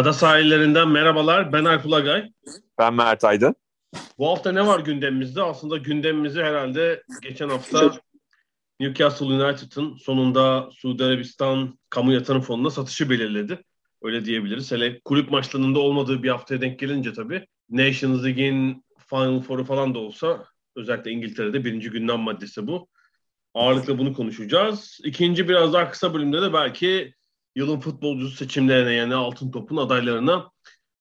Ada 0.00 0.12
sahillerinden 0.12 0.88
merhabalar. 0.88 1.52
Ben 1.52 1.64
Alp 1.64 1.86
Ulagay. 1.86 2.32
Ben 2.78 2.94
Mert 2.94 3.24
Aydın. 3.24 3.54
Bu 4.18 4.28
hafta 4.28 4.52
ne 4.52 4.66
var 4.66 4.80
gündemimizde? 4.80 5.42
Aslında 5.42 5.76
gündemimizi 5.76 6.42
herhalde 6.42 7.02
geçen 7.22 7.48
hafta 7.48 7.92
Newcastle 8.80 9.26
United'ın 9.26 9.96
sonunda 9.96 10.68
Suudi 10.72 11.04
Arabistan 11.04 11.78
Kamu 11.90 12.12
Yatırım 12.12 12.40
Fonu'na 12.40 12.70
satışı 12.70 13.10
belirledi. 13.10 13.62
Öyle 14.02 14.24
diyebiliriz. 14.24 14.72
Hele 14.72 15.00
kulüp 15.00 15.30
maçlarında 15.30 15.78
olmadığı 15.78 16.22
bir 16.22 16.28
haftaya 16.28 16.60
denk 16.60 16.78
gelince 16.78 17.12
tabii 17.12 17.46
Nations 17.70 18.24
League'in 18.24 18.84
Final 19.10 19.40
Four'u 19.40 19.64
falan 19.64 19.94
da 19.94 19.98
olsa 19.98 20.44
özellikle 20.76 21.10
İngiltere'de 21.10 21.64
birinci 21.64 21.90
gündem 21.90 22.20
maddesi 22.20 22.66
bu. 22.66 22.88
Ağırlıkla 23.54 23.98
bunu 23.98 24.12
konuşacağız. 24.12 24.98
İkinci 25.04 25.48
biraz 25.48 25.72
daha 25.72 25.90
kısa 25.90 26.14
bölümde 26.14 26.42
de 26.42 26.52
belki 26.52 27.14
yılın 27.56 27.80
futbolcusu 27.80 28.36
seçimlerine 28.36 28.92
yani 28.92 29.14
altın 29.14 29.50
topun 29.50 29.76
adaylarına 29.76 30.50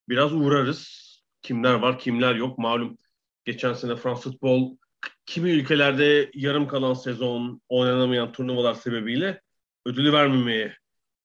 biraz 0.10 0.34
uğrarız. 0.34 1.10
Kimler 1.42 1.74
var 1.74 2.00
kimler 2.00 2.36
yok 2.36 2.58
malum. 2.58 2.98
Geçen 3.46 3.74
sene 3.74 3.96
Fransız 3.96 4.32
futbol 4.32 4.78
kimi 5.26 5.50
ülkelerde 5.50 6.32
yarım 6.34 6.68
kalan 6.68 6.94
sezon 6.94 7.62
oynanamayan 7.70 8.32
turnuvalar 8.32 8.74
sebebiyle 8.74 9.42
ödülü 9.86 10.14
vermemeye 10.14 10.78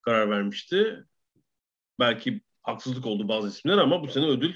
karar 0.03 0.31
vermişti. 0.31 1.05
Belki 2.01 2.41
haksızlık 2.63 3.07
oldu 3.07 3.29
bazı 3.29 3.49
isimler 3.49 3.79
ama 3.79 4.03
bu 4.03 4.09
sene 4.09 4.27
ödül 4.27 4.55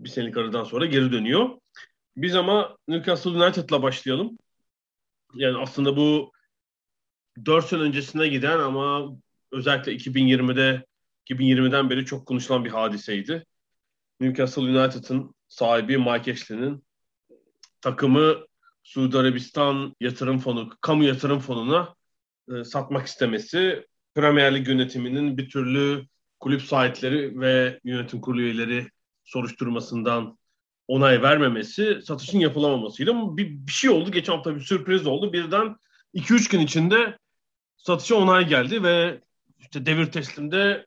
bir 0.00 0.08
senelik 0.08 0.36
aradan 0.36 0.64
sonra 0.64 0.86
geri 0.86 1.12
dönüyor. 1.12 1.50
Biz 2.16 2.36
ama 2.36 2.76
Newcastle 2.88 3.30
United'la 3.30 3.82
başlayalım. 3.82 4.38
Yani 5.34 5.58
aslında 5.58 5.96
bu 5.96 6.32
4 7.44 7.66
sene 7.66 7.80
öncesine 7.80 8.28
giden 8.28 8.58
ama 8.58 9.16
özellikle 9.52 9.92
2020'de 9.92 10.86
2020'den 11.30 11.90
beri 11.90 12.04
çok 12.04 12.26
konuşulan 12.26 12.64
bir 12.64 12.70
hadiseydi. 12.70 13.46
Newcastle 14.20 14.62
United'ın 14.62 15.34
sahibi 15.48 15.98
Mike 15.98 16.32
Ashley'nin 16.32 16.84
takımı 17.80 18.36
Suudi 18.82 19.18
Arabistan 19.18 19.96
Yatırım 20.00 20.38
Fonu, 20.38 20.70
Kamu 20.80 21.04
Yatırım 21.04 21.40
Fonu'na 21.40 21.94
e, 22.48 22.64
satmak 22.64 23.06
istemesi, 23.06 23.86
Premier 24.14 24.54
Lig 24.54 24.68
yönetiminin 24.68 25.38
bir 25.38 25.48
türlü 25.48 26.06
kulüp 26.40 26.62
sahipleri 26.62 27.40
ve 27.40 27.80
yönetim 27.84 28.20
kurulu 28.20 28.40
üyeleri 28.40 28.86
soruşturmasından 29.24 30.38
onay 30.88 31.22
vermemesi, 31.22 32.02
satışın 32.02 32.38
yapılamamasıyla 32.38 33.36
bir, 33.36 33.50
bir 33.50 33.72
şey 33.72 33.90
oldu. 33.90 34.10
Geçen 34.10 34.32
hafta 34.32 34.56
bir 34.56 34.60
sürpriz 34.60 35.06
oldu. 35.06 35.32
Birden 35.32 35.76
2-3 36.14 36.50
gün 36.50 36.60
içinde 36.60 37.18
satışa 37.76 38.14
onay 38.14 38.48
geldi 38.48 38.82
ve 38.82 39.20
işte 39.66 39.86
devir 39.86 40.12
teslimde 40.12 40.86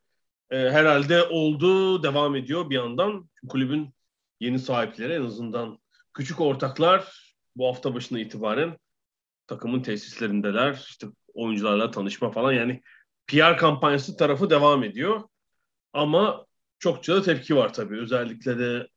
e, 0.51 0.57
herhalde 0.57 1.23
oldu, 1.23 2.03
devam 2.03 2.35
ediyor 2.35 2.69
bir 2.69 2.75
yandan. 2.75 3.29
Kulübün 3.50 3.94
yeni 4.40 4.59
sahipleri 4.59 5.13
en 5.13 5.22
azından 5.22 5.79
küçük 6.13 6.41
ortaklar 6.41 7.34
bu 7.56 7.68
hafta 7.68 7.94
başına 7.94 8.19
itibaren 8.19 8.78
takımın 9.47 9.81
tesislerindeler. 9.81 10.73
İşte 10.73 11.07
oyuncularla 11.34 11.91
tanışma 11.91 12.31
falan 12.31 12.53
yani 12.53 12.81
PR 13.28 13.57
kampanyası 13.57 14.18
tarafı 14.18 14.50
devam 14.50 14.84
ediyor. 14.84 15.23
Ama 15.94 16.45
çokça 16.79 17.16
da 17.16 17.22
tepki 17.22 17.56
var 17.56 17.73
tabii. 17.73 18.00
Özellikle 18.00 18.59
de 18.59 18.88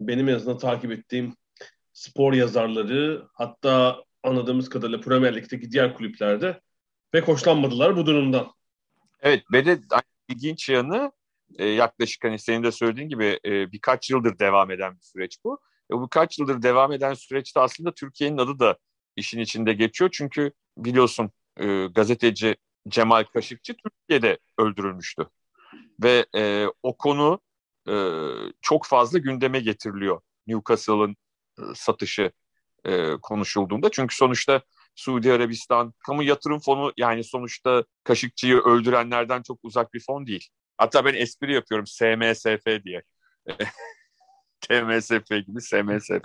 benim 0.00 0.28
en 0.28 0.34
azından 0.34 0.58
takip 0.58 0.92
ettiğim 0.92 1.34
spor 1.92 2.32
yazarları 2.32 3.28
hatta 3.34 4.04
anladığımız 4.22 4.68
kadarıyla 4.68 5.00
Premier 5.00 5.36
Lig'deki 5.36 5.72
diğer 5.72 5.94
kulüplerde 5.94 6.60
pek 7.12 7.28
hoşlanmadılar 7.28 7.96
bu 7.96 8.06
durumdan. 8.06 8.52
Evet 9.20 9.44
ve 9.52 9.66
de 9.66 9.80
ilginç 10.28 10.68
yanı 10.68 11.12
e, 11.58 11.66
yaklaşık 11.66 12.24
hani 12.24 12.38
senin 12.38 12.62
de 12.62 12.72
söylediğin 12.72 13.08
gibi 13.08 13.40
e, 13.44 13.72
birkaç 13.72 14.10
yıldır 14.10 14.38
devam 14.38 14.70
eden 14.70 14.96
bir 14.96 15.02
süreç 15.02 15.38
bu. 15.44 15.60
E, 15.90 15.94
bu 15.94 16.04
birkaç 16.04 16.38
yıldır 16.38 16.62
devam 16.62 16.92
eden 16.92 17.14
süreçte 17.14 17.60
aslında 17.60 17.94
Türkiye'nin 17.94 18.38
adı 18.38 18.58
da 18.58 18.78
işin 19.16 19.40
içinde 19.40 19.72
geçiyor. 19.72 20.10
Çünkü 20.12 20.52
biliyorsun 20.78 21.30
gazeteci 21.94 22.56
Cemal 22.88 23.24
Kaşıkçı 23.24 23.74
Türkiye'de 23.76 24.38
öldürülmüştü. 24.58 25.26
Ve 26.02 26.26
e, 26.36 26.66
o 26.82 26.96
konu 26.96 27.40
e, 27.88 27.94
çok 28.62 28.86
fazla 28.86 29.18
gündeme 29.18 29.60
getiriliyor. 29.60 30.20
Newcastle'ın 30.46 31.16
e, 31.58 31.62
satışı 31.74 32.32
e, 32.84 33.12
konuşulduğunda. 33.22 33.90
Çünkü 33.90 34.16
sonuçta 34.16 34.62
Suudi 34.96 35.32
Arabistan 35.32 35.94
kamu 36.06 36.22
yatırım 36.22 36.58
fonu 36.58 36.92
yani 36.96 37.24
sonuçta 37.24 37.84
Kaşıkçı'yı 38.04 38.56
öldürenlerden 38.56 39.42
çok 39.42 39.58
uzak 39.62 39.94
bir 39.94 40.00
fon 40.00 40.26
değil. 40.26 40.48
Hatta 40.78 41.04
ben 41.04 41.14
espri 41.14 41.54
yapıyorum 41.54 41.86
SMSF 41.86 42.84
diye. 42.84 43.02
TMSF 44.60 45.28
gibi 45.46 45.60
SMSF 45.60 46.24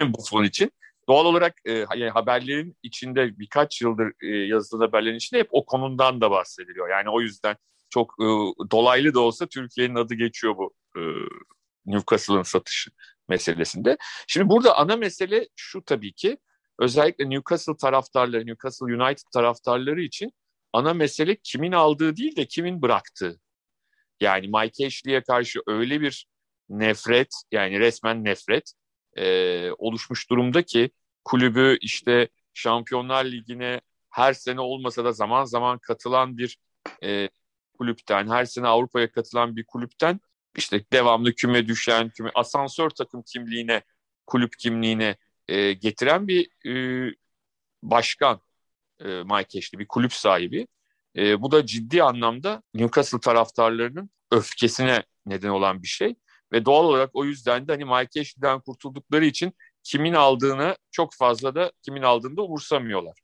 bu 0.14 0.24
fon 0.30 0.44
için. 0.44 0.72
Doğal 1.08 1.24
olarak 1.24 1.54
e, 1.64 1.72
yani 1.72 2.10
haberlerin 2.10 2.76
içinde 2.82 3.38
birkaç 3.38 3.82
yıldır 3.82 4.12
e, 4.22 4.26
yazılan 4.26 4.86
haberlerin 4.86 5.16
içinde 5.16 5.40
hep 5.40 5.48
o 5.50 5.66
konundan 5.66 6.20
da 6.20 6.30
bahsediliyor. 6.30 6.88
Yani 6.88 7.10
o 7.10 7.20
yüzden 7.20 7.56
çok 7.90 8.14
e, 8.20 8.26
dolaylı 8.70 9.14
da 9.14 9.20
olsa 9.20 9.46
Türkiye'nin 9.46 9.94
adı 9.94 10.14
geçiyor 10.14 10.56
bu 10.56 10.74
e, 10.96 11.00
Newcastle'ın 11.86 12.42
satışı 12.42 12.90
meselesinde. 13.28 13.96
Şimdi 14.26 14.48
burada 14.48 14.78
ana 14.78 14.96
mesele 14.96 15.48
şu 15.56 15.84
tabii 15.84 16.12
ki 16.12 16.38
özellikle 16.80 17.30
Newcastle 17.30 17.76
taraftarları, 17.76 18.46
Newcastle 18.46 18.86
United 18.86 19.26
taraftarları 19.32 20.02
için 20.02 20.32
ana 20.72 20.94
mesele 20.94 21.36
kimin 21.36 21.72
aldığı 21.72 22.16
değil 22.16 22.36
de 22.36 22.46
kimin 22.46 22.82
bıraktığı. 22.82 23.40
Yani 24.20 24.48
Mike 24.48 24.86
Ashley'e 24.86 25.22
karşı 25.22 25.60
öyle 25.66 26.00
bir 26.00 26.26
nefret 26.68 27.34
yani 27.52 27.80
resmen 27.80 28.24
nefret 28.24 28.72
e, 29.16 29.70
oluşmuş 29.78 30.30
durumda 30.30 30.62
ki 30.62 30.90
kulübü 31.24 31.78
işte 31.80 32.28
Şampiyonlar 32.54 33.24
Ligi'ne 33.24 33.80
her 34.10 34.32
sene 34.32 34.60
olmasa 34.60 35.04
da 35.04 35.12
zaman 35.12 35.44
zaman 35.44 35.78
katılan 35.78 36.38
bir 36.38 36.58
e, 37.04 37.28
kulüpten, 37.78 38.28
her 38.28 38.44
sene 38.44 38.66
Avrupa'ya 38.66 39.12
katılan 39.12 39.56
bir 39.56 39.64
kulüpten 39.64 40.20
işte 40.56 40.84
devamlı 40.92 41.34
küme 41.34 41.66
düşen, 41.66 42.10
küme 42.10 42.30
asansör 42.34 42.90
takım 42.90 43.22
kimliğine, 43.22 43.82
kulüp 44.26 44.58
kimliğine 44.58 45.16
e, 45.50 45.72
getiren 45.72 46.28
bir 46.28 46.48
e, 46.66 47.14
başkan 47.82 48.40
e, 49.00 49.06
Mike 49.06 49.78
bir 49.78 49.88
kulüp 49.88 50.12
sahibi. 50.12 50.66
E, 51.16 51.42
bu 51.42 51.50
da 51.52 51.66
ciddi 51.66 52.02
anlamda 52.02 52.62
Newcastle 52.74 53.20
taraftarlarının 53.20 54.10
öfkesine 54.30 55.04
neden 55.26 55.48
olan 55.48 55.82
bir 55.82 55.88
şey. 55.88 56.14
Ve 56.52 56.64
doğal 56.64 56.84
olarak 56.84 57.10
o 57.14 57.24
yüzden 57.24 57.68
de 57.68 57.72
hani 57.72 57.84
Mike 57.84 58.60
kurtuldukları 58.64 59.24
için 59.24 59.52
kimin 59.82 60.14
aldığını 60.14 60.76
çok 60.90 61.14
fazla 61.14 61.54
da 61.54 61.72
kimin 61.82 62.02
aldığını 62.02 62.36
da 62.36 62.42
umursamıyorlar. 62.42 63.18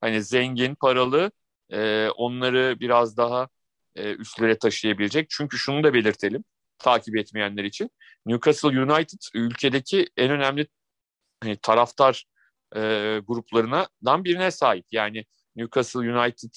Hani 0.00 0.22
zengin, 0.22 0.74
paralı 0.74 1.30
e, 1.70 2.08
onları 2.08 2.76
biraz 2.80 3.16
daha 3.16 3.48
e, 3.96 4.14
üstlere 4.14 4.58
taşıyabilecek. 4.58 5.30
Çünkü 5.30 5.58
şunu 5.58 5.84
da 5.84 5.94
belirtelim 5.94 6.44
takip 6.78 7.16
etmeyenler 7.16 7.64
için. 7.64 7.90
Newcastle 8.26 8.80
United 8.80 9.18
ülkedeki 9.34 10.08
en 10.16 10.30
önemli 10.30 10.66
hani, 11.42 11.56
taraftar 11.56 12.24
e, 12.76 12.80
gruplarından 13.26 14.24
birine 14.24 14.50
sahip. 14.50 14.86
Yani 14.92 15.24
Newcastle 15.56 16.00
United, 16.00 16.50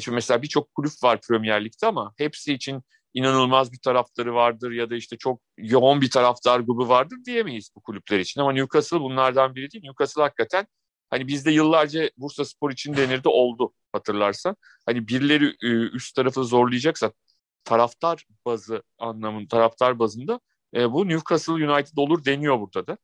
çünkü 0.00 0.10
mesela 0.14 0.42
birçok 0.42 0.74
kulüp 0.74 0.92
var 1.02 1.20
Premier 1.28 1.64
Lig'de 1.64 1.86
ama 1.86 2.14
hepsi 2.16 2.54
için 2.54 2.82
inanılmaz 3.14 3.72
bir 3.72 3.78
taraftarı 3.78 4.34
vardır 4.34 4.70
ya 4.70 4.90
da 4.90 4.96
işte 4.96 5.16
çok 5.18 5.40
yoğun 5.58 6.00
bir 6.00 6.10
taraftar 6.10 6.60
grubu 6.60 6.88
vardır 6.88 7.18
diyemeyiz 7.26 7.70
bu 7.76 7.80
kulüpler 7.80 8.18
için. 8.18 8.40
Ama 8.40 8.52
Newcastle 8.52 9.00
bunlardan 9.00 9.54
biri 9.54 9.70
değil. 9.70 9.84
Newcastle 9.84 10.22
hakikaten 10.22 10.66
hani 11.10 11.28
bizde 11.28 11.50
yıllarca 11.50 12.10
Bursa 12.16 12.44
Spor 12.44 12.70
için 12.70 12.96
denirdi 12.96 13.28
oldu 13.28 13.72
hatırlarsan. 13.92 14.56
Hani 14.86 15.08
birileri 15.08 15.54
üst 15.92 16.16
tarafı 16.16 16.44
zorlayacaksa 16.44 17.12
taraftar 17.64 18.26
bazı 18.46 18.82
anlamında 18.98 19.48
taraftar 19.48 19.98
bazında 19.98 20.40
bu 20.74 21.08
Newcastle 21.08 21.52
United 21.52 21.96
olur 21.96 22.24
deniyor 22.24 22.60
burada 22.60 22.86
da. 22.86 22.98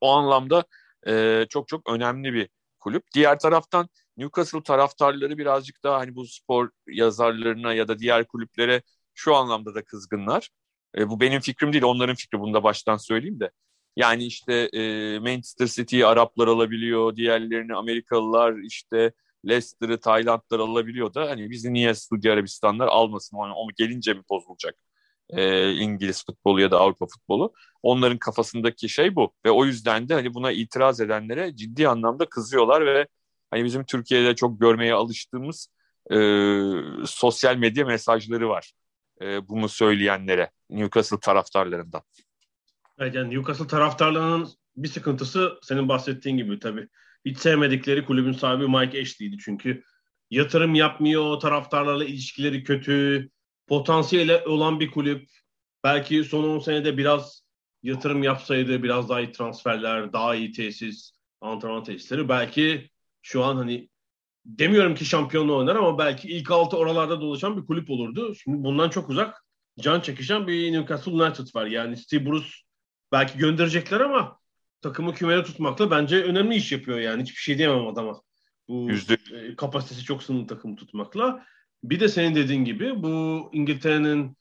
O 0.00 0.10
anlamda 0.10 0.64
e, 1.06 1.46
çok 1.50 1.68
çok 1.68 1.90
önemli 1.90 2.32
bir 2.34 2.48
kulüp. 2.80 3.04
Diğer 3.14 3.38
taraftan 3.38 3.88
Newcastle 4.16 4.62
taraftarları 4.62 5.38
birazcık 5.38 5.82
daha 5.84 5.98
hani 5.98 6.14
bu 6.14 6.26
spor 6.26 6.70
yazarlarına 6.88 7.74
ya 7.74 7.88
da 7.88 7.98
diğer 7.98 8.26
kulüplere 8.26 8.82
şu 9.14 9.34
anlamda 9.34 9.74
da 9.74 9.84
kızgınlar. 9.84 10.50
E, 10.98 11.08
bu 11.10 11.20
benim 11.20 11.40
fikrim 11.40 11.72
değil, 11.72 11.84
onların 11.84 12.14
fikri. 12.14 12.40
Bunu 12.40 12.54
da 12.54 12.62
baştan 12.62 12.96
söyleyeyim 12.96 13.40
de. 13.40 13.50
Yani 13.96 14.24
işte 14.24 14.54
e, 14.72 15.18
Manchester 15.18 15.66
City'yi 15.66 16.06
Araplar 16.06 16.48
alabiliyor, 16.48 17.16
diğerlerini 17.16 17.74
Amerikalılar 17.74 18.54
işte 18.58 19.12
Leicester'ı 19.48 20.00
Taylandlar 20.00 20.58
alabiliyor 20.58 21.14
da 21.14 21.30
hani 21.30 21.50
bizi 21.50 21.72
niye 21.72 21.94
Suudi 21.94 22.32
Arabistanlar 22.32 22.86
almasın? 22.88 23.36
Onu, 23.36 23.54
onu 23.54 23.70
gelince 23.76 24.14
mi 24.14 24.22
bozulacak? 24.30 24.74
E, 25.30 25.72
İngiliz 25.72 26.24
futbolu 26.26 26.60
ya 26.60 26.70
da 26.70 26.78
Avrupa 26.78 27.06
futbolu. 27.06 27.52
Onların 27.82 28.18
kafasındaki 28.18 28.88
şey 28.88 29.16
bu. 29.16 29.32
Ve 29.46 29.50
o 29.50 29.64
yüzden 29.64 30.08
de 30.08 30.14
hani 30.14 30.34
buna 30.34 30.52
itiraz 30.52 31.00
edenlere 31.00 31.56
ciddi 31.56 31.88
anlamda 31.88 32.28
kızıyorlar 32.28 32.86
ve 32.86 33.06
hani 33.50 33.64
bizim 33.64 33.84
Türkiye'de 33.84 34.34
çok 34.34 34.60
görmeye 34.60 34.94
alıştığımız 34.94 35.68
e, 36.10 36.16
sosyal 37.06 37.56
medya 37.56 37.84
mesajları 37.84 38.48
var. 38.48 38.72
E, 39.20 39.48
bunu 39.48 39.68
söyleyenlere, 39.68 40.50
Newcastle 40.70 41.20
taraftarlarından. 41.20 42.02
Evet 42.98 43.14
yani 43.14 43.34
Newcastle 43.34 43.66
taraftarlarının 43.66 44.48
bir 44.76 44.88
sıkıntısı 44.88 45.58
senin 45.62 45.88
bahsettiğin 45.88 46.36
gibi 46.36 46.58
tabii. 46.58 46.88
Hiç 47.24 47.38
sevmedikleri 47.38 48.04
kulübün 48.04 48.32
sahibi 48.32 48.68
Mike 48.68 49.00
Ashley'di 49.00 49.36
çünkü. 49.38 49.82
Yatırım 50.30 50.74
yapmıyor, 50.74 51.40
taraftarlarla 51.40 52.04
ilişkileri 52.04 52.64
kötü, 52.64 53.30
potansiyeli 53.66 54.36
olan 54.36 54.80
bir 54.80 54.90
kulüp. 54.90 55.28
Belki 55.84 56.24
son 56.24 56.44
10 56.44 56.58
senede 56.58 56.96
biraz 56.96 57.44
yatırım 57.82 58.22
yapsaydı, 58.22 58.82
biraz 58.82 59.08
daha 59.08 59.20
iyi 59.20 59.32
transferler, 59.32 60.12
daha 60.12 60.34
iyi 60.34 60.52
tesis, 60.52 61.12
antrenman 61.40 61.84
tesisleri 61.84 62.28
belki 62.28 62.90
şu 63.22 63.44
an 63.44 63.56
hani 63.56 63.88
demiyorum 64.44 64.94
ki 64.94 65.04
şampiyonluğu 65.04 65.56
oynar 65.56 65.76
ama 65.76 65.98
belki 65.98 66.28
ilk 66.28 66.50
altı 66.50 66.76
oralarda 66.76 67.20
dolaşan 67.20 67.56
bir 67.56 67.66
kulüp 67.66 67.90
olurdu. 67.90 68.34
Şimdi 68.34 68.64
bundan 68.64 68.90
çok 68.90 69.10
uzak 69.10 69.44
can 69.80 70.00
çekişen 70.00 70.46
bir 70.46 70.72
Newcastle 70.72 71.12
United 71.12 71.54
var. 71.54 71.66
Yani 71.66 71.96
Steve 71.96 72.26
Bruce 72.26 72.48
belki 73.12 73.38
gönderecekler 73.38 74.00
ama 74.00 74.38
takımı 74.80 75.14
kümede 75.14 75.44
tutmakla 75.44 75.90
bence 75.90 76.22
önemli 76.22 76.54
iş 76.54 76.72
yapıyor 76.72 76.98
yani. 76.98 77.22
Hiçbir 77.22 77.40
şey 77.40 77.58
diyemem 77.58 77.86
adama. 77.86 78.22
Bu 78.68 78.90
Yüzde... 78.90 79.16
E, 79.32 79.56
kapasitesi 79.56 80.04
çok 80.04 80.22
sınırlı 80.22 80.46
takımı 80.46 80.76
tutmakla. 80.76 81.46
Bir 81.84 82.00
de 82.00 82.08
senin 82.08 82.34
dediğin 82.34 82.64
gibi 82.64 83.02
bu 83.02 83.50
İngiltere'nin 83.52 84.36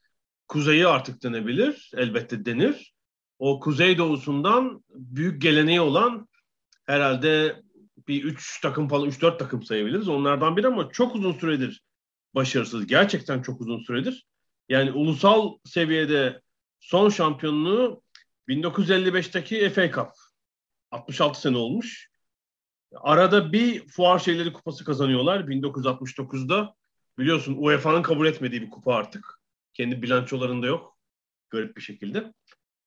kuzeyi 0.47 0.87
artık 0.87 1.23
denebilir. 1.23 1.91
Elbette 1.97 2.45
denir. 2.45 2.93
O 3.39 3.59
kuzey 3.59 3.97
doğusundan 3.97 4.83
büyük 4.89 5.41
geleneği 5.41 5.81
olan 5.81 6.27
herhalde 6.85 7.61
bir 8.07 8.23
3 8.23 8.61
takım 8.61 8.87
falan 8.87 9.09
3-4 9.09 9.37
takım 9.37 9.63
sayabiliriz. 9.63 10.07
Onlardan 10.07 10.57
biri 10.57 10.67
ama 10.67 10.91
çok 10.91 11.15
uzun 11.15 11.33
süredir 11.33 11.81
başarısız. 12.35 12.87
Gerçekten 12.87 13.41
çok 13.41 13.61
uzun 13.61 13.79
süredir. 13.79 14.25
Yani 14.69 14.91
ulusal 14.91 15.57
seviyede 15.65 16.41
son 16.79 17.09
şampiyonluğu 17.09 18.01
1955'teki 18.47 19.69
FA 19.69 19.91
Cup. 19.91 20.09
66 20.91 21.41
sene 21.41 21.57
olmuş. 21.57 22.09
Arada 22.95 23.53
bir 23.53 23.87
fuar 23.87 24.19
şeyleri 24.19 24.53
kupası 24.53 24.85
kazanıyorlar 24.85 25.39
1969'da. 25.39 26.75
Biliyorsun 27.17 27.57
UEFA'nın 27.59 28.01
kabul 28.01 28.27
etmediği 28.27 28.61
bir 28.61 28.69
kupa 28.69 28.95
artık. 28.95 29.39
Kendi 29.73 30.01
bilançolarında 30.01 30.67
yok. 30.67 30.97
Garip 31.49 31.77
bir 31.77 31.81
şekilde. 31.81 32.33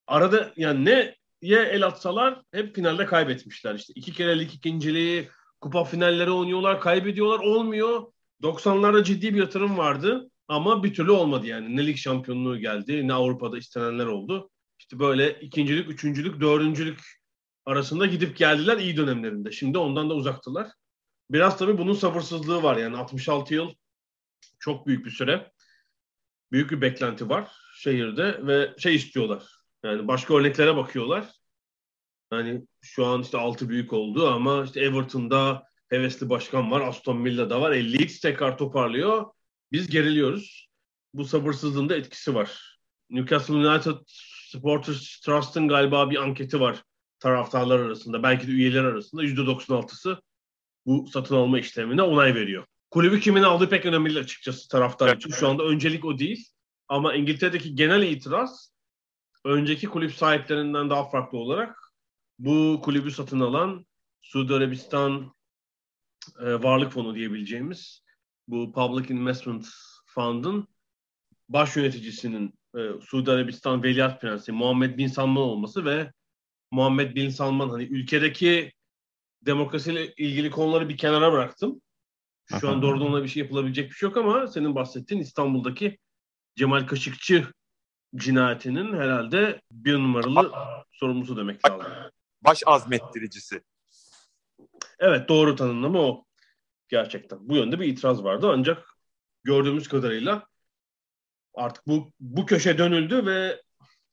Arada 0.06 0.52
yani 0.56 0.84
ne 0.84 1.16
ye 1.42 1.62
el 1.62 1.86
atsalar 1.86 2.42
hep 2.52 2.74
finalde 2.74 3.06
kaybetmişler. 3.06 3.74
İşte 3.74 3.92
iki 3.96 4.12
kere 4.12 4.38
lig 4.38 4.54
ikinciliği, 4.54 5.28
kupa 5.60 5.84
finalleri 5.84 6.30
oynuyorlar, 6.30 6.80
kaybediyorlar. 6.80 7.38
Olmuyor. 7.38 8.06
90'larda 8.42 9.04
ciddi 9.04 9.34
bir 9.34 9.38
yatırım 9.38 9.78
vardı 9.78 10.30
ama 10.48 10.82
bir 10.84 10.94
türlü 10.94 11.10
olmadı 11.10 11.46
yani. 11.46 11.76
Ne 11.76 11.86
lig 11.86 11.96
şampiyonluğu 11.96 12.58
geldi 12.58 13.08
ne 13.08 13.12
Avrupa'da 13.12 13.58
istenenler 13.58 14.06
oldu. 14.06 14.50
İşte 14.78 14.98
böyle 14.98 15.40
ikincilik, 15.40 15.90
üçüncülük, 15.90 16.40
dördüncülük 16.40 17.00
arasında 17.66 18.06
gidip 18.06 18.36
geldiler 18.36 18.78
iyi 18.78 18.96
dönemlerinde. 18.96 19.52
Şimdi 19.52 19.78
ondan 19.78 20.10
da 20.10 20.14
uzaktılar. 20.14 20.68
Biraz 21.30 21.58
tabii 21.58 21.78
bunun 21.78 21.92
sabırsızlığı 21.92 22.62
var 22.62 22.76
yani 22.76 22.96
66 22.96 23.54
yıl 23.54 23.70
çok 24.66 24.86
büyük 24.86 25.06
bir 25.06 25.10
süre. 25.10 25.52
Büyük 26.52 26.70
bir 26.70 26.80
beklenti 26.80 27.28
var 27.28 27.52
şehirde 27.74 28.46
ve 28.46 28.74
şey 28.78 28.94
istiyorlar. 28.94 29.44
Yani 29.84 30.08
başka 30.08 30.34
örneklere 30.34 30.76
bakıyorlar. 30.76 31.32
Yani 32.32 32.66
şu 32.82 33.06
an 33.06 33.22
işte 33.22 33.38
altı 33.38 33.68
büyük 33.68 33.92
oldu 33.92 34.28
ama 34.28 34.64
işte 34.64 34.80
Everton'da 34.80 35.64
hevesli 35.88 36.30
başkan 36.30 36.70
var, 36.70 36.80
Aston 36.80 37.24
Villa'da 37.24 37.60
var. 37.60 37.72
E, 37.72 37.92
Leeds 37.92 38.20
tekrar 38.20 38.58
toparlıyor. 38.58 39.26
Biz 39.72 39.90
geriliyoruz. 39.90 40.68
Bu 41.14 41.24
sabırsızlığın 41.24 41.88
da 41.88 41.96
etkisi 41.96 42.34
var. 42.34 42.78
Newcastle 43.10 43.54
United 43.54 43.96
Supporters 44.50 45.20
Trust'ın 45.20 45.68
galiba 45.68 46.10
bir 46.10 46.16
anketi 46.16 46.60
var 46.60 46.82
taraftarlar 47.20 47.80
arasında, 47.80 48.22
belki 48.22 48.48
de 48.48 48.50
üyeler 48.50 48.84
arasında 48.84 49.24
%96'sı 49.24 50.22
bu 50.86 51.06
satın 51.06 51.34
alma 51.34 51.58
işlemine 51.58 52.02
onay 52.02 52.34
veriyor. 52.34 52.66
Kulübü 52.90 53.20
kimin 53.20 53.42
aldığı 53.42 53.68
pek 53.68 53.86
önemli 53.86 54.08
değil 54.08 54.20
açıkçası 54.20 54.68
taraftar 54.68 55.16
için. 55.16 55.30
Şu 55.30 55.48
anda 55.48 55.62
öncelik 55.62 56.04
o 56.04 56.18
değil. 56.18 56.48
Ama 56.88 57.14
İngiltere'deki 57.14 57.74
genel 57.74 58.02
itiraz 58.02 58.72
önceki 59.44 59.86
kulüp 59.86 60.14
sahiplerinden 60.14 60.90
daha 60.90 61.10
farklı 61.10 61.38
olarak 61.38 61.92
bu 62.38 62.80
kulübü 62.84 63.10
satın 63.10 63.40
alan 63.40 63.86
Suudi 64.22 64.54
Arabistan 64.54 65.34
e, 66.40 66.62
Varlık 66.62 66.92
Fonu 66.92 67.14
diyebileceğimiz 67.14 68.02
bu 68.48 68.72
Public 68.72 69.14
Investment 69.14 69.66
Fund'ın 70.06 70.68
baş 71.48 71.76
yöneticisinin 71.76 72.54
e, 72.76 72.80
Suudi 73.00 73.30
Arabistan 73.30 73.82
Veliaht 73.82 74.20
Prensi 74.20 74.52
Muhammed 74.52 74.98
Bin 74.98 75.06
Salman 75.06 75.42
olması 75.42 75.84
ve 75.84 76.12
Muhammed 76.70 77.16
Bin 77.16 77.28
Salman 77.28 77.68
hani 77.68 77.84
ülkedeki 77.84 78.72
demokrasiyle 79.42 80.14
ilgili 80.14 80.50
konuları 80.50 80.88
bir 80.88 80.96
kenara 80.96 81.32
bıraktım. 81.32 81.80
Şu 82.60 82.68
an 82.68 82.82
doğrudan 82.82 83.22
bir 83.22 83.28
şey 83.28 83.42
yapılabilecek 83.42 83.90
bir 83.90 83.94
şey 83.94 84.08
yok 84.08 84.16
ama 84.16 84.46
senin 84.46 84.74
bahsettiğin 84.74 85.20
İstanbul'daki 85.20 85.98
Cemal 86.56 86.86
Kaşıkçı 86.86 87.46
cinayetinin 88.16 88.92
herhalde 88.92 89.60
bir 89.70 89.94
numaralı 89.94 90.52
sorumlusu 90.92 91.36
demek 91.36 91.70
lazım. 91.70 91.86
Baş 92.42 92.62
azmettiricisi. 92.66 93.62
Evet 94.98 95.28
doğru 95.28 95.56
tanımlama 95.56 95.98
o. 95.98 96.24
Gerçekten. 96.88 97.48
Bu 97.48 97.56
yönde 97.56 97.80
bir 97.80 97.86
itiraz 97.86 98.24
vardı 98.24 98.50
ancak 98.52 98.96
gördüğümüz 99.44 99.88
kadarıyla 99.88 100.46
artık 101.54 101.86
bu 101.86 102.12
bu 102.20 102.46
köşe 102.46 102.78
dönüldü 102.78 103.26
ve 103.26 103.62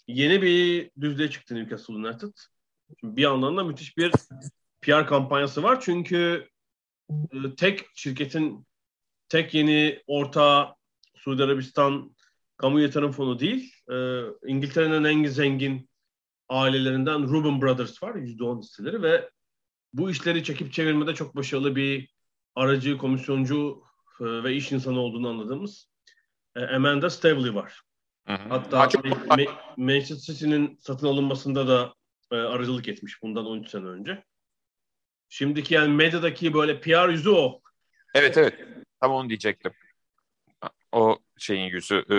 yeni 0.07 0.41
bir 0.41 0.91
düzlüğe 1.01 1.29
çıktı 1.29 1.55
Newcastle 1.55 1.93
United. 1.93 2.33
Şimdi 2.99 3.15
bir 3.15 3.21
yandan 3.21 3.57
da 3.57 3.63
müthiş 3.63 3.97
bir 3.97 4.11
PR 4.81 5.07
kampanyası 5.07 5.63
var 5.63 5.81
çünkü 5.81 6.47
tek 7.57 7.85
şirketin 7.95 8.67
tek 9.29 9.53
yeni 9.53 10.03
orta 10.07 10.75
Suudi 11.15 11.43
Arabistan 11.43 12.15
kamu 12.57 12.79
yatırım 12.79 13.11
fonu 13.11 13.39
değil. 13.39 13.73
E, 13.91 14.21
İngiltere'nin 14.47 15.03
en 15.03 15.25
zengin 15.25 15.89
ailelerinden 16.49 17.33
Reuben 17.33 17.61
Brothers 17.61 18.03
var. 18.03 18.15
%10 18.15 18.61
hisseleri 18.61 19.01
ve 19.01 19.29
bu 19.93 20.11
işleri 20.11 20.43
çekip 20.43 20.73
çevirmede 20.73 21.13
çok 21.15 21.35
başarılı 21.35 21.75
bir 21.75 22.09
aracı, 22.55 22.97
komisyoncu 22.97 23.83
e, 24.21 24.25
ve 24.25 24.55
iş 24.55 24.71
insanı 24.71 24.99
olduğunu 24.99 25.29
anladığımız 25.29 25.89
e, 26.55 26.65
Amanda 26.65 27.09
Stavely 27.09 27.55
var. 27.55 27.81
Hı 28.27 28.33
hı. 28.33 28.49
Hatta. 28.49 28.85
Ma- 28.85 29.55
Manchester 29.77 30.33
City'nin 30.33 30.77
satın 30.79 31.07
alınmasında 31.07 31.67
da 31.67 31.93
e, 32.31 32.35
aracılık 32.35 32.87
etmiş 32.87 33.21
bundan 33.21 33.45
13 33.45 33.69
sene 33.69 33.85
önce. 33.85 34.23
Şimdiki 35.33 35.73
yani 35.73 35.93
medyadaki 35.93 36.53
böyle 36.53 36.79
PR 36.79 37.09
yüzü 37.09 37.29
o. 37.29 37.61
Evet 38.15 38.37
evet. 38.37 38.53
Tam 39.01 39.11
onu 39.11 39.29
diyecektim. 39.29 39.71
O 40.91 41.17
şeyin 41.37 41.65
yüzü, 41.65 41.95
e, 41.95 42.17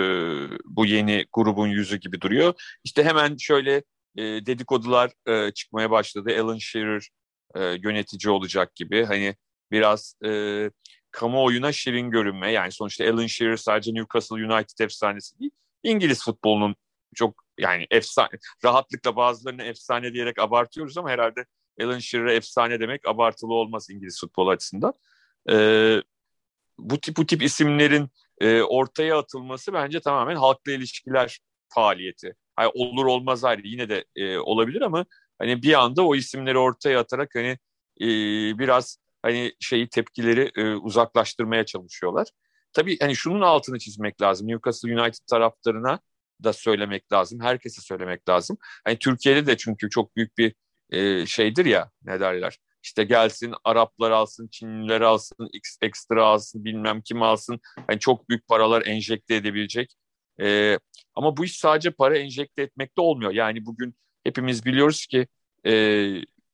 bu 0.65 0.85
yeni 0.85 1.25
grubun 1.33 1.67
yüzü 1.67 1.97
gibi 1.97 2.21
duruyor. 2.21 2.53
İşte 2.83 3.03
hemen 3.03 3.37
şöyle 3.37 3.83
e, 4.15 4.23
dedikodular 4.23 5.11
e, 5.27 5.51
çıkmaya 5.51 5.91
başladı. 5.91 6.41
Alan 6.41 6.57
Shearer 6.57 7.09
e, 7.55 7.63
yönetici 7.63 8.33
olacak 8.33 8.75
gibi. 8.75 9.05
Hani 9.05 9.35
biraz 9.71 10.15
e, 10.25 10.71
kamuoyuna 11.11 11.71
şirin 11.71 12.11
görünme. 12.11 12.51
Yani 12.51 12.71
sonuçta 12.71 13.05
Alan 13.05 13.27
Shearer 13.27 13.57
sadece 13.57 13.93
Newcastle 13.93 14.53
United 14.53 14.79
efsanesi 14.79 15.39
değil. 15.39 15.51
İngiliz 15.83 16.23
futbolunun 16.23 16.75
çok 17.15 17.43
yani 17.59 17.87
efsane, 17.91 18.29
rahatlıkla 18.65 19.15
bazılarını 19.15 19.63
efsane 19.63 20.13
diyerek 20.13 20.39
abartıyoruz 20.39 20.97
ama 20.97 21.09
herhalde 21.09 21.45
Alan 21.81 21.99
Shearer'a 21.99 22.33
efsane 22.33 22.79
demek 22.79 23.07
abartılı 23.07 23.53
olmaz 23.53 23.87
İngiliz 23.89 24.19
futbol 24.21 24.47
açısından. 24.47 24.93
Ee, 25.51 26.01
bu 26.77 27.01
tip 27.01 27.17
bu 27.17 27.25
tip 27.25 27.43
isimlerin 27.43 28.09
e, 28.41 28.61
ortaya 28.61 29.19
atılması 29.19 29.73
bence 29.73 29.99
tamamen 29.99 30.35
halkla 30.35 30.71
ilişkiler 30.71 31.39
faaliyeti. 31.69 32.35
Yani 32.59 32.71
olur 32.75 33.05
olmaz 33.05 33.43
ayrı 33.43 33.67
yine 33.67 33.89
de 33.89 34.05
e, 34.15 34.37
olabilir 34.37 34.81
ama 34.81 35.05
hani 35.39 35.61
bir 35.61 35.73
anda 35.73 36.05
o 36.05 36.15
isimleri 36.15 36.57
ortaya 36.57 36.99
atarak 36.99 37.35
hani 37.35 37.57
e, 38.01 38.07
biraz 38.59 38.97
hani 39.21 39.53
şeyi 39.59 39.89
tepkileri 39.89 40.51
e, 40.55 40.75
uzaklaştırmaya 40.75 41.65
çalışıyorlar. 41.65 42.27
Tabii 42.73 42.99
hani 42.99 43.15
şunun 43.15 43.41
altını 43.41 43.79
çizmek 43.79 44.21
lazım. 44.21 44.47
Newcastle 44.47 45.01
United 45.01 45.27
taraftarına 45.29 45.99
da 46.43 46.53
söylemek 46.53 47.11
lazım. 47.11 47.39
Herkese 47.41 47.81
söylemek 47.81 48.29
lazım. 48.29 48.57
Hani 48.85 48.99
Türkiye'de 48.99 49.47
de 49.47 49.57
çünkü 49.57 49.89
çok 49.89 50.15
büyük 50.15 50.37
bir 50.37 50.55
e, 50.89 51.25
şeydir 51.25 51.65
ya 51.65 51.91
ne 52.03 52.19
derler. 52.19 52.57
İşte 52.83 53.03
gelsin 53.03 53.53
Araplar 53.63 54.11
alsın, 54.11 54.47
Çinliler 54.47 55.01
alsın, 55.01 55.49
X, 55.53 55.77
ekstra 55.81 56.25
alsın, 56.25 56.65
bilmem 56.65 57.01
kim 57.01 57.21
alsın. 57.21 57.59
Hani 57.87 57.99
çok 57.99 58.29
büyük 58.29 58.47
paralar 58.47 58.85
enjekte 58.85 59.35
edebilecek. 59.35 59.95
E, 60.41 60.79
ama 61.15 61.37
bu 61.37 61.45
iş 61.45 61.59
sadece 61.59 61.91
para 61.91 62.17
enjekte 62.17 62.61
etmekte 62.61 63.01
olmuyor. 63.01 63.31
Yani 63.31 63.65
bugün 63.65 63.95
hepimiz 64.23 64.65
biliyoruz 64.65 65.05
ki 65.05 65.27
e, 65.65 65.73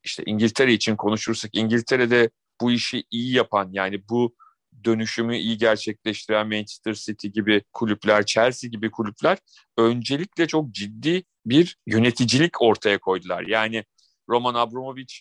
işte 0.03 0.23
İngiltere 0.25 0.73
için 0.73 0.95
konuşursak 0.95 1.51
İngiltere'de 1.53 2.29
bu 2.61 2.71
işi 2.71 3.03
iyi 3.11 3.35
yapan 3.35 3.69
yani 3.71 4.09
bu 4.09 4.35
dönüşümü 4.83 5.37
iyi 5.37 5.57
gerçekleştiren 5.57 6.47
Manchester 6.47 6.93
City 6.93 7.27
gibi 7.27 7.63
kulüpler, 7.73 8.25
Chelsea 8.25 8.69
gibi 8.69 8.91
kulüpler 8.91 9.37
öncelikle 9.77 10.47
çok 10.47 10.71
ciddi 10.71 11.23
bir 11.45 11.77
yöneticilik 11.87 12.61
ortaya 12.61 12.99
koydular. 12.99 13.43
Yani 13.47 13.83
Roman 14.31 14.55
Abramovich 14.55 15.13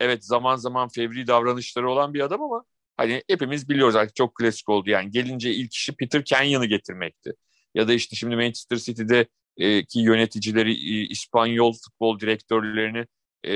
evet 0.00 0.24
zaman 0.24 0.56
zaman 0.56 0.88
fevri 0.88 1.26
davranışları 1.26 1.90
olan 1.90 2.14
bir 2.14 2.20
adam 2.20 2.42
ama 2.42 2.64
hani 2.96 3.22
hepimiz 3.28 3.68
biliyoruz 3.68 3.96
artık 3.96 4.16
çok 4.16 4.34
klasik 4.34 4.68
oldu. 4.68 4.90
Yani 4.90 5.10
gelince 5.10 5.52
ilk 5.54 5.74
işi 5.74 5.92
Peter 5.96 6.24
Kenyon'ı 6.24 6.66
getirmekti. 6.66 7.32
Ya 7.74 7.88
da 7.88 7.92
işte 7.92 8.16
şimdi 8.16 8.36
Manchester 8.36 8.76
City'de 8.76 9.26
e, 9.56 9.84
ki 9.84 10.00
yöneticileri, 10.00 10.72
e, 10.72 11.06
İspanyol 11.08 11.72
futbol 11.72 12.20
direktörlerini 12.20 13.06
e, 13.44 13.54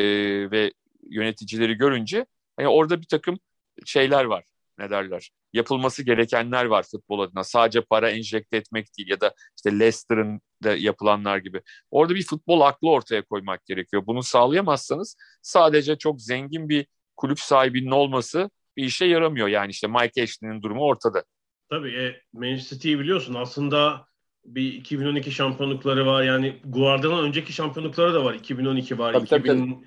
ve 0.50 0.72
yöneticileri 1.10 1.74
görünce 1.74 2.26
hani 2.56 2.68
orada 2.68 3.00
bir 3.00 3.06
takım 3.06 3.38
şeyler 3.84 4.24
var 4.24 4.44
ne 4.78 4.90
derler 4.90 5.30
yapılması 5.52 6.02
gerekenler 6.02 6.64
var 6.64 6.84
futbol 6.90 7.20
adına. 7.20 7.44
Sadece 7.44 7.80
para 7.80 8.10
enjekte 8.10 8.56
etmek 8.56 8.98
değil 8.98 9.10
ya 9.10 9.20
da 9.20 9.34
işte 9.56 9.78
Leicester'ın 9.78 10.40
da 10.64 10.76
yapılanlar 10.76 11.38
gibi. 11.38 11.62
Orada 11.90 12.14
bir 12.14 12.26
futbol 12.26 12.60
aklı 12.60 12.90
ortaya 12.90 13.22
koymak 13.22 13.66
gerekiyor. 13.66 14.02
Bunu 14.06 14.22
sağlayamazsanız 14.22 15.16
sadece 15.42 15.98
çok 15.98 16.22
zengin 16.22 16.68
bir 16.68 16.86
kulüp 17.16 17.40
sahibinin 17.40 17.90
olması 17.90 18.50
bir 18.76 18.84
işe 18.84 19.04
yaramıyor. 19.04 19.48
Yani 19.48 19.70
işte 19.70 19.86
Mike 19.86 20.22
Ashley'nin 20.22 20.62
durumu 20.62 20.82
ortada. 20.82 21.24
Tabii 21.70 21.90
e, 21.90 22.20
Manchester 22.32 22.76
City'yi 22.76 22.98
biliyorsun. 22.98 23.34
Aslında 23.34 24.06
bir 24.44 24.72
2012 24.72 25.32
şampiyonlukları 25.32 26.06
var. 26.06 26.22
Yani 26.22 26.60
Guardiola'nın 26.64 27.24
önceki 27.24 27.52
şampiyonlukları 27.52 28.14
da 28.14 28.24
var. 28.24 28.34
2012 28.34 28.98
var. 28.98 29.12
Tabii, 29.12 29.24
2000, 29.24 29.38
tabii, 29.42 29.60
tabii. 29.60 29.86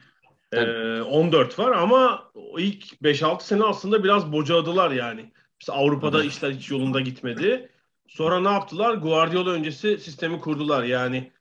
E, 0.53 1.01
14 1.01 1.59
var 1.59 1.71
ama 1.71 2.31
ilk 2.57 3.01
5-6 3.01 3.43
sene 3.43 3.63
aslında 3.63 4.03
biraz 4.03 4.31
bocaladılar 4.31 4.91
yani. 4.91 5.31
Mesela 5.61 5.77
Avrupa'da 5.77 6.17
Hı. 6.17 6.23
işler 6.23 6.51
hiç 6.51 6.71
yolunda 6.71 6.99
gitmedi. 6.99 7.69
Sonra 8.07 8.39
ne 8.39 8.49
yaptılar? 8.49 8.93
Guardiola 8.93 9.51
öncesi 9.51 9.97
sistemi 9.97 10.39
kurdular. 10.39 10.83
Yani 10.83 11.31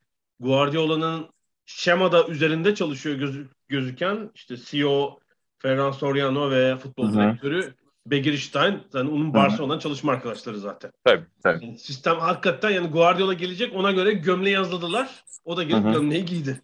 Guardiola'nın 0.40 1.26
şemada 1.66 2.26
üzerinde 2.26 2.74
çalışıyor 2.74 3.16
gözü, 3.16 3.48
gözüken 3.68 4.30
işte 4.34 4.56
CEO 4.56 5.18
Ferran 5.58 5.90
Soriano 5.90 6.50
ve 6.50 6.76
futbol 6.76 7.08
Hı-hı. 7.08 7.14
direktörü 7.14 7.74
Begirstein. 8.06 8.80
Yani 8.94 9.10
onun 9.10 9.34
Barcelona'dan 9.34 9.78
çalışma 9.78 10.12
arkadaşları 10.12 10.58
zaten. 10.58 10.92
Tabii 11.04 11.24
tabii. 11.42 11.64
Yani 11.64 11.78
sistem 11.78 12.16
hakikaten 12.16 12.70
yani 12.70 12.88
Guardiola 12.88 13.32
gelecek 13.32 13.74
ona 13.74 13.92
göre 13.92 14.12
gömleği 14.12 14.54
yazladılar. 14.54 15.24
O 15.44 15.56
da 15.56 15.62
gelip 15.62 15.84
Hı-hı. 15.84 15.92
gömleği 15.92 16.24
giydi. 16.24 16.60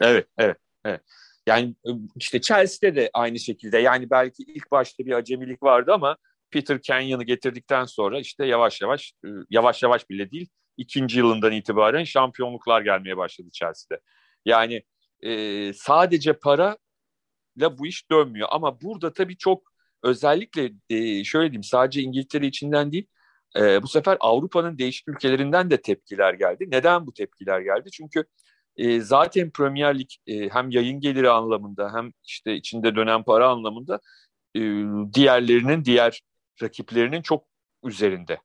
Evet, 0.00 0.26
evet, 0.38 0.56
evet. 0.84 1.00
Yani 1.50 1.74
işte 2.16 2.40
Chelsea'de 2.40 2.96
de 2.96 3.10
aynı 3.14 3.38
şekilde. 3.38 3.78
Yani 3.78 4.10
belki 4.10 4.42
ilk 4.42 4.70
başta 4.70 5.06
bir 5.06 5.12
acemilik 5.12 5.62
vardı 5.62 5.92
ama 5.92 6.16
Peter 6.50 6.82
Kenyon'u 6.82 7.22
getirdikten 7.22 7.84
sonra 7.84 8.20
işte 8.20 8.46
yavaş 8.46 8.80
yavaş 8.80 9.12
e, 9.24 9.28
yavaş 9.50 9.82
yavaş 9.82 10.10
bile 10.10 10.30
değil 10.30 10.48
ikinci 10.76 11.18
yılından 11.18 11.52
itibaren 11.52 12.04
şampiyonluklar 12.04 12.82
gelmeye 12.82 13.16
başladı 13.16 13.48
Chelsea'de. 13.52 14.00
Yani 14.44 14.82
e, 15.22 15.72
sadece 15.72 16.32
para 16.32 16.76
ile 17.56 17.78
bu 17.78 17.86
iş 17.86 18.10
dönmüyor 18.10 18.48
ama 18.50 18.80
burada 18.80 19.12
tabii 19.12 19.36
çok 19.36 19.62
özellikle 20.02 20.72
e, 20.90 21.24
şöyle 21.24 21.50
diyeyim 21.50 21.62
sadece 21.62 22.00
İngiltere 22.00 22.46
içinden 22.46 22.92
değil 22.92 23.06
e, 23.56 23.82
bu 23.82 23.88
sefer 23.88 24.16
Avrupa'nın 24.20 24.78
değişik 24.78 25.08
ülkelerinden 25.08 25.70
de 25.70 25.82
tepkiler 25.82 26.34
geldi. 26.34 26.66
Neden 26.68 27.06
bu 27.06 27.12
tepkiler 27.12 27.60
geldi? 27.60 27.90
Çünkü 27.90 28.24
e, 28.76 29.00
zaten 29.00 29.50
Premier 29.50 29.98
Lig 29.98 30.10
e, 30.26 30.48
hem 30.48 30.70
yayın 30.70 31.00
geliri 31.00 31.30
anlamında 31.30 31.94
hem 31.94 32.12
işte 32.24 32.54
içinde 32.54 32.96
dönen 32.96 33.22
para 33.22 33.48
anlamında 33.48 34.00
e, 34.56 34.60
diğerlerinin 35.14 35.84
diğer 35.84 36.22
rakiplerinin 36.62 37.22
çok 37.22 37.44
üzerinde. 37.84 38.38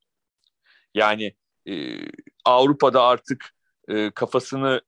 Yani 0.94 1.34
e, 1.70 1.98
Avrupa'da 2.46 3.04
artık 3.04 3.56
e, 3.88 4.12
kafasını 4.12 4.82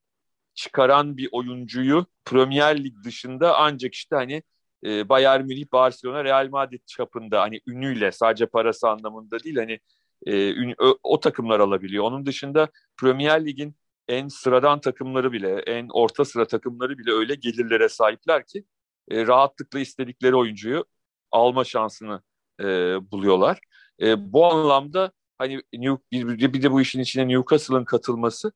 çıkaran 0.54 1.18
bir 1.18 1.30
oyuncuyu 1.32 2.06
Premier 2.26 2.84
Lig 2.84 3.04
dışında 3.04 3.58
ancak 3.58 3.94
işte 3.94 4.16
hani 4.16 4.44
e, 4.86 5.10
Bayern 5.10 5.46
Münih, 5.46 5.72
Barcelona, 5.72 6.24
Real 6.24 6.50
Madrid 6.50 6.82
çapında 6.86 7.42
hani 7.42 7.62
ünüyle 7.68 8.12
sadece 8.12 8.46
parası 8.46 8.90
anlamında 8.90 9.40
değil 9.40 9.56
hani 9.56 9.80
e, 10.26 10.50
ün, 10.52 10.76
o, 10.80 10.98
o 11.04 11.20
takımlar 11.20 11.60
alabiliyor. 11.60 12.04
Onun 12.04 12.26
dışında 12.26 12.70
Premier 12.98 13.46
Lig'in 13.46 13.76
en 14.08 14.28
sıradan 14.28 14.82
takımları 14.82 15.32
bile, 15.32 15.60
en 15.60 15.88
orta 15.94 16.26
sıra 16.26 16.48
takımları 16.48 16.98
bile 16.98 17.12
öyle 17.12 17.36
gelirlere 17.36 17.90
sahipler 17.90 18.46
ki 18.46 18.66
e, 19.12 19.28
rahatlıkla 19.28 19.80
istedikleri 19.80 20.36
oyuncuyu 20.36 20.86
alma 21.32 21.64
şansını 21.64 22.22
e, 22.60 22.66
buluyorlar. 23.12 23.60
E, 24.02 24.34
bu 24.34 24.46
anlamda 24.46 25.12
hani 25.38 25.62
New, 25.74 26.04
bir, 26.12 26.54
bir 26.54 26.64
de 26.64 26.72
bu 26.72 26.82
işin 26.82 27.00
içine 27.00 27.28
Newcastle'ın 27.28 27.86
katılması 27.86 28.52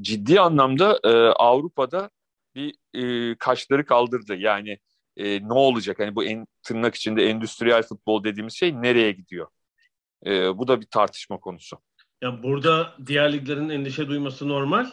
ciddi 0.00 0.40
anlamda 0.40 1.00
e, 1.04 1.08
Avrupa'da 1.28 2.10
bir 2.54 2.74
e, 2.94 3.36
kaşları 3.38 3.86
kaldırdı. 3.86 4.34
Yani 4.36 4.78
e, 5.16 5.48
ne 5.48 5.52
olacak? 5.52 5.98
Hani 5.98 6.16
bu 6.16 6.24
en 6.24 6.46
tırnak 6.62 6.94
içinde 6.94 7.30
endüstriyel 7.30 7.82
futbol 7.82 8.24
dediğimiz 8.24 8.54
şey 8.54 8.82
nereye 8.82 9.12
gidiyor? 9.12 9.46
E, 10.26 10.58
bu 10.58 10.68
da 10.68 10.80
bir 10.80 10.86
tartışma 10.86 11.40
konusu. 11.40 11.78
Ya 12.22 12.42
burada 12.42 12.94
diğer 13.06 13.32
liglerin 13.32 13.68
endişe 13.68 14.08
duyması 14.08 14.48
normal. 14.48 14.86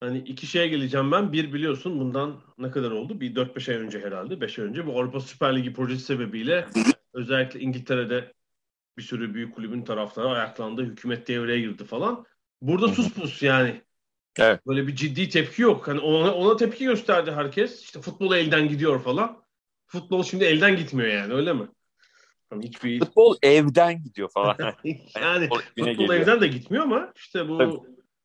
Hani 0.00 0.18
iki 0.18 0.46
şeye 0.46 0.68
geleceğim 0.68 1.12
ben. 1.12 1.32
Bir 1.32 1.52
biliyorsun 1.52 2.00
bundan 2.00 2.42
ne 2.58 2.70
kadar 2.70 2.90
oldu? 2.90 3.20
Bir 3.20 3.34
4-5 3.34 3.68
ay 3.68 3.76
önce 3.76 4.00
herhalde. 4.00 4.40
5 4.40 4.58
ay 4.58 4.64
önce 4.64 4.86
bu 4.86 4.98
Avrupa 4.98 5.20
Süper 5.20 5.56
Ligi 5.56 5.72
projesi 5.72 6.04
sebebiyle 6.04 6.68
özellikle 7.14 7.60
İngiltere'de 7.60 8.32
bir 8.98 9.02
sürü 9.02 9.34
büyük 9.34 9.54
kulübün 9.54 9.82
taraftarı 9.82 10.28
ayaklandı. 10.28 10.84
Hükümet 10.84 11.28
devreye 11.28 11.60
girdi 11.60 11.84
falan. 11.84 12.26
Burada 12.60 12.88
sus 12.88 13.12
pus 13.14 13.42
yani. 13.42 13.82
Evet. 14.38 14.66
Böyle 14.66 14.86
bir 14.86 14.96
ciddi 14.96 15.28
tepki 15.28 15.62
yok. 15.62 15.88
Hani 15.88 16.00
ona, 16.00 16.34
ona 16.34 16.56
tepki 16.56 16.84
gösterdi 16.84 17.32
herkes. 17.32 17.82
İşte 17.82 18.00
futbol 18.00 18.34
elden 18.34 18.68
gidiyor 18.68 19.02
falan. 19.02 19.42
Futbol 19.86 20.22
şimdi 20.22 20.44
elden 20.44 20.76
gitmiyor 20.76 21.10
yani 21.10 21.34
öyle 21.34 21.52
mi? 21.52 21.68
Hani 22.50 22.66
hiçbir... 22.66 23.00
Futbol 23.00 23.36
evden 23.42 24.02
gidiyor 24.02 24.30
falan. 24.34 24.56
yani 25.20 25.48
futbol, 25.48 25.86
futbol 25.86 26.14
evden 26.14 26.40
de 26.40 26.48
gitmiyor 26.48 26.84
ama 26.84 27.12
işte 27.16 27.48
bu 27.48 27.58
Tabii. 27.58 27.76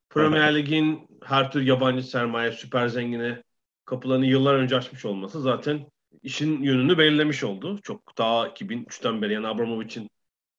Premier 0.09 0.55
Lig'in 0.55 1.07
her 1.23 1.51
tür 1.51 1.61
yabancı 1.61 2.03
sermaye, 2.03 2.51
süper 2.51 2.87
zengine 2.87 3.43
kapılarını 3.85 4.25
yıllar 4.25 4.55
önce 4.55 4.75
açmış 4.75 5.05
olması 5.05 5.41
zaten 5.41 5.85
işin 6.23 6.63
yönünü 6.63 6.97
belirlemiş 6.97 7.43
oldu. 7.43 7.79
Çok 7.83 8.17
daha 8.17 8.47
2003'ten 8.47 9.21
beri 9.21 9.33
yani 9.33 9.47
Abramovich'in 9.47 10.09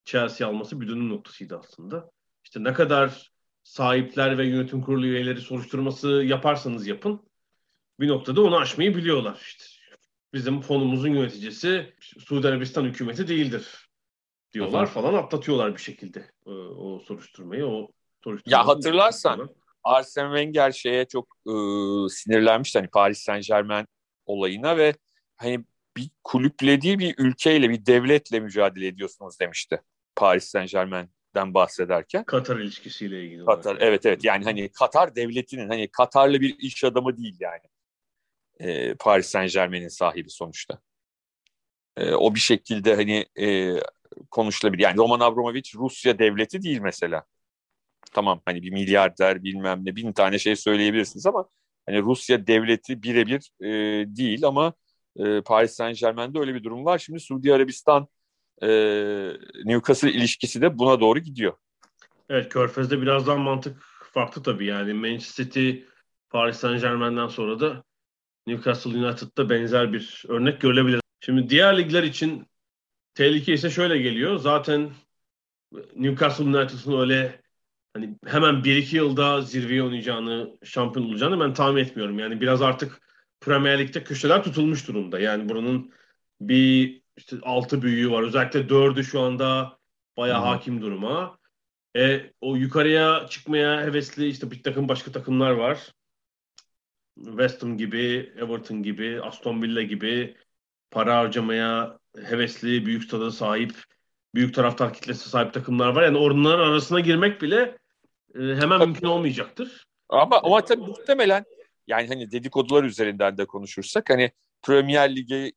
Chelsea 0.05 0.49
alması 0.49 0.81
bir 0.81 0.89
dönüm 0.89 1.09
noktasıydı 1.09 1.59
aslında. 1.59 2.11
İşte 2.45 2.65
ne 2.65 2.73
kadar 2.73 3.33
sahipler 3.63 4.39
ve 4.39 4.47
yönetim 4.47 4.83
kurulu 4.83 5.07
üyeleri 5.07 5.41
soruşturması 5.41 6.09
yaparsanız 6.09 6.87
yapın 6.87 7.21
bir 8.01 8.09
noktada 8.09 8.43
onu 8.43 8.57
aşmayı 8.57 8.97
biliyorlar. 8.97 9.39
İşte 9.43 9.65
bizim 10.35 10.61
fonumuzun 10.61 11.09
yöneticisi 11.09 11.95
Suudi 12.01 12.49
Arabistan 12.49 12.85
hükümeti 12.85 13.29
değildir 13.29 13.89
diyorlar 14.53 14.85
Aha. 14.85 14.87
falan 14.87 15.15
atlatıyorlar 15.15 15.75
bir 15.75 15.81
şekilde 15.81 16.31
o, 16.45 16.51
e, 16.51 16.55
o 16.55 16.99
soruşturmayı. 16.99 17.67
O 17.67 17.91
ya 18.47 18.67
hatırlarsan 18.67 19.51
Arsene 19.85 20.27
Wenger 20.27 20.73
şeye 20.73 21.05
çok 21.05 21.37
e, 21.47 21.53
sinirlenmişti 22.09 22.79
hani 22.79 22.89
Paris 22.89 23.19
Saint 23.19 23.47
Germain 23.47 23.87
olayına 24.27 24.77
ve 24.77 24.95
hani 25.37 25.65
bir 25.97 26.11
kulüple 26.25 26.83
değil 26.83 26.99
bir 26.99 27.15
ülkeyle 27.19 27.71
bir 27.71 27.87
devletle 27.87 28.41
mücadele 28.41 28.87
ediyorsunuz 28.87 29.41
demişti 29.41 29.83
Paris 30.17 30.45
Saint 30.45 30.71
Germain'den 30.71 31.55
bahsederken. 31.55 32.25
Katar 32.25 32.59
ilişkisiyle 32.59 33.25
ilgili. 33.25 33.45
Katar, 33.45 33.77
evet 33.81 34.07
evet 34.07 34.25
yani 34.25 34.45
hani 34.45 34.69
Katar 34.69 35.17
devletinin 35.17 35.69
hani 35.69 35.89
Katarlı 35.89 36.41
bir 36.41 36.59
iş 36.59 36.85
adamı 36.85 37.17
değil 37.17 37.37
yani. 37.41 37.63
E, 38.63 38.95
Paris 38.95 39.27
Saint 39.27 39.53
Germain'in 39.53 39.89
sahibi 39.89 40.31
sonuçta. 40.31 40.79
E, 41.97 42.15
o 42.15 42.35
bir 42.35 42.41
şekilde 42.41 42.95
hani 42.97 43.27
e, 43.41 43.77
konuşulabilir. 44.31 44.83
Yani 44.83 44.97
Roman 44.97 45.21
Abramovich 45.21 45.77
Rusya 45.77 46.19
devleti 46.19 46.63
değil 46.63 46.81
mesela. 46.81 47.25
Tamam 48.13 48.41
hani 48.45 48.63
bir 48.63 48.71
milyarder 48.71 49.45
bilmem 49.45 49.81
ne 49.85 49.97
bin 49.97 50.13
tane 50.13 50.39
şey 50.39 50.57
söyleyebilirsiniz 50.57 51.27
ama 51.27 51.49
hani 51.87 52.03
Rusya 52.03 52.47
devleti 52.47 53.03
birebir 53.03 53.51
e, 53.61 53.69
değil 54.17 54.47
ama 54.47 54.73
e, 55.17 55.41
Paris 55.41 55.73
Saint 55.73 55.99
Germain'de 56.01 56.39
öyle 56.39 56.55
bir 56.55 56.65
durum 56.65 56.85
var. 56.85 56.99
Şimdi 56.99 57.21
Suudi 57.21 57.55
Arabistan 57.55 58.09
e, 58.63 58.69
Newcastle 59.65 60.13
ilişkisi 60.13 60.61
de 60.63 60.79
buna 60.79 61.01
doğru 61.01 61.19
gidiyor. 61.19 61.53
Evet 62.29 62.49
Körfez'de 62.49 63.03
birazdan 63.03 63.41
mantık 63.41 63.83
farklı 64.13 64.43
tabii 64.43 64.67
yani 64.67 64.93
Manchester 64.93 65.45
City 65.45 65.71
Paris 66.31 66.57
Saint 66.57 66.81
Germain'den 66.81 67.29
sonra 67.29 67.61
da 67.61 67.85
Newcastle 68.47 68.91
United'da 68.91 69.51
benzer 69.51 69.93
bir 69.93 70.25
örnek 70.29 70.61
görülebilir. 70.61 71.01
Şimdi 71.21 71.49
diğer 71.49 71.79
ligler 71.79 72.03
için 72.03 72.47
tehlike 73.15 73.53
ise 73.53 73.71
şöyle 73.71 73.99
geliyor. 73.99 74.37
Zaten 74.37 74.91
Newcastle 75.97 76.45
United'ın 76.45 77.01
öyle 77.01 77.43
hani 77.95 78.19
hemen 78.27 78.55
1-2 78.55 78.97
yılda 78.97 79.41
zirveye 79.41 79.83
oynayacağını, 79.83 80.59
şampiyon 80.65 81.07
olacağını 81.09 81.41
ben 81.41 81.55
tahmin 81.55 81.83
etmiyorum. 81.83 82.19
Yani 82.19 82.41
biraz 82.41 82.63
artık 82.63 83.01
Premier 83.41 83.79
Lig'de 83.79 84.05
köşeler 84.05 84.45
tutulmuş 84.45 84.89
durumda. 84.89 85.21
Yani 85.21 85.49
buranın 85.49 85.93
bir 86.41 87.03
işte 87.17 87.37
altı 87.43 87.83
büyüğü 87.83 88.11
var. 88.11 88.23
Özellikle 88.23 88.69
dördü 88.69 89.05
şu 89.05 89.21
anda 89.21 89.79
bayağı 90.17 90.41
hmm. 90.41 90.47
hakim 90.47 90.83
duruma. 90.83 91.39
E, 91.97 92.31
o 92.41 92.57
yukarıya 92.57 93.27
çıkmaya 93.31 93.81
hevesli 93.81 94.29
işte 94.29 94.51
bir 94.51 94.63
takım 94.63 94.89
başka 94.89 95.13
takımlar 95.13 95.51
var. 95.51 95.93
West 97.25 97.63
Ham 97.63 97.79
gibi, 97.79 98.33
Everton 98.37 98.83
gibi, 98.83 99.21
Aston 99.23 99.63
Villa 99.63 99.83
gibi 99.83 100.37
para 100.91 101.17
harcamaya 101.17 101.99
hevesli, 102.25 102.87
büyük 102.87 103.05
stada 103.05 103.31
sahip, 103.31 103.73
büyük 104.35 104.55
taraftar 104.55 104.95
kitlesi 104.95 105.29
sahip 105.29 105.55
takımlar 105.55 105.89
var. 105.89 106.03
Yani 106.03 106.19
onların 106.19 106.69
arasına 106.69 107.01
girmek 107.01 107.43
bile 107.43 107.79
e, 108.35 108.39
hemen 108.39 108.79
tabii. 108.79 108.87
mümkün 108.87 109.07
olmayacaktır. 109.07 109.87
Ama 110.09 110.41
ama 110.43 110.65
tabii 110.65 110.83
muhtemelen 110.83 111.45
yani 111.87 112.09
hani 112.09 112.31
dedikodular 112.31 112.85
üzerinden 112.85 113.39
de 113.39 113.45
konuşursak 113.45 114.11
hani 114.11 114.31
Premier 114.63 115.17
Lig'de 115.17 115.53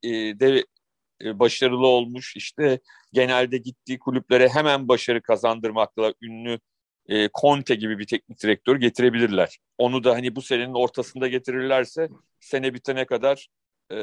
e, 1.23 1.39
başarılı 1.39 1.87
olmuş 1.87 2.35
işte 2.35 2.79
genelde 3.13 3.57
gittiği 3.57 3.99
kulüplere 3.99 4.49
hemen 4.49 4.87
başarı 4.87 5.21
kazandırmakla 5.21 6.13
ünlü 6.21 6.59
e, 7.09 7.29
Conte 7.41 7.75
gibi 7.75 7.99
bir 7.99 8.07
teknik 8.07 8.43
direktör 8.43 8.75
getirebilirler. 8.75 9.57
Onu 9.77 10.03
da 10.03 10.11
hani 10.13 10.35
bu 10.35 10.41
senenin 10.41 10.73
ortasında 10.73 11.27
getirirlerse 11.27 12.09
sene 12.39 12.73
bitene 12.73 13.05
kadar 13.05 13.47
e, 13.91 13.97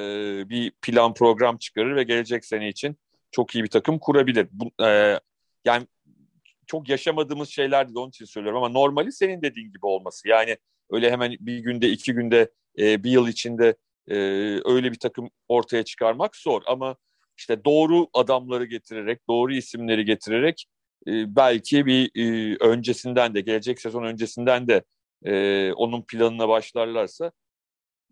bir 0.48 0.72
plan 0.82 1.14
program 1.14 1.58
çıkarır 1.58 1.96
ve 1.96 2.02
gelecek 2.02 2.44
sene 2.44 2.68
için 2.68 2.96
çok 3.30 3.54
iyi 3.54 3.64
bir 3.64 3.70
takım 3.70 3.98
kurabilir. 3.98 4.48
Bu, 4.52 4.84
e, 4.84 5.20
yani 5.64 5.86
çok 6.66 6.88
yaşamadığımız 6.88 7.48
şeylerdi 7.48 7.94
de 7.94 7.98
onun 7.98 8.08
için 8.08 8.24
söylüyorum 8.24 8.62
ama 8.62 8.68
normali 8.68 9.12
senin 9.12 9.42
dediğin 9.42 9.72
gibi 9.72 9.86
olması. 9.86 10.28
Yani 10.28 10.56
öyle 10.90 11.10
hemen 11.10 11.36
bir 11.40 11.58
günde 11.58 11.88
iki 11.88 12.12
günde 12.12 12.50
e, 12.78 13.04
bir 13.04 13.10
yıl 13.10 13.28
içinde 13.28 13.76
e, 14.08 14.16
öyle 14.64 14.92
bir 14.92 14.98
takım 14.98 15.30
ortaya 15.48 15.82
çıkarmak 15.82 16.36
zor 16.36 16.62
ama 16.66 16.96
işte 17.36 17.64
doğru 17.64 18.08
adamları 18.14 18.64
getirerek, 18.64 19.28
doğru 19.28 19.54
isimleri 19.54 20.04
getirerek 20.04 20.66
e, 21.06 21.36
belki 21.36 21.86
bir 21.86 22.10
e, 22.14 22.56
öncesinden 22.60 23.34
de, 23.34 23.40
gelecek 23.40 23.80
sezon 23.80 24.02
öncesinden 24.02 24.68
de 24.68 24.84
e, 25.24 25.72
onun 25.72 26.02
planına 26.02 26.48
başlarlarsa 26.48 27.32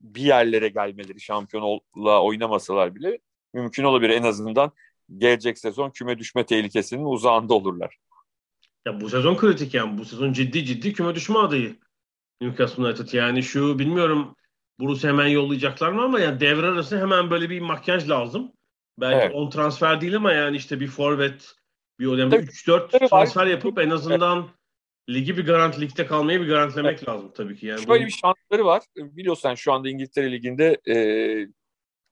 bir 0.01 0.23
yerlere 0.23 0.69
gelmeleri, 0.69 1.21
şampiyonla 1.21 2.23
oynamasalar 2.23 2.95
bile 2.95 3.19
mümkün 3.55 3.85
olabilir. 3.85 4.11
En 4.11 4.23
azından 4.23 4.73
gelecek 5.17 5.59
sezon 5.59 5.91
küme 5.91 6.19
düşme 6.19 6.47
tehlikesinin 6.47 7.05
uzağında 7.05 7.55
olurlar. 7.55 7.97
Ya 8.87 9.01
bu 9.01 9.11
sezon 9.11 9.37
kritik 9.37 9.75
yani. 9.75 9.99
Bu 9.99 10.05
sezon 10.05 10.33
ciddi 10.33 10.65
ciddi 10.65 10.93
küme 10.93 11.15
düşme 11.15 11.39
adayı. 11.39 11.77
Newcastle 12.41 12.83
United 12.83 13.13
yani 13.13 13.43
şu 13.43 13.79
bilmiyorum 13.79 14.37
Bruce 14.81 15.09
hemen 15.09 15.27
yollayacaklar 15.27 15.93
mı 15.93 16.03
ama 16.03 16.21
yani 16.21 16.41
devre 16.41 16.67
arası 16.67 17.01
hemen 17.01 17.31
böyle 17.31 17.51
bir 17.51 17.61
makyaj 17.61 18.09
lazım. 18.09 18.53
Belki 18.99 19.27
evet. 19.27 19.35
on 19.35 19.51
transfer 19.51 20.01
değil 20.01 20.17
ama 20.17 20.33
yani 20.33 20.57
işte 20.57 20.81
bir 20.81 20.87
forvet, 20.87 21.53
bir 22.01 22.07
önemli 22.07 22.37
3-4 22.37 23.09
transfer 23.09 23.47
yapıp 23.47 23.79
en 23.79 23.91
azından 23.91 24.49
ligi 25.09 25.37
bir 25.37 25.47
garanti 25.47 25.81
ligde 25.81 26.07
kalmayı 26.07 26.41
bir 26.41 26.49
garantilemek 26.49 26.99
evet. 26.99 27.09
lazım 27.09 27.33
tabii 27.35 27.57
ki. 27.57 27.67
Yani 27.67 27.83
Şöyle 27.83 28.01
bunu... 28.01 28.07
bir 28.07 28.13
şansları 28.23 28.65
var. 28.65 28.83
Biliyorsan 28.97 29.55
şu 29.55 29.73
anda 29.73 29.89
İngiltere 29.89 30.33
Ligi'nde 30.33 30.81
e, 30.89 30.97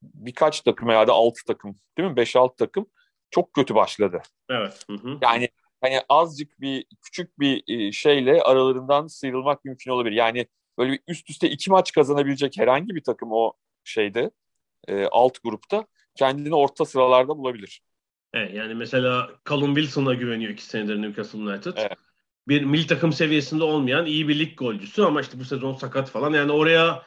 birkaç 0.02 0.60
takım 0.60 0.90
ya 0.90 1.06
da 1.06 1.12
6 1.12 1.44
takım 1.46 1.76
değil 1.98 2.08
mi? 2.08 2.14
5-6 2.14 2.56
takım 2.56 2.86
çok 3.30 3.54
kötü 3.54 3.74
başladı. 3.74 4.22
Evet. 4.50 4.84
Hı 4.90 4.96
hı. 4.96 5.18
Yani 5.22 5.48
hani 5.80 6.00
azıcık 6.08 6.60
bir 6.60 6.86
küçük 7.02 7.40
bir 7.40 7.62
e, 7.68 7.92
şeyle 7.92 8.42
aralarından 8.42 9.06
sıyrılmak 9.06 9.64
mümkün 9.64 9.90
olabilir. 9.90 10.16
Yani 10.16 10.46
böyle 10.78 10.92
bir 10.92 11.00
üst 11.08 11.30
üste 11.30 11.50
iki 11.50 11.70
maç 11.70 11.92
kazanabilecek 11.92 12.58
herhangi 12.58 12.94
bir 12.94 13.02
takım 13.02 13.32
o 13.32 13.52
şeyde 13.84 14.30
e, 14.88 15.06
alt 15.06 15.42
grupta 15.42 15.86
kendini 16.14 16.54
orta 16.54 16.84
sıralarda 16.84 17.38
bulabilir. 17.38 17.82
Evet, 18.34 18.54
yani 18.54 18.74
mesela 18.74 19.30
Callum 19.48 19.74
Wilson'a 19.74 20.14
güveniyor 20.14 20.52
iki 20.52 20.64
senedir 20.64 21.02
Newcastle 21.02 21.38
United. 21.38 21.72
Evet. 21.76 21.92
Bir 22.48 22.62
milli 22.62 22.86
takım 22.86 23.12
seviyesinde 23.12 23.64
olmayan 23.64 24.06
iyi 24.06 24.28
bir 24.28 24.38
lig 24.38 24.58
golcüsü 24.58 25.02
ama 25.02 25.20
işte 25.20 25.38
bu 25.38 25.44
sezon 25.44 25.74
sakat 25.74 26.10
falan. 26.10 26.32
Yani 26.32 26.52
oraya 26.52 27.02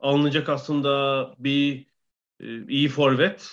alınacak 0.00 0.48
aslında 0.48 1.34
bir 1.38 1.86
e, 2.40 2.66
iyi 2.66 2.88
forvet 2.88 3.52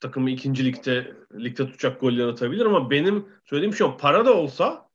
takımı 0.00 0.30
ikinci 0.30 0.64
ligde 0.64 1.16
ligde 1.38 1.66
tutacak 1.66 2.00
goller 2.00 2.26
atabilir 2.26 2.66
ama 2.66 2.90
benim 2.90 3.28
söylediğim 3.44 3.74
şu 3.74 3.96
para 3.96 4.26
da 4.26 4.34
olsa 4.34 4.88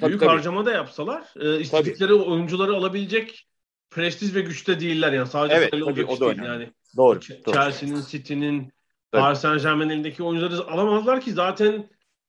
tabii, 0.00 0.08
büyük 0.08 0.20
tabii. 0.20 0.30
harcama 0.30 0.66
da 0.66 0.72
yapsalar 0.72 1.34
e, 1.40 1.60
istedikleri 1.60 2.08
tabii. 2.08 2.22
oyuncuları 2.22 2.74
alabilecek 2.74 3.48
prestij 3.90 4.34
ve 4.34 4.40
güçte 4.40 4.80
değiller 4.80 5.12
yani 5.12 5.28
sadece 5.28 5.54
evet, 5.54 5.70
tabii, 5.70 6.04
o 6.04 6.20
da 6.20 6.26
değil 6.26 6.42
yani. 6.42 6.72
Doğru. 6.96 7.20
Chelsea'nin, 7.20 8.02
City'nin, 8.08 8.72
Paris 9.20 9.38
Saint 9.38 9.62
Germain'in 9.62 9.90
elindeki 9.90 10.22
oyuncuları 10.22 10.70
alamazlar 10.70 11.20
ki 11.20 11.32
zaten 11.32 11.88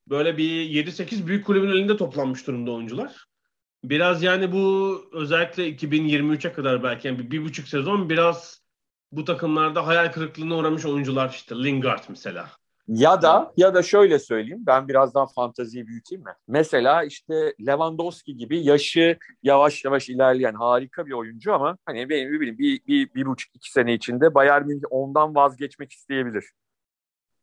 böyle 0.09 0.37
bir 0.37 0.85
7-8 0.85 1.27
büyük 1.27 1.45
kulübün 1.45 1.69
elinde 1.69 1.97
toplanmış 1.97 2.47
durumda 2.47 2.71
oyuncular. 2.71 3.25
Biraz 3.83 4.23
yani 4.23 4.51
bu 4.51 4.97
özellikle 5.13 5.69
2023'e 5.69 6.53
kadar 6.53 6.83
belki 6.83 7.07
yani 7.07 7.19
bir, 7.19 7.31
bir 7.31 7.45
buçuk 7.45 7.67
sezon 7.67 8.09
biraz 8.09 8.61
bu 9.11 9.25
takımlarda 9.25 9.87
hayal 9.87 10.11
kırıklığına 10.11 10.57
uğramış 10.57 10.85
oyuncular 10.85 11.29
işte 11.29 11.55
Lingard 11.55 12.03
mesela. 12.09 12.49
Ya 12.87 13.21
da 13.21 13.53
ya 13.57 13.73
da 13.73 13.83
şöyle 13.83 14.19
söyleyeyim 14.19 14.63
ben 14.65 14.87
biraz 14.87 15.15
daha 15.15 15.25
fanteziyi 15.27 15.87
büyüteyim 15.87 16.23
mi? 16.23 16.31
Mesela 16.47 17.03
işte 17.03 17.53
Lewandowski 17.67 18.37
gibi 18.37 18.63
yaşı 18.63 19.17
yavaş 19.43 19.85
yavaş 19.85 20.09
ilerleyen 20.09 20.53
harika 20.53 21.05
bir 21.05 21.11
oyuncu 21.11 21.53
ama 21.53 21.77
hani 21.85 22.09
benim 22.09 22.31
bir, 22.31 22.57
bir, 22.57 22.81
bir, 22.87 23.13
bir 23.13 23.25
buçuk 23.25 23.55
iki 23.55 23.71
sene 23.71 23.93
içinde 23.93 24.33
Bayern 24.33 24.65
Münih 24.65 24.83
ondan 24.89 25.35
vazgeçmek 25.35 25.91
isteyebilir. 25.91 26.45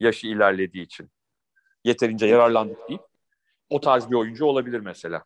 Yaşı 0.03 0.27
ilerlediği 0.27 0.85
için. 0.85 1.11
Yeterince 1.85 2.27
yararlandık 2.27 2.89
deyip 2.89 3.03
o 3.71 3.81
tarz 3.81 4.11
bir 4.11 4.17
oyuncu 4.17 4.45
olabilir 4.45 4.81
mesela. 4.81 5.25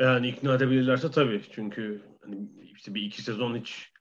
Yani 0.00 0.28
ikna 0.28 0.54
edebilirlerse 0.54 1.10
tabii. 1.10 1.42
Çünkü 1.52 2.02
hani 2.20 2.36
işte 2.74 2.94
bir 2.94 3.02
iki 3.02 3.22
sezon 3.22 3.56
hiç 3.56 3.92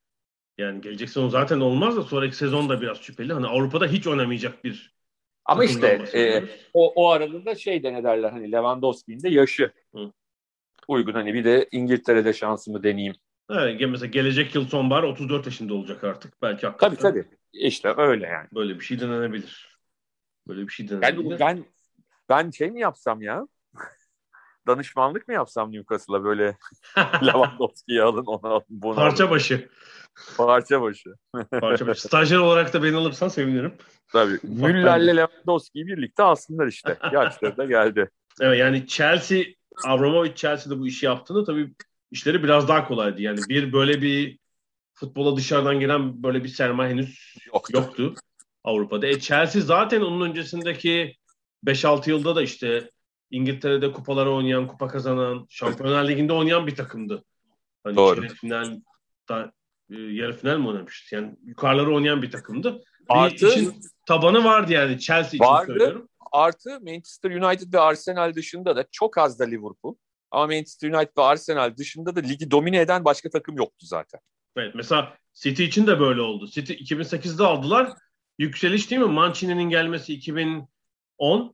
yani 0.57 0.81
gelecek 0.81 1.09
sezon 1.09 1.29
zaten 1.29 1.59
olmaz 1.59 1.97
da 1.97 2.03
sonraki 2.03 2.35
sezon 2.35 2.69
da 2.69 2.81
biraz 2.81 3.01
şüpheli. 3.01 3.33
Hani 3.33 3.47
Avrupa'da 3.47 3.87
hiç 3.87 4.07
oynamayacak 4.07 4.63
bir 4.63 4.97
ama 5.45 5.63
işte 5.63 5.87
e, 6.13 6.43
o, 6.73 6.93
o 6.95 7.09
arada 7.09 7.55
şey 7.55 7.83
de 7.83 7.93
ne 7.93 8.03
derler 8.03 8.31
hani 8.31 8.51
Lewandowski'nin 8.51 9.23
de 9.23 9.29
yaşı 9.29 9.71
Hı. 9.95 10.11
uygun. 10.87 11.13
Hani 11.13 11.33
bir 11.33 11.43
de 11.43 11.67
İngiltere'de 11.71 12.33
şansımı 12.33 12.83
deneyeyim. 12.83 13.15
Evet, 13.49 13.81
mesela 13.89 14.05
gelecek 14.05 14.55
yıl 14.55 14.67
sonbahar 14.67 15.03
34 15.03 15.45
yaşında 15.45 15.73
olacak 15.73 16.03
artık. 16.03 16.41
Belki 16.41 16.67
hakikaten. 16.67 16.95
Tabii 16.95 17.01
tabii. 17.01 17.25
İşte 17.53 17.93
öyle 17.97 18.27
yani. 18.27 18.47
Böyle 18.55 18.79
bir 18.79 18.85
şey 18.85 18.99
denenebilir. 18.99 19.66
Böyle 20.47 20.67
bir 20.67 20.71
şey 20.71 20.89
denenebilir. 20.89 21.39
Ben, 21.39 21.39
ben, 21.39 21.65
ben 22.29 22.51
şey 22.51 22.71
mi 22.71 22.79
yapsam 22.79 23.21
ya? 23.21 23.47
Danışmanlık 24.67 25.27
mı 25.27 25.33
yapsam 25.33 25.71
Newcastle'a 25.71 26.23
böyle 26.23 26.57
Lewandowski'yi 27.25 28.01
alın 28.01 28.25
onu 28.25 28.47
alın 28.47 28.65
bunu 28.69 28.95
Parça 28.95 29.23
alın. 29.23 29.36
başı. 29.36 29.69
Parça 30.38 30.81
başı. 30.81 31.15
Parça 31.60 31.88
başı. 31.88 32.01
Stajyer 32.01 32.38
olarak 32.38 32.73
da 32.73 32.83
beni 32.83 32.95
alırsan 32.95 33.27
sevinirim. 33.27 33.73
Tabii. 34.13 34.39
Müller'le 34.43 35.17
Lewandowski'yi 35.17 35.88
birlikte 35.88 36.23
alsınlar 36.23 36.67
işte. 36.67 36.97
Yaşları 37.12 37.57
da 37.57 37.65
geldi. 37.65 38.10
Evet 38.41 38.60
yani 38.60 38.88
Chelsea, 38.88 39.43
Abramovich 39.86 40.36
Chelsea'de 40.36 40.79
bu 40.79 40.88
işi 40.88 41.05
yaptığında 41.05 41.43
tabii 41.43 41.73
işleri 42.12 42.43
biraz 42.43 42.67
daha 42.67 42.88
kolaydı. 42.88 43.21
Yani 43.21 43.39
bir 43.49 43.73
böyle 43.73 44.01
bir 44.01 44.39
futbola 44.93 45.38
dışarıdan 45.38 45.79
gelen 45.79 46.23
böyle 46.23 46.43
bir 46.43 46.49
sermaye 46.49 46.91
henüz 46.91 47.36
yoktu, 47.53 47.71
yoktu 47.75 48.15
Avrupa'da. 48.67 49.08
E 49.08 49.19
Chelsea 49.19 49.62
zaten 49.62 50.01
onun 50.01 50.30
öncesindeki 50.30 51.15
5-6 51.65 52.10
yılda 52.10 52.36
da 52.36 52.41
işte 52.41 52.91
İngiltere'de 53.32 53.91
kupaları 53.91 54.32
oynayan, 54.32 54.67
kupa 54.67 54.88
kazanan, 54.88 55.45
Şampiyonlar 55.49 56.08
Ligi'nde 56.08 56.34
oynayan 56.34 56.67
bir 56.67 56.75
takımdı. 56.75 57.23
Hani 57.84 57.95
Doğru. 57.95 58.27
final, 58.27 58.80
da, 59.30 59.51
e, 59.89 59.95
yarı 59.95 60.38
final 60.38 60.58
mi 60.58 60.67
oynamıştı? 60.67 61.15
Yani 61.15 61.36
yukarıları 61.43 61.95
oynayan 61.95 62.21
bir 62.21 62.32
takımdı. 62.32 62.82
Artı 63.10 63.47
bir 63.47 63.69
tabanı 64.06 64.43
vardı 64.43 64.71
yani 64.71 64.99
Chelsea 64.99 65.27
için 65.27 65.39
vardı, 65.39 65.67
söylüyorum. 65.67 66.10
Artı 66.32 66.69
Manchester 66.82 67.32
United 67.32 67.73
ve 67.73 67.80
Arsenal 67.80 68.34
dışında 68.36 68.75
da 68.75 68.86
çok 68.91 69.17
az 69.17 69.39
da 69.39 69.43
Liverpool. 69.43 69.95
Ama 70.32 70.45
Manchester 70.45 70.91
United 70.91 71.17
ve 71.17 71.21
Arsenal 71.21 71.77
dışında 71.77 72.15
da 72.15 72.19
ligi 72.19 72.51
domine 72.51 72.80
eden 72.80 73.06
başka 73.06 73.30
takım 73.30 73.56
yoktu 73.56 73.86
zaten. 73.86 74.19
Evet, 74.58 74.75
mesela 74.75 75.13
City 75.34 75.63
için 75.63 75.88
de 75.88 75.99
böyle 75.99 76.21
oldu. 76.21 76.47
City 76.47 76.73
2008'de 76.73 77.43
aldılar. 77.43 77.93
Yükseliş 78.38 78.91
değil 78.91 79.02
mi? 79.02 79.08
Mancini'nin 79.08 79.69
gelmesi 79.69 80.13
2010 80.13 80.67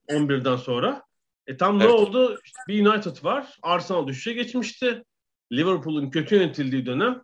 11'den 0.09 0.55
sonra. 0.55 1.03
E 1.47 1.57
tam 1.57 1.81
evet. 1.81 1.89
ne 1.89 1.95
oldu? 1.95 2.39
İşte 2.45 2.59
bir 2.67 2.85
United 2.85 3.23
var. 3.23 3.57
Arsenal 3.61 4.07
düşüşe 4.07 4.33
geçmişti. 4.33 5.03
Liverpool'un 5.51 6.09
kötü 6.09 6.35
yönetildiği 6.35 6.85
dönem. 6.85 7.21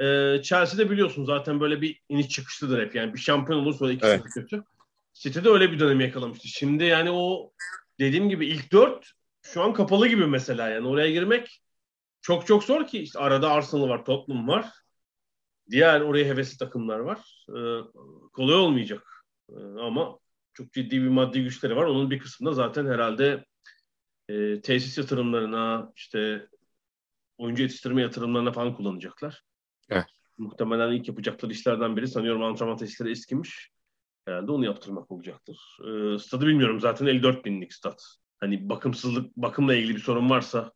E, 0.00 0.04
Chelsea'de 0.42 0.90
biliyorsun 0.90 1.24
zaten 1.24 1.60
böyle 1.60 1.80
bir 1.80 2.00
iniş 2.08 2.28
çıkışlıdır 2.28 2.82
hep. 2.82 2.94
Yani 2.94 3.14
bir 3.14 3.18
şampiyon 3.18 3.58
olursa 3.58 3.92
ikisi 3.92 4.10
evet. 4.10 4.24
de 4.24 4.28
kötü. 4.28 4.64
City'de 5.14 5.48
öyle 5.48 5.72
bir 5.72 5.78
dönem 5.78 6.00
yakalamıştı. 6.00 6.48
Şimdi 6.48 6.84
yani 6.84 7.10
o 7.10 7.52
dediğim 8.00 8.28
gibi 8.28 8.46
ilk 8.46 8.72
dört 8.72 9.12
şu 9.42 9.62
an 9.62 9.72
kapalı 9.72 10.08
gibi 10.08 10.26
mesela 10.26 10.68
yani 10.68 10.88
oraya 10.88 11.10
girmek 11.10 11.62
çok 12.20 12.46
çok 12.46 12.64
zor 12.64 12.86
ki 12.86 12.98
işte 12.98 13.18
arada 13.18 13.50
Arsenal 13.50 13.88
var, 13.88 14.04
Tottenham 14.04 14.48
var. 14.48 14.72
Diğer 15.70 16.00
oraya 16.00 16.24
hevesli 16.24 16.58
takımlar 16.58 16.98
var. 16.98 17.46
Ee, 17.48 17.80
kolay 18.32 18.54
olmayacak. 18.54 19.24
Ee, 19.50 19.54
ama 19.80 20.18
çok 20.54 20.72
ciddi 20.72 21.02
bir 21.02 21.08
maddi 21.08 21.42
güçleri 21.42 21.76
var. 21.76 21.84
Onun 21.84 22.10
bir 22.10 22.18
kısmında 22.18 22.52
zaten 22.52 22.86
herhalde 22.86 23.44
e, 24.28 24.60
tesis 24.60 24.98
yatırımlarına, 24.98 25.92
işte 25.96 26.48
oyuncu 27.38 27.62
yetiştirme 27.62 28.02
yatırımlarına 28.02 28.52
falan 28.52 28.74
kullanacaklar. 28.74 29.42
Evet. 29.90 30.06
Muhtemelen 30.38 30.92
ilk 30.92 31.08
yapacakları 31.08 31.52
işlerden 31.52 31.96
biri 31.96 32.08
sanıyorum 32.08 32.42
antrenman 32.42 32.76
tesisleri 32.76 33.10
eskimiş. 33.10 33.70
Herhalde 34.26 34.52
onu 34.52 34.64
yaptırmak 34.64 35.10
olacaktır. 35.10 35.78
Ee, 35.80 36.18
stadı 36.18 36.46
bilmiyorum 36.46 36.80
zaten 36.80 37.06
54 37.06 37.44
binlik 37.44 37.74
stat. 37.74 38.02
Hani 38.38 38.68
bakımsızlık, 38.68 39.36
bakımla 39.36 39.74
ilgili 39.74 39.94
bir 39.94 40.00
sorun 40.00 40.30
varsa 40.30 40.72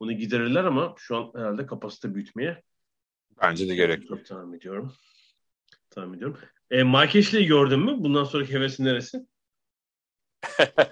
bunu 0.00 0.12
giderirler 0.12 0.64
ama 0.64 0.94
şu 0.98 1.16
an 1.16 1.32
herhalde 1.34 1.66
kapasite 1.66 2.14
büyütmeye 2.14 2.62
Bence 3.42 3.68
de 3.68 3.74
gerek 3.74 4.10
yok. 4.10 4.26
Tahmin 4.26 4.58
ediyorum. 4.58 4.94
Tahmin 5.90 6.16
ediyorum. 6.16 6.38
E, 6.70 6.82
Ashley'i 6.82 7.46
gördün 7.46 7.80
mü? 7.80 7.94
Bundan 7.98 8.24
sonraki 8.24 8.52
hevesi 8.52 8.84
neresi? 8.84 9.26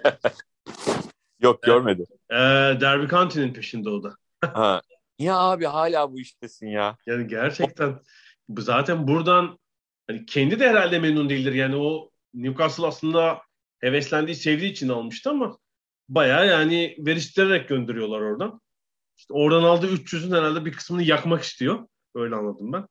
Yok 1.39 1.63
görmedim. 1.63 2.05
E, 2.29 2.35
Derby 2.81 3.07
County'nin 3.07 3.53
peşinde 3.53 3.89
o 3.89 4.03
da. 4.03 4.15
ha. 4.53 4.81
Ya 5.19 5.37
abi 5.37 5.65
hala 5.65 6.11
bu 6.11 6.19
iştesin 6.19 6.67
ya. 6.67 6.97
Yani 7.05 7.27
gerçekten 7.27 7.99
zaten 8.49 9.07
buradan 9.07 9.59
hani 10.07 10.25
kendi 10.25 10.59
de 10.59 10.69
herhalde 10.69 10.99
memnun 10.99 11.29
değildir. 11.29 11.53
Yani 11.53 11.75
o 11.75 12.11
Newcastle 12.33 12.85
aslında 12.85 13.41
heveslendiği, 13.79 14.35
sevdiği 14.35 14.71
için 14.71 14.89
almıştı 14.89 15.29
ama 15.29 15.57
bayağı 16.09 16.47
yani 16.47 16.95
veriştirerek 16.99 17.69
gönderiyorlar 17.69 18.21
oradan. 18.21 18.61
İşte 19.17 19.33
oradan 19.33 19.63
aldığı 19.63 19.95
300'ün 19.95 20.31
herhalde 20.31 20.65
bir 20.65 20.71
kısmını 20.71 21.03
yakmak 21.03 21.43
istiyor. 21.43 21.87
Öyle 22.15 22.35
anladım 22.35 22.73
ben. 22.73 22.87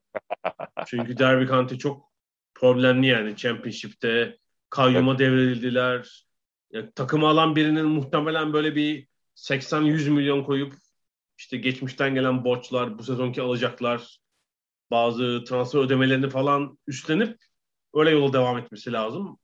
Çünkü 0.87 1.19
Derby 1.19 1.47
County 1.47 1.75
çok 1.75 2.13
problemli 2.55 3.07
yani 3.07 3.37
Championship'te. 3.37 4.39
Kayyuma 4.71 5.19
devredildiler. 5.19 6.27
Ya, 6.71 6.91
takımı 6.91 7.29
alan 7.29 7.57
birinin 7.57 7.87
muhtemelen 7.87 8.53
böyle 8.53 8.75
bir 8.77 9.09
80-100 9.35 10.11
milyon 10.11 10.45
koyup 10.45 10.75
işte 11.39 11.57
geçmişten 11.57 12.15
gelen 12.15 12.45
borçlar, 12.45 12.99
bu 12.99 13.03
sezonki 13.03 13.43
alacaklar, 13.43 14.19
bazı 14.91 15.45
transfer 15.45 15.81
ödemelerini 15.81 16.31
falan 16.31 16.79
üstlenip 16.87 17.39
öyle 17.95 18.11
yola 18.11 18.33
devam 18.33 18.59
etmesi 18.59 18.93
lazım. 18.93 19.39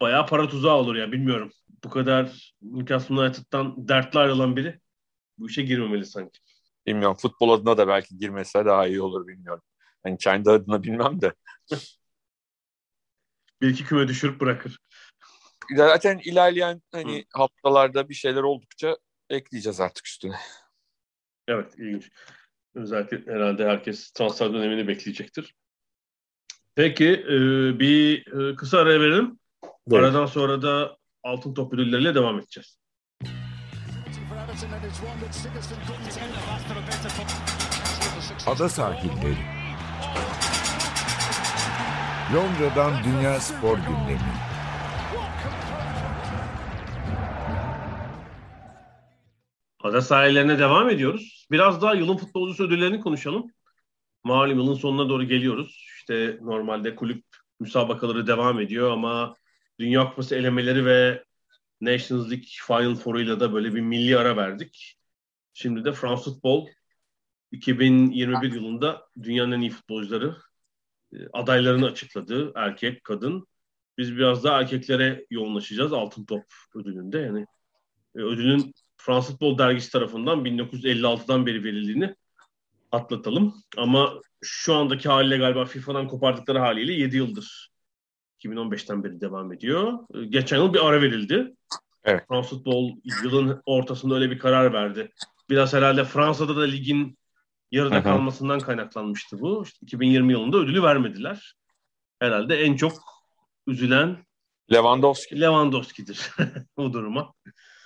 Bayağı 0.00 0.26
para 0.26 0.48
tuzağı 0.48 0.74
olur 0.74 0.96
ya 0.96 1.12
bilmiyorum. 1.12 1.52
Bu 1.84 1.90
kadar 1.90 2.54
Newcastle 2.62 3.14
United'dan 3.14 3.88
dertli 3.88 4.18
ayrılan 4.18 4.56
biri 4.56 4.80
bu 5.38 5.48
işe 5.48 5.62
girmemeli 5.62 6.06
sanki. 6.06 6.40
Bilmiyorum. 6.90 7.16
Futbol 7.16 7.50
adına 7.50 7.78
da 7.78 7.88
belki 7.88 8.18
girmese 8.18 8.64
daha 8.64 8.86
iyi 8.86 9.02
olur 9.02 9.26
bilmiyorum. 9.26 9.62
Yani 10.06 10.18
kendi 10.18 10.50
adına 10.50 10.82
bilmem 10.82 11.20
de. 11.20 11.34
bir 13.62 13.68
iki 13.68 13.84
küme 13.84 14.08
düşürüp 14.08 14.40
bırakır. 14.40 14.78
Zaten 15.76 16.20
ilerleyen 16.24 16.82
hani 16.92 17.18
Hı. 17.18 17.38
haftalarda 17.38 18.08
bir 18.08 18.14
şeyler 18.14 18.42
oldukça 18.42 18.96
ekleyeceğiz 19.30 19.80
artık 19.80 20.06
üstüne. 20.06 20.36
Evet 21.48 21.74
ilginç. 21.78 22.10
Özellikle 22.74 23.32
herhalde 23.32 23.64
herkes 23.64 24.10
transfer 24.10 24.52
dönemini 24.52 24.88
bekleyecektir. 24.88 25.54
Peki 26.74 27.08
e, 27.08 27.38
bir 27.78 28.26
e, 28.26 28.56
kısa 28.56 28.78
ara 28.78 29.00
verelim. 29.00 29.38
Evet. 29.64 29.98
Aradan 29.98 30.26
sonra 30.26 30.62
da 30.62 30.96
altın 31.22 31.54
top 31.54 31.74
ödülleriyle 31.74 32.14
devam 32.14 32.38
edeceğiz. 32.38 32.79
Ada 38.46 38.68
sahilleri. 38.68 39.36
Londra'dan 42.34 43.04
Dünya 43.04 43.40
Spor 43.40 43.76
Gündemi. 43.78 44.20
Ada 49.82 50.02
sahillerine 50.02 50.58
devam 50.58 50.90
ediyoruz. 50.90 51.46
Biraz 51.50 51.82
daha 51.82 51.94
yılın 51.94 52.16
futbolcusu 52.16 52.64
ödüllerini 52.64 53.00
konuşalım. 53.00 53.52
Malum 54.24 54.58
yılın 54.58 54.74
sonuna 54.74 55.08
doğru 55.08 55.24
geliyoruz. 55.24 55.86
İşte 55.96 56.38
normalde 56.40 56.94
kulüp 56.96 57.24
müsabakaları 57.60 58.26
devam 58.26 58.60
ediyor 58.60 58.90
ama 58.90 59.34
Dünya 59.78 60.10
Kupası 60.10 60.34
elemeleri 60.34 60.84
ve 60.84 61.24
Nations 61.80 62.30
League 62.30 62.46
Final 62.66 62.94
Four'uyla 62.94 63.40
da 63.40 63.52
böyle 63.52 63.74
bir 63.74 63.80
milli 63.80 64.18
ara 64.18 64.36
verdik. 64.36 64.96
Şimdi 65.52 65.84
de 65.84 65.92
France 65.92 66.22
Football 66.22 66.66
2021 67.52 68.52
yılında 68.52 69.08
dünyanın 69.22 69.52
en 69.52 69.60
iyi 69.60 69.70
futbolcuları 69.70 70.36
e, 71.12 71.16
adaylarını 71.32 71.86
açıkladı. 71.86 72.52
Erkek, 72.54 73.04
kadın. 73.04 73.46
Biz 73.98 74.16
biraz 74.16 74.44
daha 74.44 74.60
erkeklere 74.60 75.26
yoğunlaşacağız 75.30 75.92
altın 75.92 76.24
top 76.24 76.44
ödülünde. 76.74 77.18
Yani 77.18 77.46
e, 78.16 78.18
ödülün 78.18 78.74
France 78.96 79.26
Football 79.26 79.58
dergisi 79.58 79.92
tarafından 79.92 80.44
1956'dan 80.44 81.46
beri 81.46 81.64
verildiğini 81.64 82.14
atlatalım. 82.92 83.54
Ama 83.76 84.20
şu 84.42 84.74
andaki 84.74 85.08
haliyle 85.08 85.36
galiba 85.36 85.64
FIFA'dan 85.64 86.08
kopardıkları 86.08 86.58
haliyle 86.58 86.92
7 86.92 87.16
yıldır 87.16 87.69
2015'ten 88.44 89.04
beri 89.04 89.20
devam 89.20 89.52
ediyor. 89.52 89.98
E, 90.14 90.24
geçen 90.24 90.56
yıl 90.56 90.74
bir 90.74 90.86
ara 90.86 91.02
verildi. 91.02 91.54
Evet. 92.04 92.24
France 92.28 92.48
Football 92.48 92.90
yılın 93.24 93.62
ortasında 93.66 94.14
öyle 94.14 94.30
bir 94.30 94.38
karar 94.38 94.72
verdi. 94.72 95.12
Biraz 95.50 95.72
herhalde 95.72 96.04
Fransa'da 96.04 96.56
da 96.56 96.62
ligin 96.62 97.18
yarıda 97.70 97.94
Hı-hı. 97.94 98.04
kalmasından 98.04 98.60
kaynaklanmıştı 98.60 99.40
bu. 99.40 99.62
İşte 99.64 99.78
2020 99.82 100.32
yılında 100.32 100.56
ödülü 100.56 100.82
vermediler. 100.82 101.54
Herhalde 102.20 102.60
en 102.60 102.76
çok 102.76 102.92
üzülen 103.66 104.16
Lewandowski. 104.72 105.40
Lewandowski'dir 105.40 106.30
bu 106.76 106.92
duruma. 106.92 107.32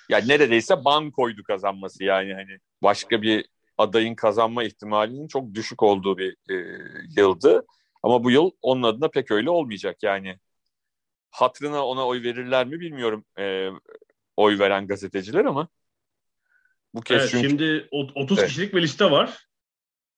Ya 0.09 0.19
neredeyse 0.19 0.85
bankoydu 0.85 1.43
kazanması 1.43 2.05
yani 2.05 2.35
hani 2.35 2.59
başka 2.83 3.23
bir 3.23 3.47
adayın 3.79 4.15
kazanma 4.15 4.65
ihtimalinin 4.65 5.29
çok 5.29 5.55
düşük 5.55 5.83
olduğu 5.83 6.19
bir 6.19 6.37
e, 6.51 6.55
yıldı. 7.17 7.67
Ama 8.03 8.25
bu 8.25 8.31
yıl 8.31 8.51
onun 8.63 8.83
adına 8.83 9.09
pek 9.09 9.31
öyle 9.31 9.51
olmayacak 9.51 10.03
yani. 10.03 10.39
Hatrına 11.35 11.87
ona 11.87 12.07
oy 12.07 12.23
verirler 12.23 12.67
mi 12.67 12.81
bilmiyorum 12.81 13.25
e, 13.39 13.69
oy 14.37 14.59
veren 14.59 14.87
gazeteciler 14.87 15.45
ama 15.45 15.69
bu 16.95 17.01
kez 17.01 17.21
evet, 17.21 17.31
çünkü... 17.31 17.49
Şimdi 17.49 17.89
30 17.91 18.39
evet. 18.39 18.49
kişilik 18.49 18.75
bir 18.75 18.83
liste 18.83 19.11
var. 19.11 19.47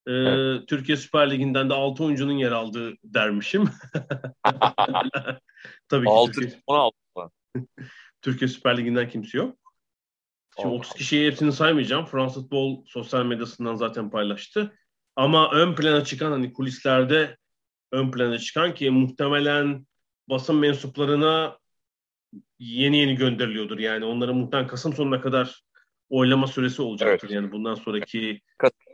Ee, 0.06 0.12
evet. 0.12 0.68
Türkiye 0.68 0.96
Süper 0.96 1.30
Ligi'nden 1.30 1.70
de 1.70 1.74
6 1.74 2.04
oyuncunun 2.04 2.32
yer 2.32 2.52
aldığı 2.52 2.94
dermişim. 3.04 3.64
Tabii 5.88 6.06
ki 6.06 6.10
6, 6.10 6.32
Türkiye... 6.32 6.62
16 6.66 6.96
Türkiye 8.22 8.48
Süper 8.48 8.76
Ligi'nden 8.76 9.08
kimse 9.08 9.38
yok. 9.38 9.58
Şimdi 10.56 10.74
30 10.74 10.92
kişiyi 10.92 11.26
hepsini 11.26 11.52
saymayacağım. 11.52 12.04
France 12.04 12.34
Football 12.34 12.84
sosyal 12.86 13.26
medyasından 13.26 13.74
zaten 13.74 14.10
paylaştı. 14.10 14.78
Ama 15.16 15.50
ön 15.50 15.74
plana 15.74 16.04
çıkan 16.04 16.30
hani 16.30 16.52
kulislerde 16.52 17.36
ön 17.92 18.10
plana 18.10 18.38
çıkan 18.38 18.74
ki 18.74 18.90
muhtemelen 18.90 19.86
basın 20.28 20.56
mensuplarına 20.56 21.58
yeni 22.58 22.96
yeni 22.96 23.14
gönderiliyordur. 23.14 23.78
Yani 23.78 24.04
onların 24.04 24.36
muhtemelen 24.36 24.68
Kasım 24.68 24.92
sonuna 24.92 25.20
kadar 25.20 25.62
oylama 26.10 26.46
süresi 26.46 26.82
olacaktır. 26.82 27.28
Evet. 27.28 27.34
Yani 27.34 27.52
bundan 27.52 27.74
sonraki 27.74 28.40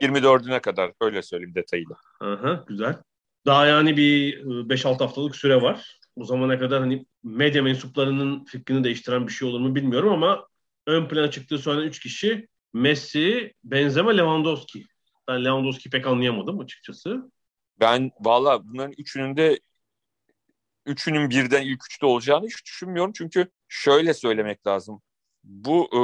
24'üne 0.01 0.61
kadar 0.61 0.91
öyle 1.01 1.21
söyleyeyim 1.21 1.55
detayıyla. 1.55 1.95
Aha, 2.21 2.65
güzel. 2.67 2.97
Daha 3.45 3.65
yani 3.65 3.97
bir 3.97 4.43
5-6 4.43 4.87
ıı, 4.87 4.97
haftalık 4.97 5.35
süre 5.35 5.61
var. 5.61 5.99
O 6.15 6.25
zamana 6.25 6.59
kadar 6.59 6.79
hani 6.79 7.05
medya 7.23 7.63
mensuplarının 7.63 8.45
fikrini 8.45 8.83
değiştiren 8.83 9.27
bir 9.27 9.31
şey 9.31 9.47
olur 9.47 9.59
mu 9.59 9.75
bilmiyorum 9.75 10.13
ama 10.13 10.47
ön 10.87 11.07
plana 11.07 11.31
çıktığı 11.31 11.57
söylenen 11.57 11.87
3 11.87 11.99
kişi 11.99 12.47
Messi, 12.73 13.53
Benzema, 13.63 14.11
Lewandowski. 14.11 14.85
Ben 15.27 15.45
Lewandowski 15.45 15.89
pek 15.89 16.07
anlayamadım 16.07 16.59
açıkçası. 16.59 17.31
Ben 17.79 18.11
valla 18.19 18.67
bunların 18.67 18.93
üçünün 18.97 19.37
de 19.37 19.59
üçünün 20.85 21.29
birden 21.29 21.61
ilk 21.61 21.85
üçte 21.85 22.05
olacağını 22.05 22.45
hiç 22.45 22.65
düşünmüyorum. 22.65 23.13
Çünkü 23.15 23.47
şöyle 23.67 24.13
söylemek 24.13 24.67
lazım. 24.67 25.01
Bu 25.43 25.89
e, 25.93 26.01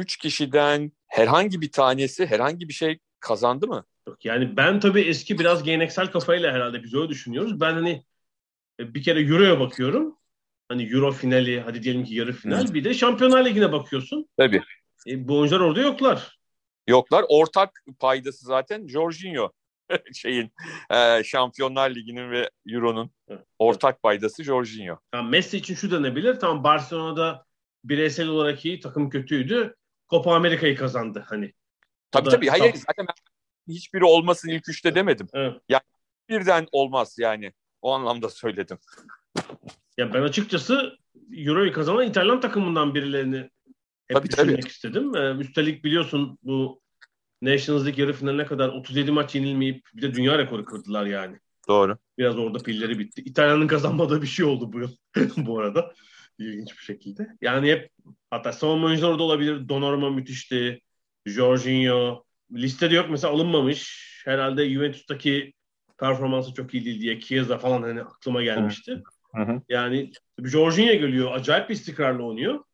üç 0.00 0.16
kişiden 0.16 0.92
herhangi 1.06 1.60
bir 1.60 1.72
tanesi 1.72 2.26
herhangi 2.26 2.68
bir 2.68 2.72
şey 2.72 2.98
kazandı 3.20 3.66
mı? 3.66 3.84
Yok 4.08 4.24
yani 4.24 4.56
ben 4.56 4.80
tabii 4.80 5.00
eski 5.00 5.38
biraz 5.38 5.62
geleneksel 5.62 6.10
kafayla 6.10 6.52
herhalde 6.52 6.82
biz 6.82 6.94
öyle 6.94 7.08
düşünüyoruz. 7.08 7.60
Ben 7.60 7.72
hani 7.72 8.04
e, 8.80 8.94
bir 8.94 9.02
kere 9.02 9.20
Euro'ya 9.20 9.60
bakıyorum. 9.60 10.18
Hani 10.68 10.92
Euro 10.92 11.12
finali, 11.12 11.60
hadi 11.60 11.82
diyelim 11.82 12.04
ki 12.04 12.14
yarı 12.14 12.32
final. 12.32 12.74
Bir 12.74 12.84
de 12.84 12.94
Şampiyonlar 12.94 13.44
Ligi'ne 13.44 13.72
bakıyorsun. 13.72 14.28
Tabii. 14.36 14.62
E, 15.06 15.28
bu 15.28 15.38
oyuncular 15.38 15.60
orada 15.60 15.80
yoklar. 15.80 16.38
Yoklar. 16.88 17.24
Ortak 17.28 17.82
paydası 17.98 18.46
zaten 18.46 18.88
Jorginho. 18.88 19.52
şeyin 20.14 20.52
e, 20.90 21.24
Şampiyonlar 21.24 21.90
Ligi'nin 21.90 22.30
ve 22.30 22.50
Euro'nun 22.66 23.10
ortak 23.58 24.02
paydası 24.02 24.44
Jorginho. 24.44 24.98
Yani 25.14 25.30
Messi 25.30 25.56
için 25.56 25.74
şu 25.74 25.90
denebilir. 25.90 26.40
Tamam 26.40 26.64
Barcelona'da 26.64 27.44
bireysel 27.84 28.28
olarak 28.28 28.64
iyi, 28.64 28.80
takım 28.80 29.10
kötüydü. 29.10 29.74
Copa 30.10 30.34
Amerika'yı 30.34 30.76
kazandı 30.76 31.24
hani. 31.26 31.52
Tabii 32.10 32.28
tabii. 32.28 32.48
Hayır 32.48 32.74
zaten 32.74 33.06
ben 33.06 33.74
hiçbiri 33.74 34.04
olmasın 34.04 34.48
ilk 34.48 34.68
üçte 34.68 34.94
demedim. 34.94 35.28
Evet. 35.34 35.60
Birden 36.28 36.66
olmaz 36.72 37.16
yani. 37.18 37.52
O 37.82 37.92
anlamda 37.92 38.28
söyledim. 38.28 38.78
Ya 39.98 40.14
ben 40.14 40.22
açıkçası 40.22 40.98
Euro'yu 41.32 41.72
kazanan 41.72 42.06
İtalyan 42.06 42.40
takımından 42.40 42.94
birilerini 42.94 43.50
hep 44.06 44.16
Tabii, 44.16 44.28
düşünmek 44.28 44.62
tabii. 44.62 44.70
istedim. 44.70 45.16
Ee, 45.16 45.34
üstelik 45.34 45.84
biliyorsun 45.84 46.38
bu 46.42 46.80
Nations 47.42 47.84
League 47.84 48.04
yarı 48.04 48.12
finaline 48.12 48.46
kadar 48.46 48.68
37 48.68 49.10
maç 49.10 49.34
yenilmeyip 49.34 49.86
bir 49.94 50.02
de 50.02 50.14
dünya 50.14 50.38
rekoru 50.38 50.64
kırdılar 50.64 51.06
yani. 51.06 51.36
Doğru. 51.68 51.98
Biraz 52.18 52.38
orada 52.38 52.58
pilleri 52.58 52.98
bitti. 52.98 53.22
İtalya'nın 53.24 53.66
kazanmadığı 53.66 54.22
bir 54.22 54.26
şey 54.26 54.44
oldu 54.46 54.72
bu 54.72 54.78
yıl 54.78 54.90
bu 55.36 55.58
arada. 55.58 55.92
İlginç 56.38 56.78
bir 56.78 56.84
şekilde. 56.84 57.28
Yani 57.40 57.70
hep 57.70 57.90
hatta 58.30 58.52
savunma 58.52 58.86
oyuncuları 58.86 59.12
orada 59.12 59.22
olabilir. 59.22 59.68
Donnarumma 59.68 60.10
müthişti. 60.10 60.80
Jorginho. 61.26 62.24
Listede 62.52 62.94
yok 62.94 63.06
mesela 63.10 63.32
alınmamış. 63.32 64.08
Herhalde 64.24 64.70
Juventus'taki 64.70 65.52
performansı 65.98 66.54
çok 66.54 66.74
iyi 66.74 66.84
değil 66.84 67.00
diye 67.00 67.20
Chiesa 67.20 67.58
falan 67.58 67.82
hani 67.82 68.02
aklıma 68.02 68.42
gelmişti. 68.42 69.02
Hı 69.34 69.42
hı. 69.42 69.62
Yani 69.68 70.12
Jorginho 70.44 70.92
geliyor. 70.92 71.32
Acayip 71.32 71.68
bir 71.68 71.74
istikrarla 71.74 72.22
oynuyor. 72.22 72.64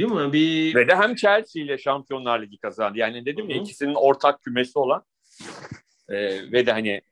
Değil 0.00 0.12
mi? 0.12 0.32
Bir 0.32 0.74
Ve 0.74 0.88
de 0.88 0.96
hem 0.96 1.14
Chelsea 1.14 1.62
ile 1.62 1.78
Şampiyonlar 1.78 2.42
Ligi 2.42 2.58
kazandı. 2.58 2.98
Yani 2.98 3.26
dedim 3.26 3.50
ya 3.50 3.56
Hı 3.56 3.60
hı. 3.60 3.62
ikisinin 3.64 3.94
ortak 3.94 4.42
kümesi 4.42 4.78
olan 4.78 5.04
e, 6.08 6.16
ve 6.52 6.66
de 6.66 6.72
hani 6.72 7.02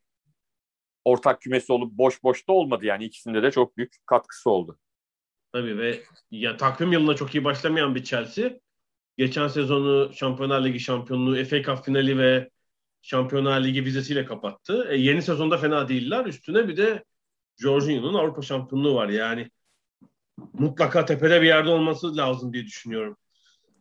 ortak 1.05 1.40
kümesi 1.42 1.72
olup 1.72 1.92
boş 1.92 2.22
boş 2.22 2.48
da 2.48 2.53
olmadı. 2.53 2.87
Yani 2.87 3.05
ikisinde 3.05 3.42
de 3.42 3.51
çok 3.51 3.77
büyük 3.77 3.92
katkısı 4.07 4.51
oldu. 4.51 4.79
tabii 5.53 5.79
ve 5.79 6.03
ya 6.31 6.57
takvim 6.57 6.92
yılına 6.92 7.14
çok 7.14 7.35
iyi 7.35 7.44
başlamayan 7.44 7.94
bir 7.94 8.05
Chelsea. 8.05 8.51
Geçen 9.16 9.48
sezonu 9.48 10.14
Şampiyonlar 10.14 10.64
Ligi 10.64 10.81
şampiyonluğu, 10.81 11.44
FA 11.44 11.62
Cup 11.62 11.85
finali 11.85 12.18
ve 12.18 12.51
Şampiyonlar 13.03 13.64
Ligi 13.64 13.85
vizesiyle 13.85 14.24
kapattı. 14.24 14.87
E, 14.90 14.96
yeni 14.96 15.22
sezonda 15.22 15.59
fena 15.59 15.88
değiller. 15.88 16.27
Üstüne 16.27 16.68
bir 16.68 16.77
de 16.77 17.05
Jorginho'nun 17.57 18.14
Avrupa 18.14 18.42
şampiyonluğu 18.42 18.94
var. 18.94 19.09
Yani 19.09 19.51
mutlaka 20.53 21.05
tepede 21.05 21.42
bir 21.42 21.46
yerde 21.46 21.70
olması 21.70 22.16
lazım 22.16 22.53
diye 22.53 22.64
düşünüyorum. 22.64 23.16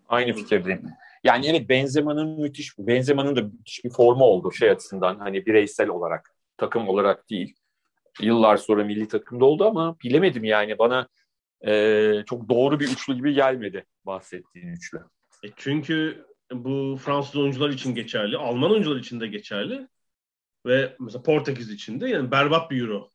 Aynı 0.09 0.33
fikirdeyim. 0.33 0.81
Yani 1.23 1.47
evet 1.47 1.69
Benzema'nın 1.69 2.41
müthiş, 2.41 2.77
Benzema'nın 2.79 3.35
da 3.35 3.41
müthiş 3.41 3.83
bir 3.85 3.89
formu 3.89 4.23
oldu 4.23 4.51
şey 4.51 4.69
açısından. 4.69 5.19
Hani 5.19 5.45
bireysel 5.45 5.89
olarak, 5.89 6.35
takım 6.57 6.87
olarak 6.87 7.29
değil. 7.29 7.55
Yıllar 8.21 8.57
sonra 8.57 8.83
milli 8.83 9.07
takımda 9.07 9.45
oldu 9.45 9.65
ama 9.65 9.97
bilemedim 10.03 10.43
yani 10.43 10.79
bana 10.79 11.07
e, 11.67 12.23
çok 12.25 12.49
doğru 12.49 12.79
bir 12.79 12.87
üçlü 12.87 13.15
gibi 13.15 13.33
gelmedi 13.33 13.85
bahsettiğin 14.05 14.67
üçlü. 14.67 14.99
E, 15.43 15.47
çünkü 15.55 16.25
bu 16.51 16.97
Fransız 17.01 17.35
oyuncular 17.35 17.69
için 17.69 17.95
geçerli, 17.95 18.37
Alman 18.37 18.71
oyuncular 18.71 18.95
için 18.95 19.19
de 19.19 19.27
geçerli 19.27 19.87
ve 20.65 20.95
mesela 20.99 21.23
Portekiz 21.23 21.71
için 21.71 22.01
de 22.01 22.09
yani 22.09 22.31
berbat 22.31 22.71
bir 22.71 22.81
Euro. 22.81 23.09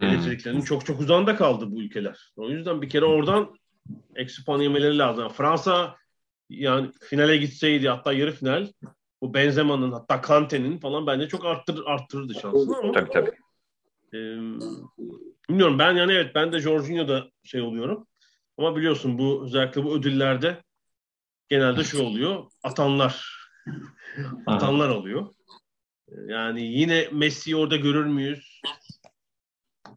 Elektriklerinin 0.00 0.60
çok 0.60 0.86
çok 0.86 1.00
uzağında 1.00 1.36
kaldı 1.36 1.70
bu 1.70 1.82
ülkeler. 1.82 2.32
O 2.36 2.48
yüzden 2.48 2.82
bir 2.82 2.88
kere 2.88 3.04
oradan 3.04 3.54
eksi 4.16 4.44
puan 4.44 4.60
yemeleri 4.60 4.98
lazım. 4.98 5.22
Yani 5.22 5.32
Fransa 5.32 5.96
yani 6.50 6.90
finale 7.00 7.36
gitseydi 7.36 7.88
hatta 7.88 8.12
yarı 8.12 8.32
final 8.32 8.68
bu 9.22 9.34
Benzema'nın 9.34 9.92
hatta 9.92 10.20
Kante'nin 10.20 10.78
falan 10.78 11.06
bence 11.06 11.28
çok 11.28 11.44
arttır, 11.44 11.82
arttırırdı 11.86 12.34
şansını 12.34 12.76
ama 12.76 12.92
Tabii 12.92 13.10
tabii. 13.10 13.30
e, 14.14 14.18
bilmiyorum 15.48 15.78
ben 15.78 15.92
yani 15.92 16.12
evet 16.12 16.34
ben 16.34 16.52
de 16.52 16.60
Jorginho'da 16.60 17.30
şey 17.44 17.60
oluyorum. 17.60 18.06
Ama 18.58 18.76
biliyorsun 18.76 19.18
bu 19.18 19.42
özellikle 19.44 19.84
bu 19.84 19.94
ödüllerde 19.94 20.62
genelde 21.48 21.84
şu 21.84 22.02
oluyor. 22.02 22.44
Atanlar 22.62 23.40
atanlar 24.46 24.88
oluyor. 24.88 25.26
Yani 26.26 26.62
yine 26.62 27.08
Messi'yi 27.12 27.56
orada 27.56 27.76
görür 27.76 28.04
müyüz? 28.06 28.60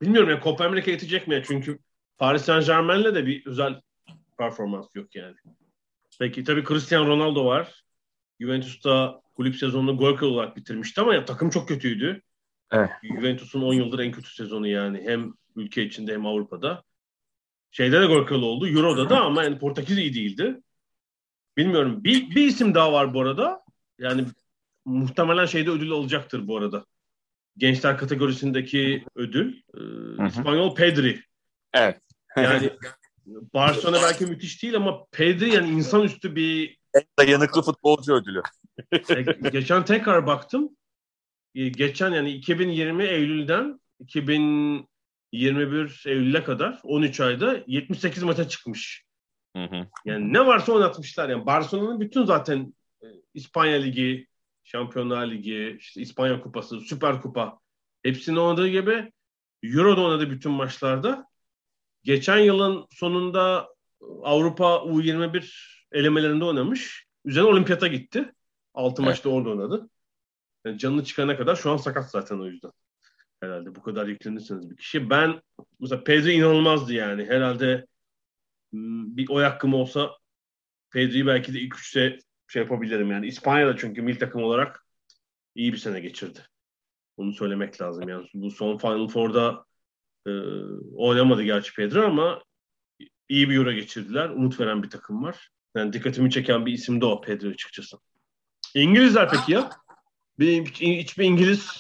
Bilmiyorum 0.04 0.30
ya 0.30 0.42
Copa 0.44 0.66
Amerika 0.66 0.92
yetecek 0.92 1.28
mi? 1.28 1.44
Çünkü 1.46 1.80
Paris 2.18 2.42
Saint 2.42 2.66
Germain'le 2.66 3.16
de 3.16 3.26
bir 3.26 3.46
özel 3.46 3.82
performans 4.38 4.86
yok 4.96 5.16
yani. 5.16 5.36
Peki 6.20 6.44
tabii 6.44 6.64
Cristiano 6.66 7.08
Ronaldo 7.08 7.46
var. 7.46 7.84
Juventus'ta 8.40 9.22
kulüp 9.36 9.56
sezonunu 9.56 9.98
gol 9.98 10.16
kralı 10.18 10.32
olarak 10.32 10.56
bitirmişti 10.58 11.02
ama 11.02 11.16
ya, 11.16 11.26
takım 11.26 11.50
çok 11.50 11.68
kötüydü. 11.68 12.22
Evet. 12.72 12.90
Juventus'un 13.04 13.62
10 13.62 13.74
yıldır 13.74 14.00
en 14.00 14.12
kötü 14.12 14.34
sezonu 14.34 14.68
yani. 14.68 15.02
Hem 15.06 15.34
ülke 15.56 15.84
içinde 15.84 16.14
hem 16.14 16.26
Avrupa'da. 16.26 16.84
Şeyde 17.72 18.02
de 18.02 18.06
gol 18.06 18.26
kralı 18.26 18.46
oldu. 18.46 18.68
Euro'da 18.68 19.10
da 19.10 19.22
ama 19.22 19.44
yani 19.44 19.60
Portekiz 19.60 19.98
iyi 19.98 20.14
değildi. 20.14 20.62
Bilmiyorum. 21.58 22.04
Bir, 22.04 22.36
bir 22.36 22.48
isim 22.48 22.76
daha 22.76 22.94
var 22.94 23.14
bu 23.14 23.22
arada. 23.22 23.64
Yani 24.00 24.26
muhtemelen 24.86 25.46
şeyde 25.46 25.70
ödül 25.70 25.92
alacaktır 25.92 26.48
bu 26.48 26.58
arada. 26.58 26.86
Gençler 27.58 27.98
kategorisindeki 27.98 29.06
ödül. 29.16 29.62
Ee, 29.74 29.80
hı. 30.24 30.28
İspanyol 30.28 30.76
Pedri. 30.76 31.24
Evet. 31.74 32.02
Yani 32.38 32.70
Barcelona 33.26 34.02
belki 34.02 34.26
müthiş 34.26 34.64
değil 34.64 34.76
ama 34.76 35.06
Pedri 35.12 35.54
yani 35.54 35.70
insanüstü 35.70 36.36
bir 36.36 36.78
Dayanıklı 37.20 37.62
futbolcu 37.62 38.14
ödülü. 38.14 38.42
E, 38.92 39.50
geçen 39.50 39.86
tekrar 39.86 40.28
baktım. 40.28 40.70
E, 41.56 41.70
Geçen 41.70 42.12
yani 42.12 42.32
2020 42.32 43.04
Eylül'den 43.04 43.80
2021 44.00 46.04
Eylül'e 46.06 46.44
kadar 46.44 46.80
13 46.84 47.20
ayda 47.20 47.64
78 47.68 48.24
maça 48.24 48.48
çıkmış. 48.48 49.06
Hı 49.56 49.64
hı. 49.64 49.88
Yani 50.06 50.34
ne 50.34 50.46
varsa 50.46 50.72
oynatmışlar. 50.72 51.30
Yani 51.30 51.46
Barcelona'nın 51.46 52.00
bütün 52.00 52.26
zaten 52.26 52.74
e, 53.04 53.08
İspanya 53.34 53.78
Ligi, 53.78 54.28
Şampiyonlar 54.64 55.28
Ligi, 55.32 55.78
işte 55.80 56.02
İspanya 56.02 56.42
Kupası, 56.42 56.80
Süper 56.80 57.22
Kupa 57.22 57.60
hepsini 58.04 58.40
oynadığı 58.40 58.68
gibi 58.68 59.12
Euro'da 59.64 60.02
oynadı 60.02 60.30
bütün 60.32 60.52
maçlarda. 60.52 61.28
Geçen 62.04 62.38
yılın 62.38 62.86
sonunda 62.92 63.70
Avrupa 64.24 64.66
U21 64.66 65.54
elemelerinde 65.92 66.46
oynamış. 66.46 67.06
Üzerine 67.26 67.50
olimpiyata 67.50 67.88
gitti. 67.88 68.34
6 68.74 69.02
Evet. 69.02 69.10
maçta 69.10 69.30
orada 69.30 69.50
oynadı. 69.50 69.90
Yani 70.66 70.78
canını 70.78 71.04
çıkana 71.04 71.38
kadar 71.38 71.56
şu 71.56 71.72
an 71.72 71.78
sakat 71.78 72.12
zaten 72.12 72.40
o 72.40 72.46
yüzden. 72.46 72.72
Herhalde 73.42 73.76
bu 73.76 73.82
kadar 73.82 74.08
yüklenirseniz 74.08 74.70
bir 74.70 74.78
kişi. 74.78 75.10
Ben 75.10 75.42
mesela 75.80 76.04
Pedri 76.04 76.34
inanılmazdı 76.34 76.94
yani. 76.94 77.26
Herhalde 77.26 77.86
m, 78.72 79.18
bir 79.18 79.30
oy 79.30 79.44
hakkım 79.44 79.74
olsa 79.74 80.12
Pedri'yi 80.92 81.28
belki 81.28 81.54
de 81.54 81.60
ilk 81.60 81.80
üçte 81.80 82.20
şey 82.54 82.62
yapabilirim 82.62 83.12
yani. 83.12 83.28
İspanya'da 83.28 83.78
çünkü 83.78 84.02
milli 84.02 84.20
takım 84.20 84.44
olarak 84.44 84.86
iyi 85.56 85.74
bir 85.74 85.78
sene 85.78 86.00
geçirdi. 86.00 86.40
Bunu 87.18 87.34
söylemek 87.34 87.82
lazım 87.82 88.10
yani. 88.10 88.28
Bu 88.34 88.52
son 88.52 88.78
Final 88.78 89.08
Four'da 89.08 89.66
e, 90.28 90.32
oynamadı 90.96 91.44
gerçi 91.44 91.74
Pedri 91.74 92.02
ama 92.02 92.44
iyi 93.30 93.50
bir 93.50 93.56
Euro 93.56 93.72
geçirdiler. 93.72 94.30
Umut 94.30 94.60
veren 94.60 94.84
bir 94.84 94.90
takım 94.90 95.24
var. 95.24 95.50
Yani 95.76 95.94
dikkatimi 95.94 96.32
çeken 96.32 96.66
bir 96.66 96.74
isim 96.74 97.02
de 97.02 97.06
o 97.06 97.22
Pedri 97.22 97.50
açıkçası. 97.50 97.98
İngilizler 98.76 99.30
peki 99.30 99.52
ya? 99.52 99.70
Bir, 100.40 100.66
hiç, 100.66 100.82
hiçbir 100.82 101.26
İngiliz 101.26 101.80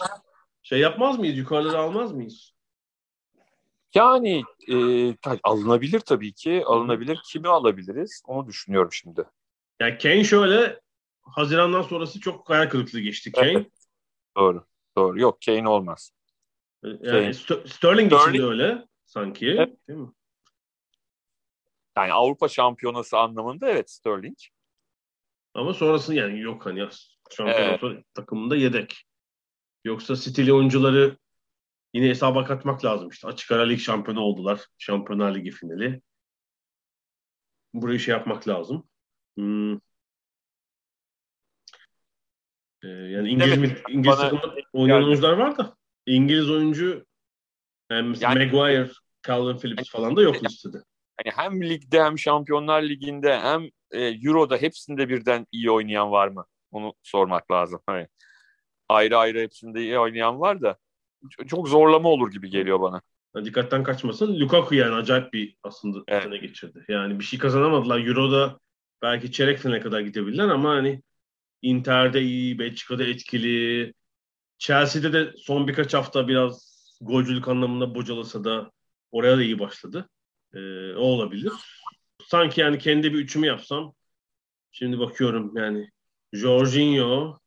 şey 0.63 0.79
yapmaz 0.79 1.19
mıyız? 1.19 1.37
Yukarıları 1.37 1.77
almaz 1.77 2.11
mıyız? 2.11 2.53
Yani 3.93 4.43
e, 4.71 4.75
alınabilir 5.43 5.99
tabii 5.99 6.33
ki. 6.33 6.63
Alınabilir. 6.65 7.21
Kimi 7.25 7.47
alabiliriz? 7.47 8.21
Onu 8.25 8.47
düşünüyorum 8.47 8.91
şimdi. 8.91 9.23
Yani 9.79 9.97
Kane 9.97 10.23
şöyle 10.23 10.79
Haziran'dan 11.21 11.81
sonrası 11.81 12.19
çok 12.19 12.49
hayal 12.49 12.69
kırıklığı 12.69 12.99
geçti 12.99 13.31
Kane. 13.31 13.65
Doğru. 14.37 14.65
Doğru. 14.97 15.19
Yok 15.19 15.37
Kane 15.45 15.69
olmaz. 15.69 16.11
Yani 16.83 17.01
Kane. 17.01 17.29
Ster- 17.33 17.67
Sterling 17.67 18.13
için 18.13 18.17
Sterling. 18.21 18.43
de 18.43 18.47
öyle 18.47 18.87
sanki. 19.05 19.47
Evet. 19.49 19.87
Değil 19.87 19.99
mi? 19.99 20.11
Yani 21.97 22.13
Avrupa 22.13 22.47
şampiyonası 22.47 23.17
anlamında 23.17 23.69
evet 23.69 23.89
Sterling. 23.89 24.37
Ama 25.53 25.73
sonrası 25.73 26.15
yani 26.15 26.39
yok 26.41 26.65
hani 26.65 26.89
şampiyon 27.31 27.91
Evet. 27.91 28.05
takımında 28.13 28.55
yedek. 28.55 29.03
Yoksa 29.85 30.15
stili 30.15 30.53
oyuncuları 30.53 31.17
yine 31.93 32.09
hesaba 32.09 32.45
katmak 32.45 32.85
lazım 32.85 33.09
işte. 33.09 33.27
Açık 33.27 33.51
ara 33.51 33.61
lig 33.63 33.79
şampiyonu 33.79 34.19
oldular. 34.19 34.61
Şampiyonlar 34.77 35.35
Ligi 35.35 35.51
finali. 35.51 36.01
Burayı 37.73 37.99
şey 37.99 38.11
yapmak 38.11 38.47
lazım. 38.47 38.89
Hmm. 39.37 39.73
Ee, 42.83 42.87
yani 42.87 43.29
İngiliz, 43.29 43.57
Evet, 43.59 43.81
İngiliz 43.89 44.17
bana- 44.17 44.41
oynayan 44.73 44.95
Yani- 44.95 45.05
oyuncular 45.05 45.33
var 45.37 45.57
da 45.57 45.75
İngiliz 46.05 46.49
oyuncu 46.49 47.05
yani 47.91 48.09
mesela 48.09 48.33
Yani- 48.39 48.45
Maguire, 48.45 48.89
Calvin 49.27 49.57
Phillips 49.57 49.89
falan 49.91 50.15
da 50.15 50.21
yok 50.21 50.43
listede. 50.43 50.77
Hani 51.23 51.33
hem 51.35 51.61
ligde 51.69 52.03
hem 52.03 52.19
Şampiyonlar 52.19 52.83
Ligi'nde 52.83 53.39
hem 53.39 53.69
e, 53.91 53.99
Euro'da 54.01 54.57
hepsinde 54.57 55.09
birden 55.09 55.47
iyi 55.51 55.71
oynayan 55.71 56.11
var 56.11 56.27
mı? 56.27 56.45
Onu 56.71 56.93
sormak 57.03 57.51
lazım. 57.51 57.79
Hani 57.85 58.07
ayrı 58.89 59.17
ayrı 59.17 59.39
hepsinde 59.39 59.81
iyi 59.81 59.99
oynayan 59.99 60.39
var 60.39 60.61
da 60.61 60.77
çok 61.47 61.67
zorlama 61.69 62.09
olur 62.09 62.31
gibi 62.31 62.49
geliyor 62.49 62.81
bana. 62.81 63.01
Yani 63.35 63.45
dikkatten 63.45 63.83
kaçmasın. 63.83 64.39
Lukaku 64.39 64.75
yani 64.75 64.95
acayip 64.95 65.33
bir 65.33 65.57
aslında 65.63 66.03
Evet. 66.07 66.23
sene 66.23 66.37
geçirdi. 66.37 66.85
Yani 66.89 67.19
bir 67.19 67.23
şey 67.23 67.39
kazanamadılar. 67.39 67.99
Euro'da 68.07 68.59
belki 69.03 69.31
çeyrek 69.31 69.59
finale 69.59 69.79
kadar 69.79 70.01
gidebilirler 70.01 70.49
ama 70.49 70.69
hani 70.69 71.01
Inter'de 71.61 72.21
iyi, 72.21 72.59
Belçika'da 72.59 73.03
etkili. 73.03 73.93
Chelsea'de 74.57 75.13
de 75.13 75.33
son 75.37 75.67
birkaç 75.67 75.93
hafta 75.93 76.27
biraz 76.27 76.73
golcülük 77.01 77.47
anlamında 77.47 77.95
bocalasa 77.95 78.43
da 78.43 78.71
oraya 79.11 79.37
da 79.37 79.43
iyi 79.43 79.59
başladı. 79.59 80.09
Ee, 80.53 80.93
o 80.95 81.01
olabilir. 81.01 81.53
Sanki 82.27 82.61
yani 82.61 82.79
kendi 82.79 83.13
bir 83.13 83.19
üçümü 83.19 83.47
yapsam 83.47 83.93
şimdi 84.71 84.99
bakıyorum 84.99 85.57
yani 85.57 85.89
Jorginho 86.33 87.39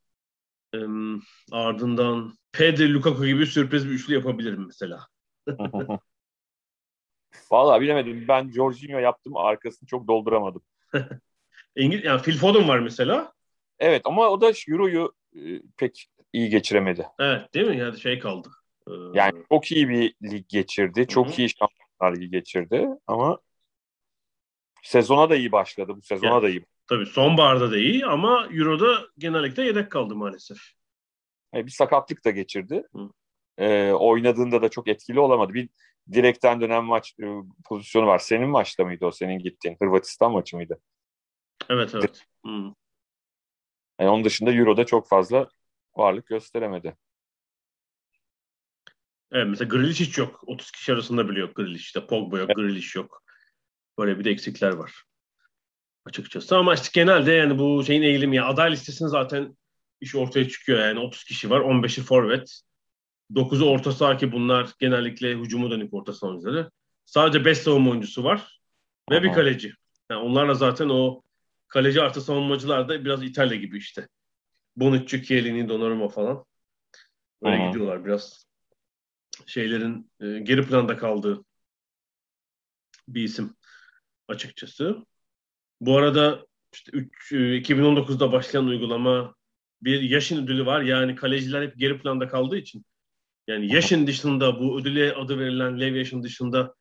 em, 0.72 1.20
ardından 1.52 2.34
Pedri, 2.52 2.94
Lukaku 2.94 3.26
gibi 3.26 3.46
sürpriz 3.46 3.86
bir 3.88 3.92
üçlü 3.92 4.14
yapabilirim 4.14 4.66
mesela. 4.66 5.06
Vallahi 7.50 7.80
bilemedim. 7.80 8.28
Ben 8.28 8.50
Jorginho 8.50 8.98
yaptım. 8.98 9.36
Arkasını 9.36 9.86
çok 9.88 10.08
dolduramadım. 10.08 10.62
İngiliz 11.76 12.04
yani 12.04 12.22
Phil 12.22 12.38
Foden 12.38 12.68
var 12.68 12.78
mesela. 12.78 13.32
Evet 13.78 14.02
ama 14.04 14.28
o 14.28 14.40
da 14.40 14.52
Euro'yu 14.68 15.12
e, 15.36 15.40
pek 15.76 16.06
iyi 16.32 16.48
geçiremedi. 16.48 17.06
Evet 17.18 17.54
değil 17.54 17.66
mi? 17.66 17.78
Yani 17.78 18.00
şey 18.00 18.18
kaldı. 18.18 18.48
Ee, 18.88 18.92
Yani 19.14 19.42
çok 19.52 19.72
iyi 19.72 19.88
bir 19.88 20.14
lig 20.22 20.48
geçirdi. 20.48 21.06
Çok 21.06 21.26
Hı 21.26 21.32
hı. 21.32 21.42
iyi 21.42 21.48
Şampiyonlar 21.48 22.16
Ligi 22.16 22.30
geçirdi 22.30 22.88
ama 23.06 23.38
sezona 24.82 25.30
da 25.30 25.36
iyi 25.36 25.52
başladı. 25.52 25.92
Bu 25.96 26.02
sezona 26.02 26.30
Yani. 26.30 26.42
da 26.42 26.48
iyi. 26.48 26.64
tabii 26.88 27.06
sonbaharda 27.06 27.70
da 27.70 27.78
iyi 27.78 28.06
ama 28.06 28.48
Euro'da 28.52 28.98
genellikle 29.18 29.62
yedek 29.62 29.90
kaldı 29.90 30.16
maalesef. 30.16 30.58
E, 31.54 31.66
bir 31.66 31.70
sakatlık 31.70 32.24
da 32.24 32.30
geçirdi. 32.30 32.82
Hı. 32.96 33.10
E, 33.58 33.92
oynadığında 33.92 34.62
da 34.62 34.68
çok 34.68 34.88
etkili 34.88 35.20
olamadı. 35.20 35.54
Bir 35.54 35.68
direkten 36.12 36.60
dönen 36.60 36.84
maç 36.84 37.14
e, 37.22 37.24
pozisyonu 37.64 38.06
var. 38.06 38.18
Senin 38.18 38.48
maçta 38.48 38.84
mıydı 38.84 39.06
o? 39.06 39.10
Senin 39.12 39.38
gittiğin 39.38 39.76
Hırvatistan 39.82 40.32
maçı 40.32 40.56
mıydı? 40.56 40.80
Evet 41.68 41.94
evet. 41.94 42.24
Hmm. 42.44 42.72
Yani 44.00 44.10
onun 44.10 44.24
dışında 44.24 44.52
Euro'da 44.52 44.86
çok 44.86 45.08
fazla 45.08 45.48
varlık 45.96 46.26
gösteremedi. 46.26 46.96
Evet 49.32 49.46
mesela 49.48 49.68
Grealish 49.68 50.00
hiç 50.00 50.18
yok. 50.18 50.44
30 50.46 50.70
kişi 50.70 50.92
arasında 50.92 51.28
bile 51.28 51.40
yok 51.40 51.54
Grealish'te. 51.54 52.06
Pogba 52.06 52.38
yok, 52.38 52.50
Grealish 52.56 52.96
yok. 52.96 53.22
Böyle 53.98 54.18
bir 54.18 54.24
de 54.24 54.30
eksikler 54.30 54.72
var. 54.72 55.04
Açıkçası 56.04 56.56
ama 56.56 56.74
işte 56.74 56.88
genelde 56.92 57.32
yani 57.32 57.58
bu 57.58 57.84
şeyin 57.84 58.02
eğilimi 58.02 58.36
ya 58.36 58.46
aday 58.46 58.72
listesinin 58.72 59.08
zaten 59.08 59.56
iş 60.00 60.14
ortaya 60.14 60.48
çıkıyor 60.48 60.78
yani 60.78 60.98
30 60.98 61.24
kişi 61.24 61.50
var 61.50 61.60
15'i 61.60 62.02
forvet 62.02 62.60
9'u 63.34 63.70
orta 63.70 63.92
saha 63.92 64.16
ki 64.16 64.32
bunlar 64.32 64.70
genellikle 64.78 65.34
hücumu 65.38 65.70
dönük 65.70 65.94
orta 65.94 66.12
saha 66.12 66.30
oyuncuları. 66.30 66.70
Sadece 67.04 67.44
5 67.44 67.58
savunma 67.58 67.90
oyuncusu 67.90 68.24
var 68.24 68.60
ve 69.10 69.22
bir 69.22 69.28
Aha. 69.28 69.34
kaleci. 69.34 69.72
Yani 70.10 70.20
onlarla 70.20 70.54
zaten 70.54 70.88
o 70.88 71.22
kaleci 71.68 72.02
artı 72.02 72.20
savunmacılar 72.20 72.88
da 72.88 73.04
biraz 73.04 73.22
İtalya 73.22 73.56
gibi 73.56 73.78
işte. 73.78 74.08
Bonucci, 74.76 75.24
Chiellini, 75.24 75.68
Donnarumma 75.68 76.08
falan. 76.08 76.44
Böyle 77.42 77.56
Aha. 77.56 77.66
gidiyorlar 77.66 78.04
biraz. 78.04 78.46
Şeylerin 79.46 80.10
e, 80.20 80.38
geri 80.38 80.66
planda 80.66 80.96
kaldığı 80.96 81.44
bir 83.08 83.22
isim 83.22 83.54
açıkçası. 84.28 85.06
Bu 85.80 85.96
arada 85.98 86.46
işte 86.74 86.92
üç- 86.92 87.32
e, 87.32 87.56
2019'da 87.56 88.32
başlayan 88.32 88.66
uygulama 88.66 89.34
bir 89.82 90.00
yaşın 90.00 90.44
ödülü 90.44 90.66
var. 90.66 90.82
Yani 90.82 91.14
kaleciler 91.14 91.62
hep 91.62 91.76
geri 91.76 91.98
planda 91.98 92.28
kaldığı 92.28 92.56
için 92.56 92.84
yani 93.46 93.74
yaşın 93.74 94.06
dışında 94.06 94.60
bu 94.60 94.80
ödüle 94.80 95.14
adı 95.14 95.38
verilen 95.38 95.80
Lev 95.80 95.94
yaşın 95.94 96.22
dışında 96.22 96.74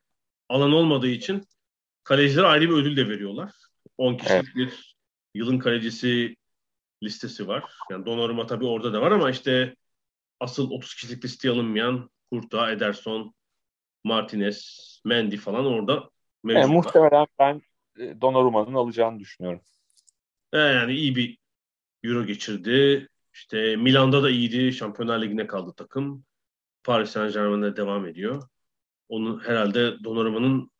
alan 0.50 0.72
olmadığı 0.72 1.08
için 1.08 1.44
kalecilere 2.04 2.46
ayrı 2.48 2.70
bir 2.70 2.76
ödül 2.76 2.98
de 2.98 3.10
veriyorlar. 3.10 3.52
10 3.98 4.18
kişilik 4.18 4.56
bir 4.56 4.96
yılın 5.34 5.60
kalecisi 5.60 6.36
listesi 7.04 7.48
var. 7.48 7.64
Yani 7.92 8.06
Donnarumma 8.06 8.46
tabii 8.46 8.66
orada 8.66 8.94
da 8.94 9.02
var 9.02 9.12
ama 9.12 9.30
işte 9.30 9.76
asıl 10.40 10.72
30 10.72 10.96
kişilik 10.96 11.26
listeye 11.26 11.54
alınmayan 11.54 12.10
Kurta, 12.32 12.72
Ederson, 12.72 13.34
Martinez, 14.04 15.02
Mendy 15.06 15.38
falan 15.38 15.66
orada 15.66 16.10
mevcut. 16.44 16.62
Yani 16.62 16.74
muhtemelen 16.74 17.28
ben 17.40 17.62
e, 18.00 18.22
Donnarumma'nın 18.22 18.74
alacağını 18.74 19.20
düşünüyorum. 19.20 19.62
Yani 20.54 20.94
iyi 20.94 21.16
bir 21.16 21.38
Euro 22.04 22.26
geçirdi. 22.26 23.08
İşte 23.34 23.76
Milan'da 23.76 24.24
da 24.24 24.30
iyiydi. 24.30 24.74
Şampiyonlar 24.74 25.22
Ligi'ne 25.22 25.48
kaldı 25.48 25.74
takım. 25.78 26.26
Paris 26.84 27.10
Saint 27.10 27.34
Germain'de 27.34 27.78
devam 27.78 28.06
ediyor. 28.06 28.44
Onu 29.10 29.42
herhalde 29.44 30.04
Donnarumma'nın 30.04 30.72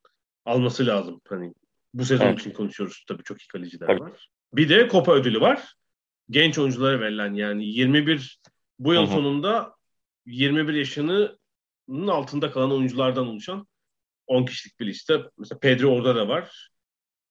alması 0.46 0.86
lazım. 0.86 1.22
Hani 1.30 1.54
bu 1.96 2.06
sezon 2.06 2.26
Evet. 2.26 2.40
için 2.40 2.52
konuşuyoruz. 2.52 3.04
Tabii 3.08 3.24
çok 3.24 3.42
iyi 3.42 3.48
kaleciler 3.48 3.88
Tabii. 3.88 4.00
var. 4.00 4.30
Bir 4.54 4.70
de 4.70 4.90
Copa 4.92 5.14
ödülü 5.14 5.42
var. 5.42 5.74
Genç 6.30 6.58
oyunculara 6.58 7.00
verilen 7.00 7.34
yani 7.34 7.66
21 7.66 8.40
bu 8.80 8.94
yıl 8.94 9.02
Hı 9.02 9.06
hı. 9.06 9.12
sonunda 9.12 9.76
21 10.26 10.74
yaşının 10.74 11.40
altında 12.08 12.52
kalan 12.52 12.72
oyunculardan 12.72 13.28
oluşan 13.28 13.68
10 14.28 14.46
kişilik 14.46 14.80
bir 14.80 14.86
liste. 14.86 15.22
Mesela 15.38 15.60
Pedri 15.60 15.88
orada 15.88 16.16
da 16.16 16.28
var. 16.28 16.70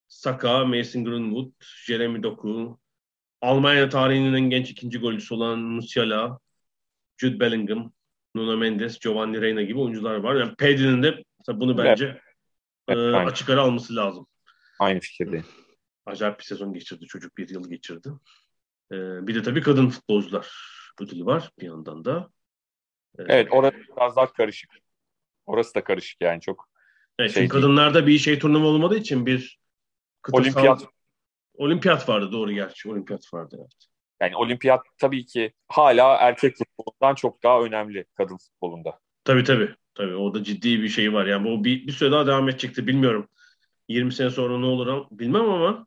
Saka, 0.08 0.64
Mason 0.64 1.04
Greenwood, 1.04 1.52
Jeremy 1.86 2.22
Doku, 2.22 2.78
Almanya 3.40 3.88
tarihinin 3.88 4.34
en 4.34 4.50
genç 4.50 4.70
ikinci 4.70 4.98
golcüsü 4.98 5.34
olan 5.34 5.58
Musiala, 5.58 6.38
Jude 7.16 7.40
Bellingham, 7.40 7.92
Nuno 8.34 8.56
Mendes, 8.56 8.98
Giovanni 9.00 9.40
Reina 9.40 9.62
gibi 9.62 9.78
oyuncular 9.78 10.14
var. 10.16 10.34
Yani 10.34 10.54
Pedri'nin 10.54 11.02
de 11.02 11.24
mesela 11.38 11.60
bunu 11.60 11.72
Evet. 11.72 11.84
bence 11.84 12.20
Evet, 12.88 12.98
e, 12.98 13.16
aynen. 13.16 13.26
açık 13.26 13.50
ara 13.50 13.60
alması 13.62 13.96
lazım. 13.96 14.26
Aynı 14.78 15.00
fikirdeyim. 15.00 15.46
Acayip 16.06 16.38
bir 16.38 16.44
sezon 16.44 16.72
geçirdi. 16.72 17.06
Çocuk 17.06 17.36
bir 17.36 17.48
yıl 17.48 17.70
geçirdi. 17.70 18.08
E, 18.92 18.96
bir 19.26 19.34
de 19.34 19.42
tabii 19.42 19.60
kadın 19.60 19.88
futbolcular 19.88 20.54
ödülü 21.00 21.26
var 21.26 21.50
bir 21.60 21.66
yandan 21.66 22.04
da. 22.04 22.30
E, 23.18 23.22
Evet 23.28 23.48
orası 23.50 23.76
biraz 23.96 24.16
daha 24.16 24.32
karışık. 24.32 24.70
Orası 25.46 25.74
da 25.74 25.84
karışık 25.84 26.20
yani 26.20 26.40
çok. 26.40 26.68
evet, 27.18 27.34
şey 27.34 27.48
kadınlarda 27.48 28.06
bir 28.06 28.18
şey 28.18 28.38
turnuva 28.38 28.66
olmadığı 28.66 28.96
için 28.96 29.26
bir 29.26 29.58
kıtasal- 30.22 30.42
Olimpiyat 30.42 30.86
olimpiyat 31.54 32.08
vardı 32.08 32.32
doğru 32.32 32.52
gerçi. 32.52 32.90
Olimpiyat 32.90 33.34
vardı 33.34 33.56
evet. 33.60 33.86
yani 34.20 34.36
olimpiyat 34.36 34.80
tabii 34.98 35.26
ki 35.26 35.52
hala 35.68 36.14
erkek 36.16 36.56
futbolundan 36.56 37.14
çok 37.14 37.42
daha 37.42 37.62
önemli 37.62 38.04
kadın 38.14 38.36
futbolunda. 38.36 38.98
Tabii 39.24 39.44
tabii. 39.44 39.74
Tabii 39.94 40.14
orada 40.14 40.44
ciddi 40.44 40.82
bir 40.82 40.88
şey 40.88 41.12
var. 41.12 41.26
Yani 41.26 41.44
bu 41.44 41.64
bir, 41.64 41.86
bir 41.86 41.92
süre 41.92 42.12
daha 42.12 42.26
devam 42.26 42.48
edecekti. 42.48 42.86
Bilmiyorum. 42.86 43.28
20 43.88 44.12
sene 44.12 44.30
sonra 44.30 44.58
ne 44.58 44.66
olur 44.66 45.06
bilmem 45.10 45.50
ama 45.50 45.86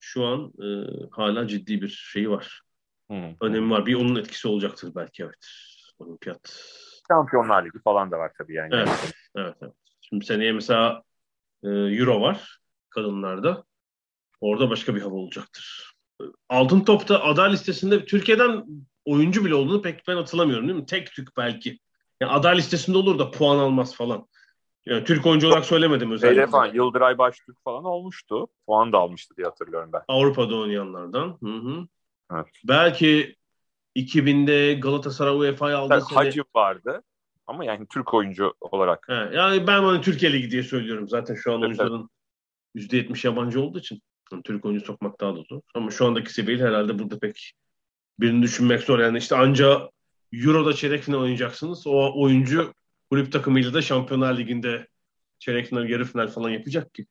şu 0.00 0.24
an 0.24 0.52
e, 0.62 0.66
hala 1.10 1.48
ciddi 1.48 1.82
bir 1.82 1.88
şey 1.88 2.30
var. 2.30 2.60
Hı. 3.10 3.34
Önemi 3.40 3.70
var. 3.70 3.86
Bir 3.86 3.94
onun 3.94 4.16
etkisi 4.16 4.48
olacaktır 4.48 4.92
belki 4.94 5.22
evet. 5.22 5.46
Olimpiyat. 5.98 6.72
Şampiyonlar 7.08 7.64
Ligi 7.64 7.78
falan 7.78 8.10
da 8.10 8.18
var 8.18 8.32
tabii 8.38 8.54
yani. 8.54 8.74
Evet. 8.74 9.14
Evet, 9.36 9.56
evet. 9.62 9.74
Şimdi 10.00 10.24
seneye 10.24 10.52
mesela 10.52 11.02
e, 11.62 11.68
Euro 11.68 12.20
var 12.20 12.58
kadınlarda. 12.90 13.64
Orada 14.40 14.70
başka 14.70 14.94
bir 14.94 15.00
hava 15.00 15.14
olacaktır. 15.14 15.92
Altın 16.48 16.80
Top'ta 16.80 17.22
aday 17.22 17.52
listesinde 17.52 18.04
Türkiye'den 18.04 18.64
oyuncu 19.04 19.44
bile 19.44 19.54
olduğunu 19.54 19.82
pek 19.82 20.08
ben 20.08 20.16
hatırlamıyorum 20.16 20.68
değil 20.68 20.80
mi? 20.80 20.86
Tek 20.86 21.12
Türk 21.12 21.36
belki. 21.36 21.78
Yani 22.20 22.32
aday 22.32 22.56
listesinde 22.56 22.98
olur 22.98 23.18
da 23.18 23.30
puan 23.30 23.58
almaz 23.58 23.94
falan. 23.94 24.26
Yani 24.86 25.04
Türk 25.04 25.26
oyuncu 25.26 25.48
olarak 25.48 25.64
söylemedim 25.64 26.12
özellikle. 26.12 26.36
Şeyde 26.36 26.50
falan 26.50 26.74
Yıldıray 26.74 27.18
Baştürk 27.18 27.64
falan 27.64 27.84
olmuştu. 27.84 28.46
Puan 28.66 28.92
da 28.92 28.98
almıştı 28.98 29.36
diye 29.36 29.46
hatırlıyorum 29.46 29.90
ben. 29.92 30.02
Avrupa'da 30.08 30.56
oynayanlardan. 30.56 31.38
Hı 31.42 31.50
hı. 31.50 31.86
Evet. 32.32 32.46
Belki 32.64 33.36
2000'de 33.96 34.74
Galatasaray 34.74 35.38
UEFA'yı 35.38 35.78
aldığı 35.78 36.00
sene. 36.00 36.18
Hacı 36.18 36.42
vardı. 36.56 37.02
Ama 37.46 37.64
yani 37.64 37.86
Türk 37.92 38.14
oyuncu 38.14 38.54
olarak. 38.60 39.08
He, 39.08 39.36
yani 39.36 39.66
ben 39.66 39.82
hani 39.82 40.00
Türkiye 40.00 40.32
Ligi 40.32 40.50
diye 40.50 40.62
söylüyorum. 40.62 41.08
Zaten 41.08 41.34
şu 41.34 41.52
an 41.52 41.62
Evet, 41.62 41.80
oyuncuların 41.80 42.10
%70 42.76 43.26
yabancı 43.26 43.60
olduğu 43.60 43.78
için 43.78 44.02
yani 44.32 44.42
Türk 44.42 44.64
oyuncu 44.64 44.84
sokmak 44.84 45.20
daha 45.20 45.36
da 45.36 45.42
zor. 45.48 45.60
Ama 45.74 45.90
şu 45.90 46.06
andaki 46.06 46.32
seviyeyi 46.32 46.62
herhalde 46.64 46.98
burada 46.98 47.18
pek 47.18 47.52
birini 48.20 48.42
düşünmek 48.42 48.82
zor. 48.82 48.98
Yani 48.98 49.18
işte 49.18 49.36
anca 49.36 49.90
Euro'da 50.32 50.72
çeyrek 50.72 51.02
final 51.02 51.18
oynayacaksınız. 51.18 51.86
O 51.86 52.22
oyuncu 52.22 52.72
kulüp 53.10 53.32
takımıyla 53.32 53.74
da 53.74 53.82
Şampiyonlar 53.82 54.38
Ligi'nde 54.38 54.86
çeyrek 55.38 55.66
final, 55.66 55.88
yarı 55.88 56.04
final 56.04 56.28
falan 56.28 56.50
yapacak 56.50 56.94
ki. 56.94 57.06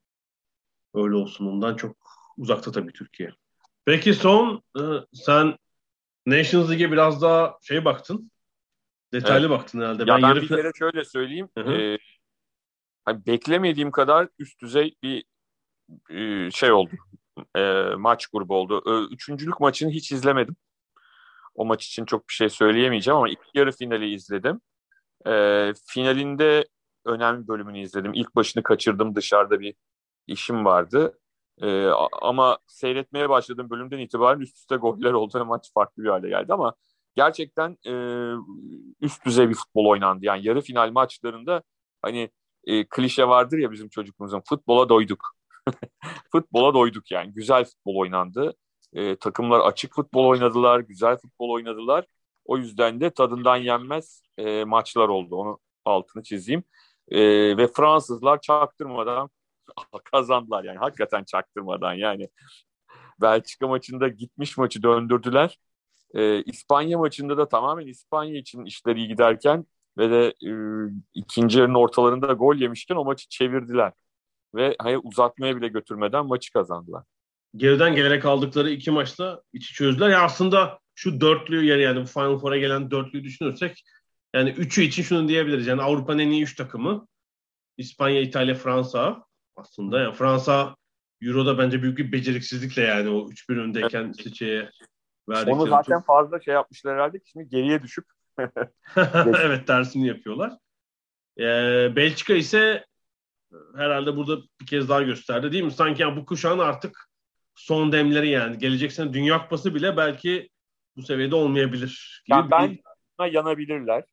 Öyle 0.94 1.16
olsun. 1.16 1.46
Ondan 1.46 1.76
çok 1.76 1.98
uzakta 2.38 2.72
tabii 2.72 2.94
Türkiye. 2.94 3.32
Peki 3.86 4.14
son 4.14 4.64
e, 4.80 4.82
sen 5.14 5.58
Nations 6.26 6.70
League'e 6.70 6.92
biraz 6.92 7.22
daha 7.22 7.58
şey 7.62 7.86
baktın. 7.86 8.32
Detaylı 9.14 9.48
evet. 9.48 9.50
baktın 9.50 9.82
herhalde. 9.82 10.02
Ya 10.02 10.08
ben, 10.08 10.22
ben 10.22 10.36
bir 10.36 10.48
kere 10.48 10.72
şöyle 10.80 11.06
söyleyeyim. 11.06 11.50
E, 11.58 11.98
hani 13.06 13.26
beklemediğim 13.26 13.92
kadar 13.92 14.28
üst 14.40 14.62
düzey 14.62 14.96
bir 15.04 15.24
e, 16.10 16.52
şey 16.52 16.72
oldu. 16.72 16.92
E, 17.56 17.62
maç 17.98 18.28
grubu 18.28 18.56
oldu. 18.56 18.84
E, 18.88 19.14
üçüncülük 19.14 19.60
maçını 19.60 19.92
hiç 19.92 20.12
izlemedim. 20.12 20.56
O 21.56 21.66
maç 21.66 21.88
için 21.88 22.06
çok 22.06 22.30
bir 22.30 22.34
şey 22.34 22.50
söyleyemeyeceğim 22.50 23.18
ama 23.18 23.30
ilk 23.30 23.40
yarı 23.54 23.72
finali 23.72 24.14
izledim. 24.14 24.62
E, 25.28 25.74
finalinde 25.88 26.66
önemli 27.06 27.48
bölümünü 27.48 27.80
izledim. 27.80 28.14
İlk 28.14 28.36
başını 28.36 28.64
kaçırdım 28.64 29.16
dışarıda 29.16 29.60
bir 29.60 29.76
işim 30.28 30.66
vardı. 30.66 31.20
E, 31.62 31.88
ama 32.22 32.58
seyretmeye 32.68 33.30
başladığım 33.30 33.70
bölümden 33.70 34.00
itibaren 34.00 34.40
üst 34.40 34.58
üste 34.58 34.76
goller 34.76 35.12
oldu 35.12 35.46
maç 35.46 35.72
farklı 35.74 36.04
bir 36.04 36.10
hale 36.10 36.30
geldi 36.30 36.54
ama 36.54 36.76
gerçekten 37.16 37.78
e, 37.88 37.92
üst 39.02 39.26
düzey 39.26 39.50
bir 39.50 39.54
futbol 39.56 39.86
oynandı. 39.86 40.26
Yani 40.26 40.48
yarı 40.48 40.62
final 40.62 40.92
maçlarında 40.92 41.64
hani 42.02 42.30
e, 42.66 42.86
klişe 42.90 43.28
vardır 43.28 43.58
ya 43.58 43.72
bizim 43.72 43.90
çocukluğumuzun 43.90 44.42
futbola 44.50 44.90
doyduk. 44.90 45.36
futbola 46.32 46.74
doyduk 46.74 47.12
yani. 47.12 47.34
Güzel 47.34 47.66
futbol 47.66 47.96
oynandı. 47.96 48.56
E, 48.94 49.16
takımlar 49.16 49.60
açık 49.60 49.94
futbol 49.96 50.26
oynadılar, 50.26 50.80
güzel 50.80 51.18
futbol 51.18 51.50
oynadılar. 51.50 52.06
O 52.46 52.58
yüzden 52.58 53.02
de 53.02 53.10
tadından 53.10 53.58
yenmez 53.58 54.24
e, 54.38 54.64
maçlar 54.64 55.10
oldu. 55.10 55.36
Onu 55.36 55.60
altını 55.86 56.24
çizeyim. 56.24 56.64
E, 57.08 57.20
ve 57.58 57.68
Fransızlar 57.68 58.42
çaktırmadan 58.42 59.30
kazandılar 60.12 60.64
yani 60.64 60.78
hakikaten 60.78 61.24
çaktırmadan 61.24 61.94
yani. 61.94 62.30
Belçika 63.22 63.68
maçında 63.68 64.08
gitmiş 64.08 64.58
maçı 64.58 64.84
döndürdüler. 64.84 65.60
E, 66.14 66.44
İspanya 66.44 66.98
maçında 66.98 67.38
da 67.38 67.48
tamamen 67.48 67.88
İspanya 67.88 68.36
için 68.38 68.66
işleri 68.66 69.00
iyi 69.00 69.08
giderken 69.08 69.66
ve 69.98 70.10
de 70.10 70.34
e, 70.48 70.52
ikinci 71.14 71.60
yarının 71.60 71.76
ortalarında 71.76 72.34
gol 72.34 72.56
yemişken 72.56 72.96
o 72.96 73.06
maçı 73.06 73.30
çevirdiler. 73.30 73.94
Ve 74.56 74.76
hani 74.80 74.98
uzatmaya 74.98 75.58
bile 75.58 75.68
götürmeden 75.68 76.26
maçı 76.26 76.54
kazandılar. 76.54 77.04
Geriden 77.56 77.96
gelerek 77.96 78.26
aldıkları 78.26 78.70
iki 78.70 78.92
maçta 78.92 79.42
içi 79.54 79.74
çözdüler. 79.74 80.10
Ya 80.10 80.24
aslında 80.24 80.80
şu 80.96 81.22
dörtlüyü 81.22 81.66
yer 81.66 81.78
yani 81.78 82.06
Final 82.06 82.38
Four'a 82.38 82.58
gelen 82.58 82.92
dörtlüyü 82.92 83.24
düşünürsek 83.24 83.84
yani 84.34 84.50
üçü 84.50 84.82
için 84.82 85.04
şunu 85.04 85.28
diyebiliriz. 85.28 85.68
Yani 85.68 85.82
Avrupa'nın 85.82 86.20
en 86.20 86.30
iyi 86.30 86.44
üç 86.44 86.56
takımı 86.56 87.08
İspanya, 87.78 88.22
İtalya, 88.22 88.56
Fransa 88.56 89.24
aslında. 89.56 90.00
Yani 90.00 90.16
Fransa 90.16 90.76
Euro'da 91.22 91.58
bence 91.58 91.82
büyük 91.82 91.98
bir 91.98 92.12
beceriksizlikle 92.12 92.82
yani 92.82 93.10
o 93.10 93.30
3-1 93.30 93.60
öndeyken 93.60 94.04
evet. 94.04 94.18
Çiçeğe 94.18 94.70
verdikleri. 95.30 95.56
Onu 95.56 95.68
zaten 95.68 95.98
çok... 95.98 96.06
fazla 96.06 96.42
şey 96.42 96.54
yapmışlar 96.54 96.96
herhalde 96.96 97.20
ki 97.20 97.30
şimdi 97.30 97.50
geriye 97.50 97.84
düşüp 97.84 98.06
evet 99.42 99.68
tersini 99.68 100.08
yapıyorlar. 100.08 100.54
Ee, 101.40 101.96
Belçika 101.96 102.34
ise 102.34 102.86
herhalde 103.76 104.18
burada 104.18 104.42
bir 104.62 104.66
kez 104.66 104.90
daha 104.90 105.02
gösterdi 105.02 105.52
değil 105.52 105.64
mi? 105.64 105.72
Sanki 105.72 106.02
yani 106.02 106.18
bu 106.18 106.26
kuşağın 106.26 106.60
artık 106.60 107.10
son 107.56 107.92
demleri 107.92 108.30
yani. 108.30 108.58
Gelecek 108.58 108.92
sene 108.92 109.14
Dünya 109.14 109.44
Kupası 109.44 109.76
bile 109.76 109.98
belki 109.98 110.50
bu 110.98 111.02
seviyede 111.02 111.36
olmayabilir. 111.36 112.24
Yani 112.28 112.52
ben 112.52 112.78
bir... 113.20 113.32
yanabilirler. 113.32 114.04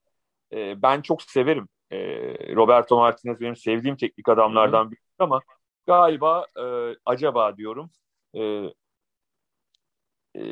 Ee, 0.53 0.83
ben 0.83 1.01
çok 1.03 1.23
severim. 1.23 1.69
Ee, 1.93 2.55
Roberto 2.55 2.97
Martinez 2.97 3.41
benim 3.41 3.57
sevdiğim 3.57 3.97
teknik 3.97 4.29
adamlardan 4.29 4.91
biri 4.91 5.01
ama 5.19 5.41
galiba 5.87 6.47
e, 6.57 6.97
acaba 7.07 7.57
diyorum 7.57 7.91
e, 8.35 8.41
e, 10.37 10.43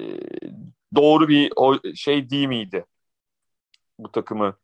doğru 0.95 1.29
bir 1.29 1.53
o 1.57 1.79
şey 1.95 2.31
değil 2.31 2.49
miydi? 2.49 2.85
Bu 3.99 4.13
takımı 4.13 4.57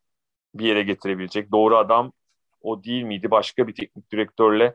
bir 0.54 0.66
yere 0.66 0.82
getirebilecek. 0.82 1.52
Doğru 1.52 1.76
adam 1.76 2.12
o 2.60 2.84
değil 2.84 3.02
miydi? 3.02 3.30
Başka 3.30 3.68
bir 3.68 3.74
teknik 3.74 4.12
direktörle 4.12 4.74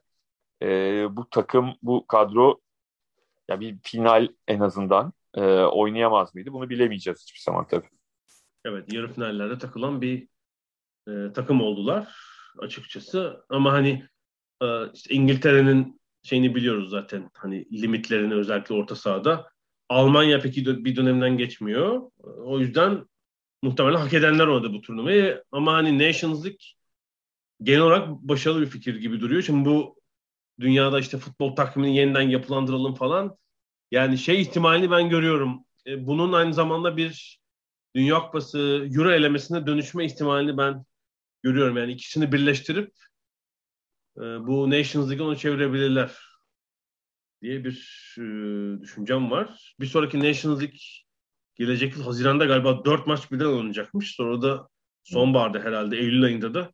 e, 0.62 0.68
bu 1.12 1.30
takım, 1.30 1.74
bu 1.82 2.08
kadro 2.08 2.60
ya 3.50 3.60
bir 3.60 3.78
final 3.84 4.28
en 4.48 4.60
azından 4.60 5.14
e, 5.36 5.41
oynayamaz 5.63 6.36
mıydı? 6.36 6.53
Bunu 6.53 6.69
bilemeyeceğiz 6.69 7.21
hiçbir 7.21 7.39
zaman 7.39 7.67
tabii. 7.67 7.89
Evet, 8.65 8.93
yarı 8.93 9.13
finallerde 9.13 9.57
takılan 9.57 10.01
bir 10.01 10.27
e, 11.07 11.34
takım 11.34 11.61
oldular 11.61 12.15
açıkçası. 12.59 13.45
Ama 13.49 13.73
hani 13.73 14.07
e, 14.61 14.65
işte 14.93 15.15
İngiltere'nin 15.15 16.01
şeyini 16.23 16.55
biliyoruz 16.55 16.89
zaten. 16.89 17.29
Hani 17.34 17.82
limitlerini 17.82 18.34
özellikle 18.34 18.75
orta 18.75 18.95
sahada. 18.95 19.51
Almanya 19.89 20.39
peki 20.39 20.86
bir 20.86 20.95
dönemden 20.95 21.38
geçmiyor. 21.38 22.11
O 22.23 22.59
yüzden 22.59 23.05
muhtemelen 23.61 23.97
hak 23.97 24.13
edenler 24.13 24.47
oldu 24.47 24.73
bu 24.73 24.82
turnuvayı. 24.82 25.43
Ama 25.51 25.73
hani 25.73 26.07
Nations 26.07 26.45
League 26.45 26.57
genel 27.63 27.82
olarak 27.82 28.09
başarılı 28.09 28.61
bir 28.61 28.67
fikir 28.67 28.95
gibi 28.95 29.19
duruyor. 29.19 29.41
Şimdi 29.41 29.69
bu 29.69 29.95
dünyada 30.59 30.99
işte 30.99 31.17
futbol 31.17 31.55
takvimini 31.55 31.97
yeniden 31.97 32.21
yapılandıralım 32.21 32.95
falan. 32.95 33.38
Yani 33.92 34.18
şey 34.18 34.42
ihtimalini 34.42 34.92
ben 34.92 35.10
görüyorum. 35.10 35.66
E, 35.88 36.08
bunun 36.08 36.34
aynı 36.34 36.54
zamanda 36.54 36.98
bir 36.98 37.42
Dünya 37.96 38.20
Kupası 38.20 38.89
Euro 38.96 39.12
elemesine 39.12 39.68
dönüşme 39.68 40.06
ihtimalini 40.06 40.58
ben 40.58 40.86
görüyorum. 41.44 41.78
Yani 41.78 41.92
ikisini 41.92 42.32
birleştirip 42.32 42.94
e, 44.18 44.22
bu 44.22 44.70
Nations 44.70 45.10
League'i 45.10 45.28
onu 45.28 45.38
çevirebilirler 45.38 46.18
diye 47.42 47.64
bir 47.64 47.78
e, 48.18 48.82
düşüncem 48.82 49.32
var. 49.32 49.76
Bir 49.80 49.86
sonraki 49.86 50.20
Nations 50.20 50.60
League 50.62 50.80
gelecek 51.56 51.98
yıl 51.98 52.04
Haziran'da 52.04 52.46
galiba 52.46 52.86
dört 52.86 53.08
maç 53.08 53.32
birden 53.32 53.46
oynanacakmış. 53.46 54.16
Sonra 54.16 54.42
da 54.42 54.68
sonbaharda 55.04 55.60
herhalde 55.60 55.98
Eylül 55.98 56.24
ayında 56.24 56.54
da 56.54 56.72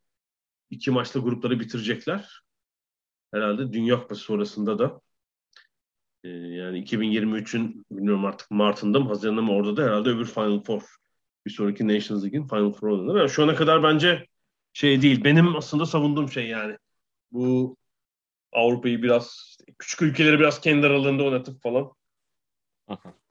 iki 0.69 0.91
maçla 0.91 1.19
grupları 1.19 1.59
bitirecekler. 1.59 2.41
Herhalde 3.33 3.73
Dünya 3.73 3.99
Kupası 3.99 4.21
sonrasında 4.21 4.79
da 4.79 5.01
e, 6.23 6.29
yani 6.29 6.79
2023'ün 6.83 7.85
bilmiyorum 7.91 8.25
artık 8.25 8.51
Mart'ında 8.51 8.99
mı 8.99 9.07
Haziran'da 9.07 9.41
mı 9.41 9.51
orada 9.51 9.77
da 9.77 9.83
herhalde 9.83 10.09
öbür 10.09 10.25
Final 10.25 10.63
Four 10.63 10.81
bir 11.45 11.51
sonraki 11.51 11.87
Nations 11.87 12.23
League'in 12.23 12.47
Final 12.47 12.73
Four 12.73 12.89
oynanır. 12.89 13.19
Yani 13.19 13.29
şu 13.29 13.43
ana 13.43 13.55
kadar 13.55 13.83
bence 13.83 14.27
şey 14.73 15.01
değil. 15.01 15.23
Benim 15.23 15.55
aslında 15.55 15.85
savunduğum 15.85 16.31
şey 16.31 16.47
yani. 16.47 16.77
Bu 17.31 17.77
Avrupa'yı 18.51 19.03
biraz 19.03 19.57
küçük 19.79 20.01
ülkeleri 20.01 20.39
biraz 20.39 20.61
kendi 20.61 20.87
aralarında 20.87 21.23
oynatıp 21.23 21.61
falan 21.61 21.91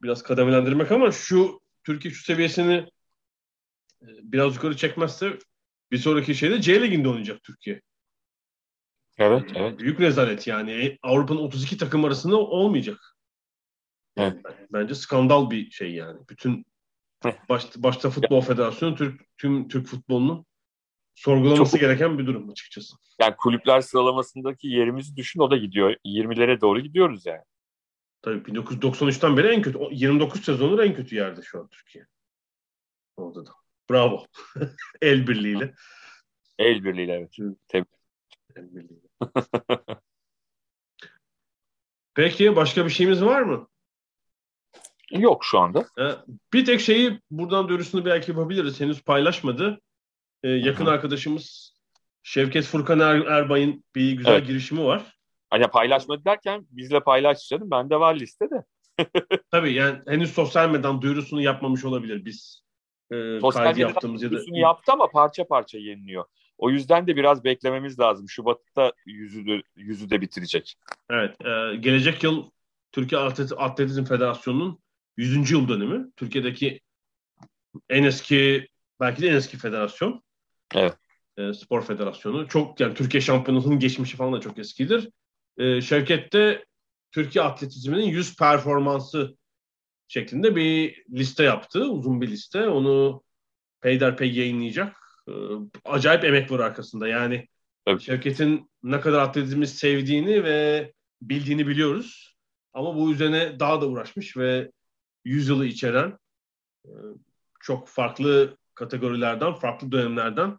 biraz 0.03 0.23
kademelendirmek 0.23 0.93
ama 0.93 1.11
şu 1.13 1.61
Türkiye 1.85 2.15
şu 2.15 2.25
seviyesini 2.25 2.73
e, 4.03 4.09
biraz 4.23 4.55
yukarı 4.55 4.77
çekmezse 4.77 5.39
bir 5.91 5.99
sonraki 5.99 6.35
şeyde 6.35 6.61
C 6.61 6.83
Ligi'nde 6.83 7.09
oynayacak 7.09 7.43
Türkiye. 7.43 7.81
Evet, 9.19 9.51
evet. 9.55 9.79
Büyük 9.79 10.01
rezalet 10.01 10.47
yani. 10.47 10.71
E, 10.73 10.99
Avrupa'nın 11.03 11.39
32 11.39 11.79
takım 11.79 12.05
arasında 12.05 12.37
olmayacak. 12.37 13.17
Evet. 14.17 14.37
Bence 14.73 14.95
skandal 14.95 15.51
bir 15.51 15.71
şey 15.71 15.95
yani. 15.95 16.21
Bütün 16.31 16.67
başta, 17.49 17.83
başta 17.83 18.11
Futbol 18.11 18.41
Federasyonu, 18.41 18.95
Türk, 18.95 19.21
tüm 19.39 19.69
Türk 19.69 19.87
futbolunun 19.87 20.47
sorgulaması 21.15 21.71
Çok... 21.71 21.81
gereken 21.81 22.19
bir 22.19 22.27
durum 22.27 22.51
açıkçası. 22.51 22.97
Yani 23.21 23.35
kulüpler 23.37 23.81
sıralamasındaki 23.81 24.69
yerimizi 24.69 25.17
düşün 25.17 25.41
o 25.41 25.51
da 25.51 25.57
gidiyor. 25.57 25.97
20'lere 26.05 26.61
doğru 26.61 26.81
gidiyoruz 26.81 27.27
yani. 27.27 27.43
Tabii 28.23 28.39
1993'ten 28.39 29.37
beri 29.37 29.49
en 29.49 29.63
kötü. 29.63 29.79
29 29.91 30.45
sezonun 30.45 30.79
en 30.79 30.95
kötü 30.95 31.17
yerde 31.17 31.43
şu 31.43 31.61
an 31.61 31.69
Türkiye. 31.69 32.07
Orada 33.17 33.47
da. 33.47 33.51
Bravo. 33.91 34.27
El 35.03 35.27
birliğiyle. 35.27 35.75
El 36.59 36.85
birliğiyle 36.85 37.13
evet. 37.13 37.37
Tebrik. 37.69 37.89
El 38.57 38.75
birliğiyle. 38.75 39.06
Peki 42.15 42.57
başka 42.57 42.85
bir 42.85 42.91
şeyimiz 42.91 43.25
var 43.25 43.43
mı? 43.43 43.69
Yok 45.11 45.45
şu 45.45 45.59
anda. 45.59 45.87
Ee, 45.99 46.11
bir 46.53 46.65
tek 46.65 46.81
şeyi 46.81 47.21
buradan 47.31 47.69
duyurusunu 47.69 48.05
belki 48.05 48.31
yapabiliriz. 48.31 48.81
Henüz 48.81 49.03
paylaşmadı. 49.03 49.81
Ee, 50.43 50.49
yakın 50.49 50.85
Hı-hı. 50.85 50.95
arkadaşımız 50.95 51.77
Şevket 52.23 52.65
Furkan 52.65 53.01
er- 53.01 53.27
Erbay'ın 53.27 53.85
bir 53.95 54.13
güzel 54.13 54.33
evet. 54.33 54.47
girişimi 54.47 54.85
var. 54.85 55.17
Hani 55.51 55.67
paylaşmadı 55.69 56.25
derken 56.25 56.67
bizle 56.71 57.01
paylaş 57.01 57.49
canım. 57.49 57.71
Bende 57.71 58.01
var 58.01 58.15
listede. 58.15 58.65
Tabii 59.51 59.73
yani 59.73 60.03
henüz 60.07 60.33
sosyal 60.33 60.69
medyadan 60.69 61.03
duyurusunu 61.03 61.43
yapmamış 61.43 61.85
olabilir 61.85 62.25
biz. 62.25 62.66
E, 63.13 63.41
sosyal 63.41 63.77
yaptığımız 63.77 64.23
ya 64.23 64.33
da 64.33 64.39
yaptı 64.53 64.93
ama 64.93 65.11
parça 65.11 65.47
parça 65.47 65.79
yeniliyor. 65.79 66.25
O 66.59 66.71
yüzden 66.71 67.07
de 67.07 67.17
biraz 67.17 67.45
beklememiz 67.45 67.99
lazım. 67.99 68.29
Şubat'ta 68.29 68.93
yüzü 69.07 69.47
de, 69.47 69.63
yüzü 69.77 70.11
de 70.11 70.21
bitirecek. 70.21 70.77
Evet. 71.11 71.37
E, 71.41 71.77
gelecek 71.77 72.23
yıl 72.23 72.51
Türkiye 72.93 73.21
Atletizm 73.57 74.05
Federasyonu'nun 74.05 74.79
100. 75.17 75.51
yıl 75.51 75.69
dönümü. 75.69 76.11
Türkiye'deki 76.17 76.81
en 77.89 78.03
eski 78.03 78.69
belki 79.01 79.23
de 79.23 79.29
en 79.29 79.35
eski 79.35 79.59
federasyon. 79.59 80.23
Evet. 80.75 80.97
E, 81.37 81.53
spor 81.53 81.85
federasyonu. 81.85 82.49
Çok 82.49 82.81
yani 82.81 82.95
Türkiye 82.95 83.21
şampiyonasının 83.21 83.79
geçmişi 83.79 84.17
falan 84.17 84.33
da 84.33 84.41
çok 84.41 84.59
eskidir. 84.59 85.09
E, 85.59 85.81
Şevket 85.81 86.33
de 86.33 86.65
Türkiye 87.13 87.45
atletizminin 87.45 88.07
100 88.07 88.37
performansı 88.37 89.37
şeklinde 90.09 90.57
bir 90.57 91.05
liste 91.11 91.45
yaptı. 91.45 91.85
Uzun 91.91 92.21
bir 92.21 92.29
liste. 92.29 92.69
Onu 92.69 93.23
peyderpey 93.81 94.33
yayınlayacak. 94.33 94.97
Ee, 95.29 95.33
acayip 95.85 96.25
emek 96.25 96.51
var 96.51 96.61
arkasında. 96.61 97.09
Yani 97.09 97.49
Tabii. 97.85 98.03
Şevket'in 98.03 98.71
ne 98.83 99.01
kadar 99.01 99.19
atletizmi 99.19 99.67
sevdiğini 99.67 100.45
ve 100.45 100.93
bildiğini 101.23 101.67
biliyoruz. 101.67 102.37
Ama 102.75 102.97
bu 102.97 103.13
üzerine 103.13 103.61
daha 103.61 103.81
da 103.81 103.89
uğraşmış 103.89 104.37
ve 104.37 104.71
100 105.25 105.49
yılı 105.49 105.67
içeren 105.67 106.19
e, 106.85 106.91
çok 107.61 107.89
farklı 107.89 108.57
kategorilerden, 108.75 109.53
farklı 109.53 109.93
dönemlerden 109.93 110.59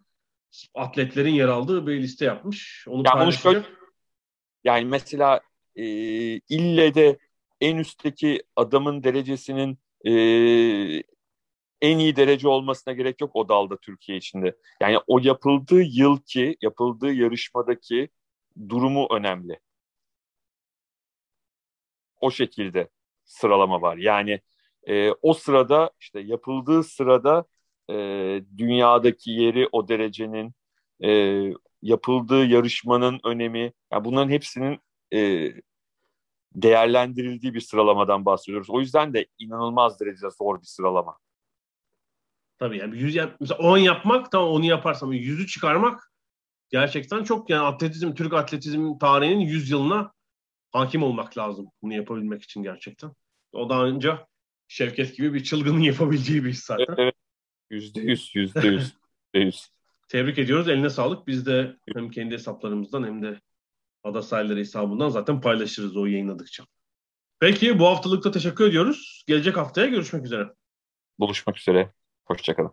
atletlerin 0.74 1.34
yer 1.34 1.48
aldığı 1.48 1.86
bir 1.86 2.02
liste 2.02 2.24
yapmış. 2.24 2.84
Onu 2.88 3.02
Ya 3.06 3.12
paylaşacak. 3.12 3.52
şöyle- 3.52 3.66
Yani 4.64 4.84
mesela 4.84 5.40
e, 5.76 5.84
ille 6.36 6.94
de 6.94 7.18
en 7.60 7.76
üstteki 7.76 8.42
adamın 8.56 9.04
derecesinin 9.04 9.78
e, 10.06 10.12
en 11.80 11.98
iyi 11.98 12.16
derece 12.16 12.48
olmasına 12.48 12.94
gerek 12.94 13.20
yok 13.20 13.30
o 13.36 13.48
dalda 13.48 13.76
Türkiye 13.76 14.18
içinde. 14.18 14.56
Yani 14.80 14.98
o 15.06 15.18
yapıldığı 15.22 15.82
yılki, 15.82 16.56
yapıldığı 16.62 17.12
yarışmadaki 17.12 18.08
durumu 18.68 19.08
önemli. 19.10 19.60
O 22.20 22.30
şekilde 22.30 22.88
sıralama 23.24 23.82
var. 23.82 23.96
Yani 23.96 24.40
e, 24.88 25.10
o 25.22 25.34
sırada 25.34 25.90
işte 26.00 26.20
yapıldığı 26.20 26.84
sırada 26.84 27.44
e, 27.90 27.94
dünyadaki 28.58 29.30
yeri 29.30 29.68
o 29.72 29.88
derecenin 29.88 30.54
e, 31.04 31.42
yapıldığı 31.82 32.44
yarışmanın 32.46 33.20
önemi, 33.24 33.72
yani 33.92 34.04
bunların 34.04 34.30
hepsinin 34.30 34.78
e, 35.14 35.48
değerlendirildiği 36.62 37.54
bir 37.54 37.60
sıralamadan 37.60 38.24
bahsediyoruz. 38.24 38.70
O 38.70 38.80
yüzden 38.80 39.14
de 39.14 39.26
inanılmaz 39.38 40.00
derecede 40.00 40.30
zor 40.30 40.60
bir 40.60 40.66
sıralama. 40.66 41.18
Tabii 42.58 42.78
yani 42.78 42.98
100 42.98 43.14
yap, 43.14 43.36
mesela 43.40 43.58
10 43.58 43.78
yapmak 43.78 44.32
tamam 44.32 44.48
onu 44.48 44.64
yaparsam 44.64 45.12
100'ü 45.12 45.46
çıkarmak 45.46 46.12
gerçekten 46.70 47.24
çok 47.24 47.50
yani 47.50 47.62
atletizm 47.62 48.14
Türk 48.14 48.32
atletizm 48.32 48.98
tarihinin 48.98 49.40
100 49.40 49.70
yılına 49.70 50.12
hakim 50.70 51.02
olmak 51.02 51.38
lazım 51.38 51.70
bunu 51.82 51.94
yapabilmek 51.94 52.42
için 52.42 52.62
gerçekten. 52.62 53.12
O 53.52 53.70
da 53.70 53.84
önce 53.84 54.18
Şevket 54.68 55.16
gibi 55.16 55.34
bir 55.34 55.44
çılgının 55.44 55.80
yapabileceği 55.80 56.44
bir 56.44 56.50
iş 56.50 56.58
zaten. 56.58 56.84
Evet, 56.88 56.98
evet. 56.98 57.14
Yüzde 57.70 58.00
yüz, 58.00 58.30
yüzde 58.34 58.68
yüz, 58.68 58.82
yüzde 59.34 59.46
yüz. 59.46 59.68
Tebrik 60.08 60.38
ediyoruz. 60.38 60.68
Eline 60.68 60.90
sağlık. 60.90 61.26
Biz 61.26 61.46
de 61.46 61.76
hem 61.94 62.10
kendi 62.10 62.34
hesaplarımızdan 62.34 63.04
hem 63.04 63.22
de 63.22 63.40
Ada 64.08 64.22
Sahilleri 64.22 64.60
hesabından 64.60 65.08
zaten 65.08 65.40
paylaşırız 65.40 65.96
o 65.96 66.06
yayınladıkça. 66.06 66.64
Peki 67.40 67.78
bu 67.78 67.86
haftalıkta 67.86 68.30
teşekkür 68.30 68.68
ediyoruz. 68.68 69.24
Gelecek 69.26 69.56
haftaya 69.56 69.86
görüşmek 69.86 70.24
üzere. 70.24 70.48
Buluşmak 71.18 71.58
üzere. 71.58 71.92
Hoşçakalın. 72.24 72.72